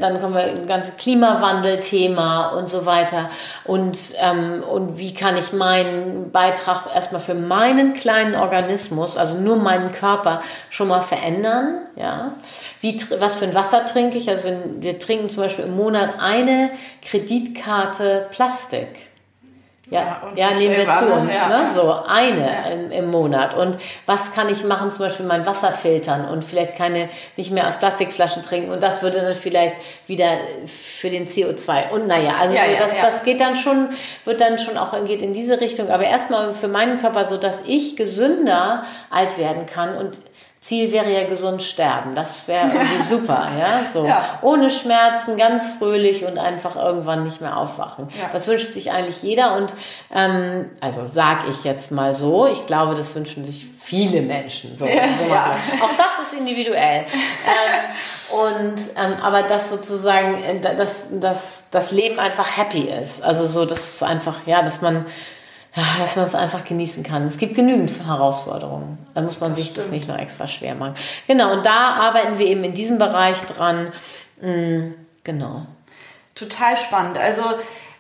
dann 0.01 0.21
kommen 0.21 0.35
wir 0.35 0.43
ein 0.43 0.67
ganzes 0.67 0.97
Klimawandel-Thema 0.97 2.51
und 2.51 2.69
so 2.69 2.87
weiter. 2.87 3.31
Und, 3.65 3.99
ähm, 4.21 4.63
und 4.63 4.99
wie 4.99 5.13
kann 5.13 5.37
ich 5.37 5.53
meinen 5.53 6.31
Beitrag 6.31 6.95
erstmal 6.95 7.21
für 7.21 7.35
meinen 7.35 7.95
kleinen 7.95 8.37
Organismus, 8.37 9.17
also 9.17 9.37
nur 9.37 9.57
meinen 9.57 9.91
Körper, 9.91 10.43
schon 10.71 10.89
mal 10.89 11.01
verändern? 11.01 11.81
Ja? 11.97 12.33
Wie, 12.81 13.01
was 13.19 13.37
für 13.37 13.47
ein 13.47 13.55
Wasser 13.55 13.85
trinke 13.87 14.19
ich? 14.19 14.29
Also 14.29 14.45
wenn 14.45 14.83
wir 14.83 14.99
trinken 14.99 15.29
zum 15.31 15.43
Beispiel 15.43 15.65
im 15.65 15.77
Monat 15.77 16.21
eine 16.21 16.71
Kreditkarte 17.03 18.29
Plastik. 18.31 18.89
Ja, 19.89 20.21
ja, 20.35 20.51
ja 20.51 20.59
nehmen 20.59 20.77
wir 20.77 20.89
zu 20.89 21.13
uns, 21.13 21.33
ja. 21.33 21.49
ne? 21.49 21.71
so 21.73 21.93
eine 21.93 22.73
im, 22.73 22.91
im, 22.91 23.11
Monat. 23.11 23.55
Und 23.55 23.79
was 24.05 24.33
kann 24.33 24.49
ich 24.49 24.65
machen, 24.65 24.91
zum 24.91 25.05
Beispiel 25.05 25.27
mein 25.27 25.47
Wasser 25.47 25.71
filtern 25.71 26.29
und 26.29 26.45
vielleicht 26.45 26.75
keine, 26.75 27.09
nicht 27.37 27.53
mehr 27.53 27.69
aus 27.69 27.77
Plastikflaschen 27.77 28.43
trinken. 28.43 28.73
Und 28.73 28.83
das 28.83 29.03
würde 29.03 29.21
dann 29.21 29.37
vielleicht 29.37 29.75
wieder 30.09 30.39
für 30.67 31.09
den 31.09 31.29
CO2 31.29 31.91
und 31.91 32.09
naja, 32.09 32.35
also 32.41 32.55
so, 32.55 32.61
das, 32.79 33.01
das 33.01 33.23
geht 33.23 33.41
dann 33.41 33.55
schon, 33.55 33.91
wird 34.25 34.41
dann 34.41 34.59
schon 34.59 34.77
auch, 34.77 34.93
geht 35.05 35.23
in 35.23 35.33
diese 35.33 35.61
Richtung, 35.61 35.89
aber 35.91 36.05
erstmal 36.05 36.53
für 36.53 36.69
meinen 36.69 37.01
Körper 37.01 37.25
so, 37.25 37.37
dass 37.37 37.63
ich 37.65 37.95
gesünder 37.95 38.85
alt 39.11 39.39
werden 39.39 39.67
kann. 39.67 39.97
Und 39.97 40.19
Ziel 40.61 40.91
wäre 40.91 41.13
ja 41.13 41.25
gesund 41.29 41.63
sterben. 41.63 42.15
Das 42.15 42.49
wäre 42.49 42.69
irgendwie 42.75 43.03
super, 43.03 43.49
ja, 43.59 43.85
so. 43.85 44.07
Ja. 44.07 44.39
Ohne 44.43 44.71
Schmerzen, 44.71 45.37
ganz 45.37 45.75
fröhlich 45.79 46.25
und 46.25 46.39
einfach 46.39 46.77
irgendwann 46.77 47.25
nicht 47.25 47.41
mehr 47.41 47.57
aufwachen. 47.57 48.09
Ja. 48.21 48.31
Das 48.33 48.49
wünscht 48.49 48.73
sich 48.73 48.91
eigentlich 48.91 49.23
jeder 49.23 49.57
und, 49.57 49.73
ähm, 50.15 50.71
also 50.81 51.07
sag 51.07 51.49
ich 51.49 51.65
jetzt 51.65 51.93
mal 51.93 52.15
so, 52.15 52.47
ich 52.47 52.67
glaube, 52.67 52.95
das 52.95 53.15
wünschen 53.15 53.45
sich 53.45 53.67
viele 53.87 54.21
Menschen, 54.23 54.77
so. 54.77 54.87
Ja. 55.29 55.57
so. 55.69 55.85
Auch 55.85 55.97
das 55.97 56.19
ist 56.27 56.39
individuell. 56.39 57.07
ähm, 57.47 58.37
und, 58.41 58.77
ähm, 58.97 59.23
aber 59.23 59.43
dass 59.45 59.71
sozusagen, 59.71 60.43
äh, 60.43 60.77
dass, 60.77 61.21
dass 61.21 61.65
das 61.71 61.93
Leben 61.93 62.19
einfach 62.19 62.57
happy 62.57 62.89
ist. 62.89 63.23
Also 63.23 63.47
so, 63.47 63.65
dass 63.65 64.03
einfach, 64.03 64.47
ja, 64.47 64.63
dass 64.63 64.81
man, 64.81 65.07
dass 65.99 66.17
man 66.17 66.25
es 66.25 66.35
einfach 66.35 66.65
genießen 66.65 67.03
kann. 67.03 67.27
Es 67.27 67.39
gibt 67.39 67.55
genügend 67.55 67.91
Herausforderungen. 68.07 68.99
Da 69.15 69.21
muss 69.21 69.41
man 69.41 69.51
das 69.51 69.59
sich 69.59 69.71
stimmt. 69.71 69.87
das 69.87 69.93
nicht 69.93 70.09
nur 70.09 70.19
extra 70.19 70.47
schwer 70.47 70.75
machen. 70.75 70.95
Genau, 71.27 71.53
und 71.53 71.67
da 71.67 71.95
arbeiten 71.95 72.39
wir 72.39 72.47
eben 72.47 72.65
in 72.65 72.75
diesem 72.75 72.99
Bereich 72.99 73.41
dran. 73.43 73.93
Mm, 74.41 74.93
genau. 75.23 75.63
Total 76.35 76.77
spannend. 76.77 77.19
Also 77.19 77.43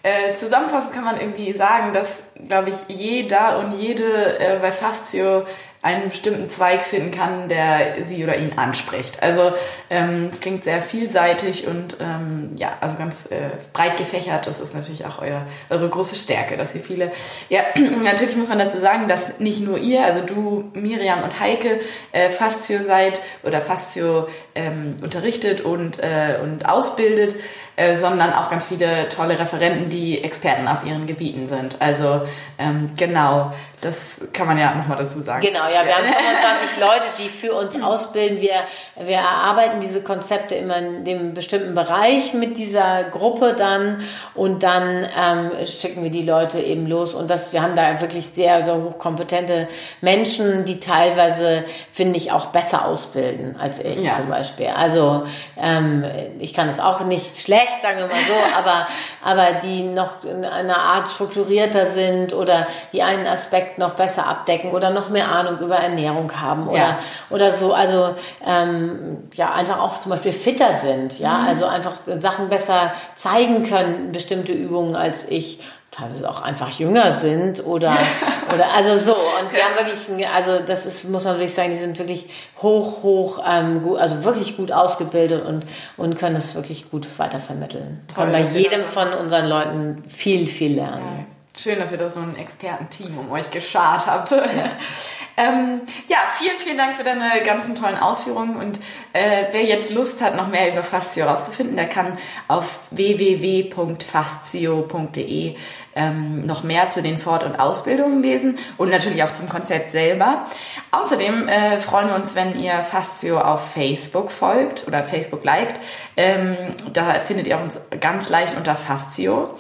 äh, 0.03 0.35
zusammenfassend 0.35 0.93
kann 0.93 1.05
man 1.05 1.21
irgendwie 1.21 1.53
sagen, 1.53 1.93
dass, 1.93 2.23
glaube 2.49 2.71
ich, 2.71 2.77
jeder 2.89 3.59
und 3.59 3.73
jede 3.73 4.39
äh, 4.39 4.59
bei 4.61 4.73
Fastio 4.73 5.45
einen 5.87 6.09
bestimmten 6.09 6.49
Zweig 6.49 6.83
finden 6.83 7.13
kann, 7.13 7.49
der 7.49 8.05
sie 8.05 8.25
oder 8.25 8.37
ihn 8.37 8.51
anspricht. 8.57 9.23
Also 9.23 9.53
ähm, 9.89 10.31
es 10.33 10.41
klingt 10.41 10.65
sehr 10.65 10.83
vielseitig 10.83 11.69
und 11.69 11.99
ähm, 12.01 12.51
ja, 12.57 12.77
also 12.81 12.97
ganz 12.97 13.27
äh, 13.27 13.51
breit 13.73 13.97
gefächert. 13.97 14.49
Das 14.49 14.59
ist 14.59 14.75
natürlich 14.75 15.07
auch 15.07 15.23
euer, 15.23 15.47
eure 15.71 15.89
große 15.89 16.17
Stärke, 16.17 16.57
dass 16.57 16.75
ihr 16.75 16.81
viele. 16.81 17.13
Ja, 17.49 17.61
natürlich 18.03 18.37
muss 18.37 18.49
man 18.49 18.59
dazu 18.59 18.79
sagen, 18.79 19.07
dass 19.07 19.39
nicht 19.39 19.61
nur 19.61 19.79
ihr, 19.79 20.05
also 20.05 20.23
du, 20.23 20.65
Miriam 20.75 21.23
und 21.23 21.39
Heike, 21.39 21.79
äh, 22.11 22.31
Fastio 22.31 22.83
seid 22.83 23.23
oder 23.45 23.61
Fastio 23.61 24.27
ähm, 24.57 24.95
unterrichtet 25.03 25.61
und, 25.61 26.01
äh, 26.01 26.39
und 26.43 26.69
ausbildet, 26.69 27.37
äh, 27.77 27.95
sondern 27.95 28.33
auch 28.33 28.51
ganz 28.51 28.67
viele 28.67 29.09
tolle 29.09 29.39
Referenten, 29.39 29.91
die 29.91 30.25
Experten 30.25 30.67
auf 30.67 30.85
ihren 30.85 31.07
Gebieten 31.07 31.47
sind. 31.47 31.77
Also 31.81 32.23
ähm, 32.59 32.91
genau, 32.99 33.53
das 33.83 34.17
kann 34.33 34.47
man 34.47 34.59
ja 34.59 34.75
nochmal 34.75 34.97
dazu 34.97 35.21
sagen. 35.21 35.43
Genau, 35.43 35.65
ja, 35.65 35.85
wir 35.85 35.97
haben 35.97 36.07
25 36.07 36.81
Leute, 36.81 37.05
die 37.19 37.29
für 37.29 37.53
uns 37.53 37.81
ausbilden. 37.81 38.41
Wir, 38.41 38.63
wir 38.97 39.17
erarbeiten 39.17 39.81
diese 39.81 40.03
Konzepte 40.03 40.55
immer 40.55 40.79
in 40.79 41.05
dem 41.05 41.35
bestimmten 41.35 41.75
Bereich 41.75 42.33
mit 42.33 42.57
dieser 42.57 43.05
Gruppe 43.05 43.53
dann 43.53 44.03
und 44.35 44.63
dann 44.63 45.07
ähm, 45.17 45.51
schicken 45.67 46.03
wir 46.03 46.11
die 46.11 46.23
Leute 46.23 46.59
eben 46.59 46.87
los. 46.87 47.13
Und 47.13 47.29
das, 47.29 47.53
wir 47.53 47.61
haben 47.61 47.77
da 47.77 48.01
wirklich 48.01 48.27
sehr, 48.27 48.63
sehr 48.63 48.83
hochkompetente 48.83 49.69
Menschen, 50.01 50.65
die 50.65 50.81
teilweise, 50.81 51.65
finde 51.93 52.17
ich, 52.17 52.33
auch 52.33 52.47
besser 52.47 52.87
ausbilden 52.87 53.57
als 53.61 53.81
ich 53.81 54.03
ja. 54.03 54.15
zum 54.15 54.31
Beispiel. 54.31 54.69
Also 54.69 55.27
ähm, 55.61 56.03
ich 56.39 56.55
kann 56.55 56.69
es 56.69 56.81
auch 56.81 57.01
nicht 57.01 57.37
schlecht, 57.39 57.83
sagen 57.83 57.99
wir 57.99 58.07
mal 58.07 58.17
so, 58.27 58.57
aber, 58.57 58.87
aber 59.23 59.59
die 59.61 59.83
noch 59.83 60.25
in 60.25 60.47
einer 60.47 60.79
Art 60.79 61.11
strukturierter 61.11 61.85
sind 61.85 62.33
oder 62.33 62.67
die 62.93 63.03
einen 63.03 63.27
Aspekt 63.27 63.66
Aspekt 63.67 63.79
noch 63.79 63.95
besser 63.95 64.27
abdecken 64.27 64.71
oder 64.71 64.91
noch 64.91 65.09
mehr 65.09 65.31
Ahnung 65.31 65.59
über 65.61 65.77
Ernährung 65.77 66.31
haben 66.41 66.69
oder, 66.69 66.79
ja. 66.79 66.99
oder 67.31 67.51
so. 67.51 67.73
Also 67.73 68.15
ähm, 68.47 69.29
ja, 69.35 69.53
einfach 69.53 69.81
auch 69.81 69.99
zum 70.01 70.11
Beispiel 70.11 70.33
fitter 70.33 70.73
sind, 70.73 71.19
ja, 71.19 71.39
mhm. 71.39 71.49
also 71.49 71.67
einfach 71.67 71.95
Sachen 72.19 72.49
besser 72.49 72.93
zeigen 73.15 73.65
können, 73.65 74.13
bestimmte 74.13 74.53
Übungen 74.53 74.97
als 74.97 75.27
ich 75.29 75.61
teilweise 75.91 76.29
auch 76.29 76.43
einfach 76.43 76.71
jünger 76.79 77.13
sind 77.13 77.65
oder, 77.65 77.97
oder 78.55 78.71
also 78.75 78.97
so. 78.97 79.13
Und 79.13 79.53
wir 79.53 79.63
haben 79.63 79.77
wirklich, 79.77 80.29
also 80.29 80.59
das 80.67 80.85
ist, 80.85 81.09
muss 81.09 81.25
man 81.25 81.35
wirklich 81.35 81.55
sagen, 81.55 81.71
die 81.71 81.79
sind 81.79 81.99
wirklich 81.99 82.27
hoch, 82.61 83.03
hoch, 83.03 83.43
ähm, 83.49 83.83
gut, 83.83 83.99
also 83.99 84.25
wirklich 84.25 84.57
gut 84.59 84.73
ausgebildet 84.73 85.47
und, 85.47 85.65
und 85.97 86.19
können 86.19 86.37
es 86.37 86.55
wirklich 86.55 86.91
gut 86.91 87.07
weitervermitteln. 87.19 88.03
Toll, 88.09 88.25
können 88.25 88.33
bei 88.33 88.43
jedem 88.43 88.81
von 88.81 89.09
unseren 89.15 89.47
Leuten 89.47 90.05
viel, 90.07 90.47
viel 90.47 90.75
lernen. 90.75 91.27
Ja 91.29 91.36
Schön, 91.59 91.79
dass 91.79 91.91
ihr 91.91 91.97
da 91.97 92.11
so 92.11 92.21
ein 92.21 92.37
Expertenteam 92.37 93.17
um 93.17 93.33
euch 93.33 93.51
geschart 93.51 94.07
habt. 94.07 94.31
Ja. 94.31 94.45
ähm, 95.39 95.81
ja, 96.07 96.19
vielen, 96.37 96.59
vielen 96.59 96.77
Dank 96.77 96.97
für 96.97 97.03
deine 97.03 97.43
ganzen 97.45 97.75
tollen 97.75 97.97
Ausführungen. 97.97 98.57
Und 98.57 98.79
äh, 99.15 99.45
wer 99.53 99.65
jetzt 99.65 99.91
Lust 99.91 100.21
hat, 100.21 100.37
noch 100.37 100.49
mehr 100.49 100.71
über 100.71 100.83
Fastio 100.83 101.25
rauszufinden, 101.25 101.77
der 101.77 101.87
kann 101.87 102.19
auf 102.47 102.81
www.fastio.de 102.91 105.57
ähm, 105.95 106.45
noch 106.45 106.63
mehr 106.63 106.91
zu 106.91 107.01
den 107.01 107.19
Fort- 107.19 107.43
und 107.43 107.59
Ausbildungen 107.59 108.21
lesen 108.21 108.59
und 108.77 108.91
natürlich 108.91 109.25
auch 109.25 109.33
zum 109.33 109.49
Konzept 109.49 109.93
selber. 109.93 110.45
Außerdem 110.91 111.49
äh, 111.49 111.79
freuen 111.79 112.09
wir 112.09 112.17
uns, 112.17 112.35
wenn 112.35 112.61
ihr 112.61 112.75
Fastio 112.81 113.41
auf 113.41 113.73
Facebook 113.73 114.31
folgt 114.31 114.87
oder 114.87 115.05
Facebook 115.05 115.43
liked. 115.43 115.81
Ähm, 116.19 116.75
da 116.93 117.15
findet 117.15 117.47
ihr 117.47 117.59
uns 117.59 117.81
ganz 117.99 118.29
leicht 118.29 118.59
unter 118.59 118.77
Fastio. 118.77 119.57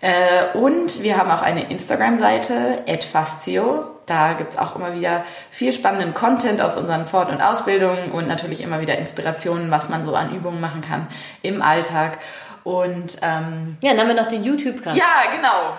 Äh, 0.00 0.56
und 0.56 1.02
wir 1.02 1.16
haben 1.16 1.30
auch 1.30 1.42
eine 1.42 1.70
Instagram-Seite, 1.70 2.84
@fastio. 3.10 3.84
Da 4.06 4.32
gibt's 4.32 4.58
auch 4.58 4.74
immer 4.74 4.94
wieder 4.94 5.24
viel 5.50 5.72
spannenden 5.72 6.14
Content 6.14 6.60
aus 6.60 6.76
unseren 6.76 7.06
Fort- 7.06 7.30
und 7.30 7.42
Ausbildungen 7.42 8.10
und 8.10 8.26
natürlich 8.26 8.60
immer 8.62 8.80
wieder 8.80 8.98
Inspirationen, 8.98 9.70
was 9.70 9.88
man 9.88 10.04
so 10.04 10.14
an 10.14 10.34
Übungen 10.34 10.60
machen 10.60 10.80
kann 10.80 11.06
im 11.42 11.62
Alltag. 11.62 12.18
Und 12.64 13.18
ähm, 13.22 13.78
ja, 13.80 13.90
dann 13.92 14.00
haben 14.00 14.08
wir 14.08 14.14
noch 14.14 14.28
den 14.28 14.44
YouTube-Kanal. 14.44 14.96
Ja, 14.96 15.30
genau, 15.34 15.78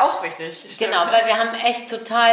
auch 0.00 0.22
wichtig. 0.22 0.64
Stimmt. 0.66 0.90
Genau, 0.90 1.02
weil 1.10 1.26
wir 1.26 1.38
haben 1.38 1.54
echt 1.66 1.90
total 1.90 2.32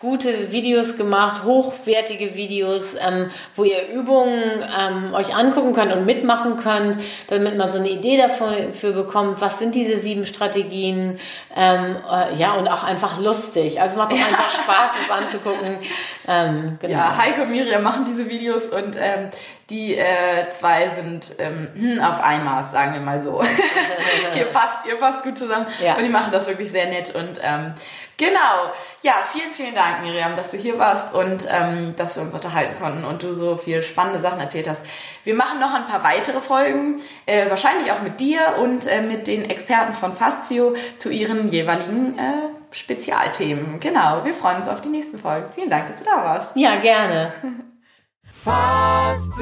gute 0.00 0.50
Videos 0.50 0.96
gemacht, 0.96 1.44
hochwertige 1.44 2.34
Videos, 2.34 2.94
ähm, 2.94 3.30
wo 3.54 3.64
ihr 3.64 3.88
Übungen 3.92 4.64
ähm, 4.78 5.12
euch 5.12 5.34
angucken 5.34 5.74
könnt 5.74 5.92
und 5.92 6.06
mitmachen 6.06 6.56
könnt, 6.56 6.96
damit 7.28 7.58
man 7.58 7.70
so 7.70 7.78
eine 7.78 7.90
Idee 7.90 8.16
dafür 8.16 8.92
bekommt, 8.92 9.42
was 9.42 9.58
sind 9.58 9.74
diese 9.74 9.98
sieben 9.98 10.24
Strategien. 10.24 11.18
Ähm, 11.54 11.96
äh, 12.10 12.34
ja, 12.34 12.54
und 12.54 12.66
auch 12.68 12.82
einfach 12.82 13.20
lustig. 13.20 13.78
Also 13.78 13.92
es 13.92 13.98
macht 13.98 14.12
doch 14.12 14.16
einfach 14.16 14.50
Spaß, 14.62 14.90
das 15.06 15.18
anzugucken. 15.18 15.80
Ähm, 16.26 16.78
genau. 16.80 16.92
Ja, 16.94 17.18
Heike 17.18 17.42
und 17.42 17.50
Miriam 17.50 17.82
machen 17.82 18.06
diese 18.06 18.26
Videos 18.26 18.68
und 18.68 18.96
ähm, 18.96 19.28
die 19.68 19.96
äh, 19.96 20.48
zwei 20.50 20.88
sind 20.88 21.34
ähm, 21.38 21.68
hm, 21.74 22.00
auf 22.02 22.22
einmal, 22.22 22.64
sagen 22.64 22.94
wir 22.94 23.00
mal 23.00 23.22
so. 23.22 23.42
ihr 24.34 24.46
passt, 24.46 24.78
ihr 24.88 24.96
passt 24.96 25.22
gut 25.22 25.36
zusammen 25.36 25.66
ja. 25.84 25.96
und 25.96 26.04
die 26.04 26.08
machen 26.08 26.32
das 26.32 26.46
wirklich 26.46 26.70
sehr 26.70 26.86
nett 26.86 27.14
und 27.14 27.38
ähm, 27.42 27.74
Genau. 28.20 28.70
Ja, 29.00 29.14
vielen, 29.24 29.50
vielen 29.50 29.74
Dank, 29.74 30.02
Miriam, 30.02 30.36
dass 30.36 30.50
du 30.50 30.58
hier 30.58 30.78
warst 30.78 31.14
und 31.14 31.46
ähm, 31.50 31.94
dass 31.96 32.16
wir 32.16 32.22
uns 32.22 32.34
unterhalten 32.34 32.78
konnten 32.78 33.02
und 33.04 33.22
du 33.22 33.34
so 33.34 33.56
viel 33.56 33.82
spannende 33.82 34.20
Sachen 34.20 34.38
erzählt 34.38 34.68
hast. 34.68 34.82
Wir 35.24 35.34
machen 35.34 35.58
noch 35.58 35.72
ein 35.72 35.86
paar 35.86 36.04
weitere 36.04 36.42
Folgen, 36.42 37.00
äh, 37.24 37.48
wahrscheinlich 37.48 37.90
auch 37.92 38.02
mit 38.02 38.20
dir 38.20 38.56
und 38.58 38.86
äh, 38.86 39.00
mit 39.00 39.26
den 39.26 39.48
Experten 39.48 39.94
von 39.94 40.12
Fastio 40.12 40.74
zu 40.98 41.08
ihren 41.08 41.48
jeweiligen 41.48 42.18
äh, 42.18 42.50
Spezialthemen. 42.72 43.80
Genau, 43.80 44.22
wir 44.22 44.34
freuen 44.34 44.58
uns 44.58 44.68
auf 44.68 44.82
die 44.82 44.90
nächsten 44.90 45.16
Folgen. 45.18 45.46
Vielen 45.54 45.70
Dank, 45.70 45.86
dass 45.88 46.00
du 46.00 46.04
da 46.04 46.22
warst. 46.22 46.54
Ja, 46.56 46.76
gerne. 46.76 47.32
Fastio. 48.30 49.40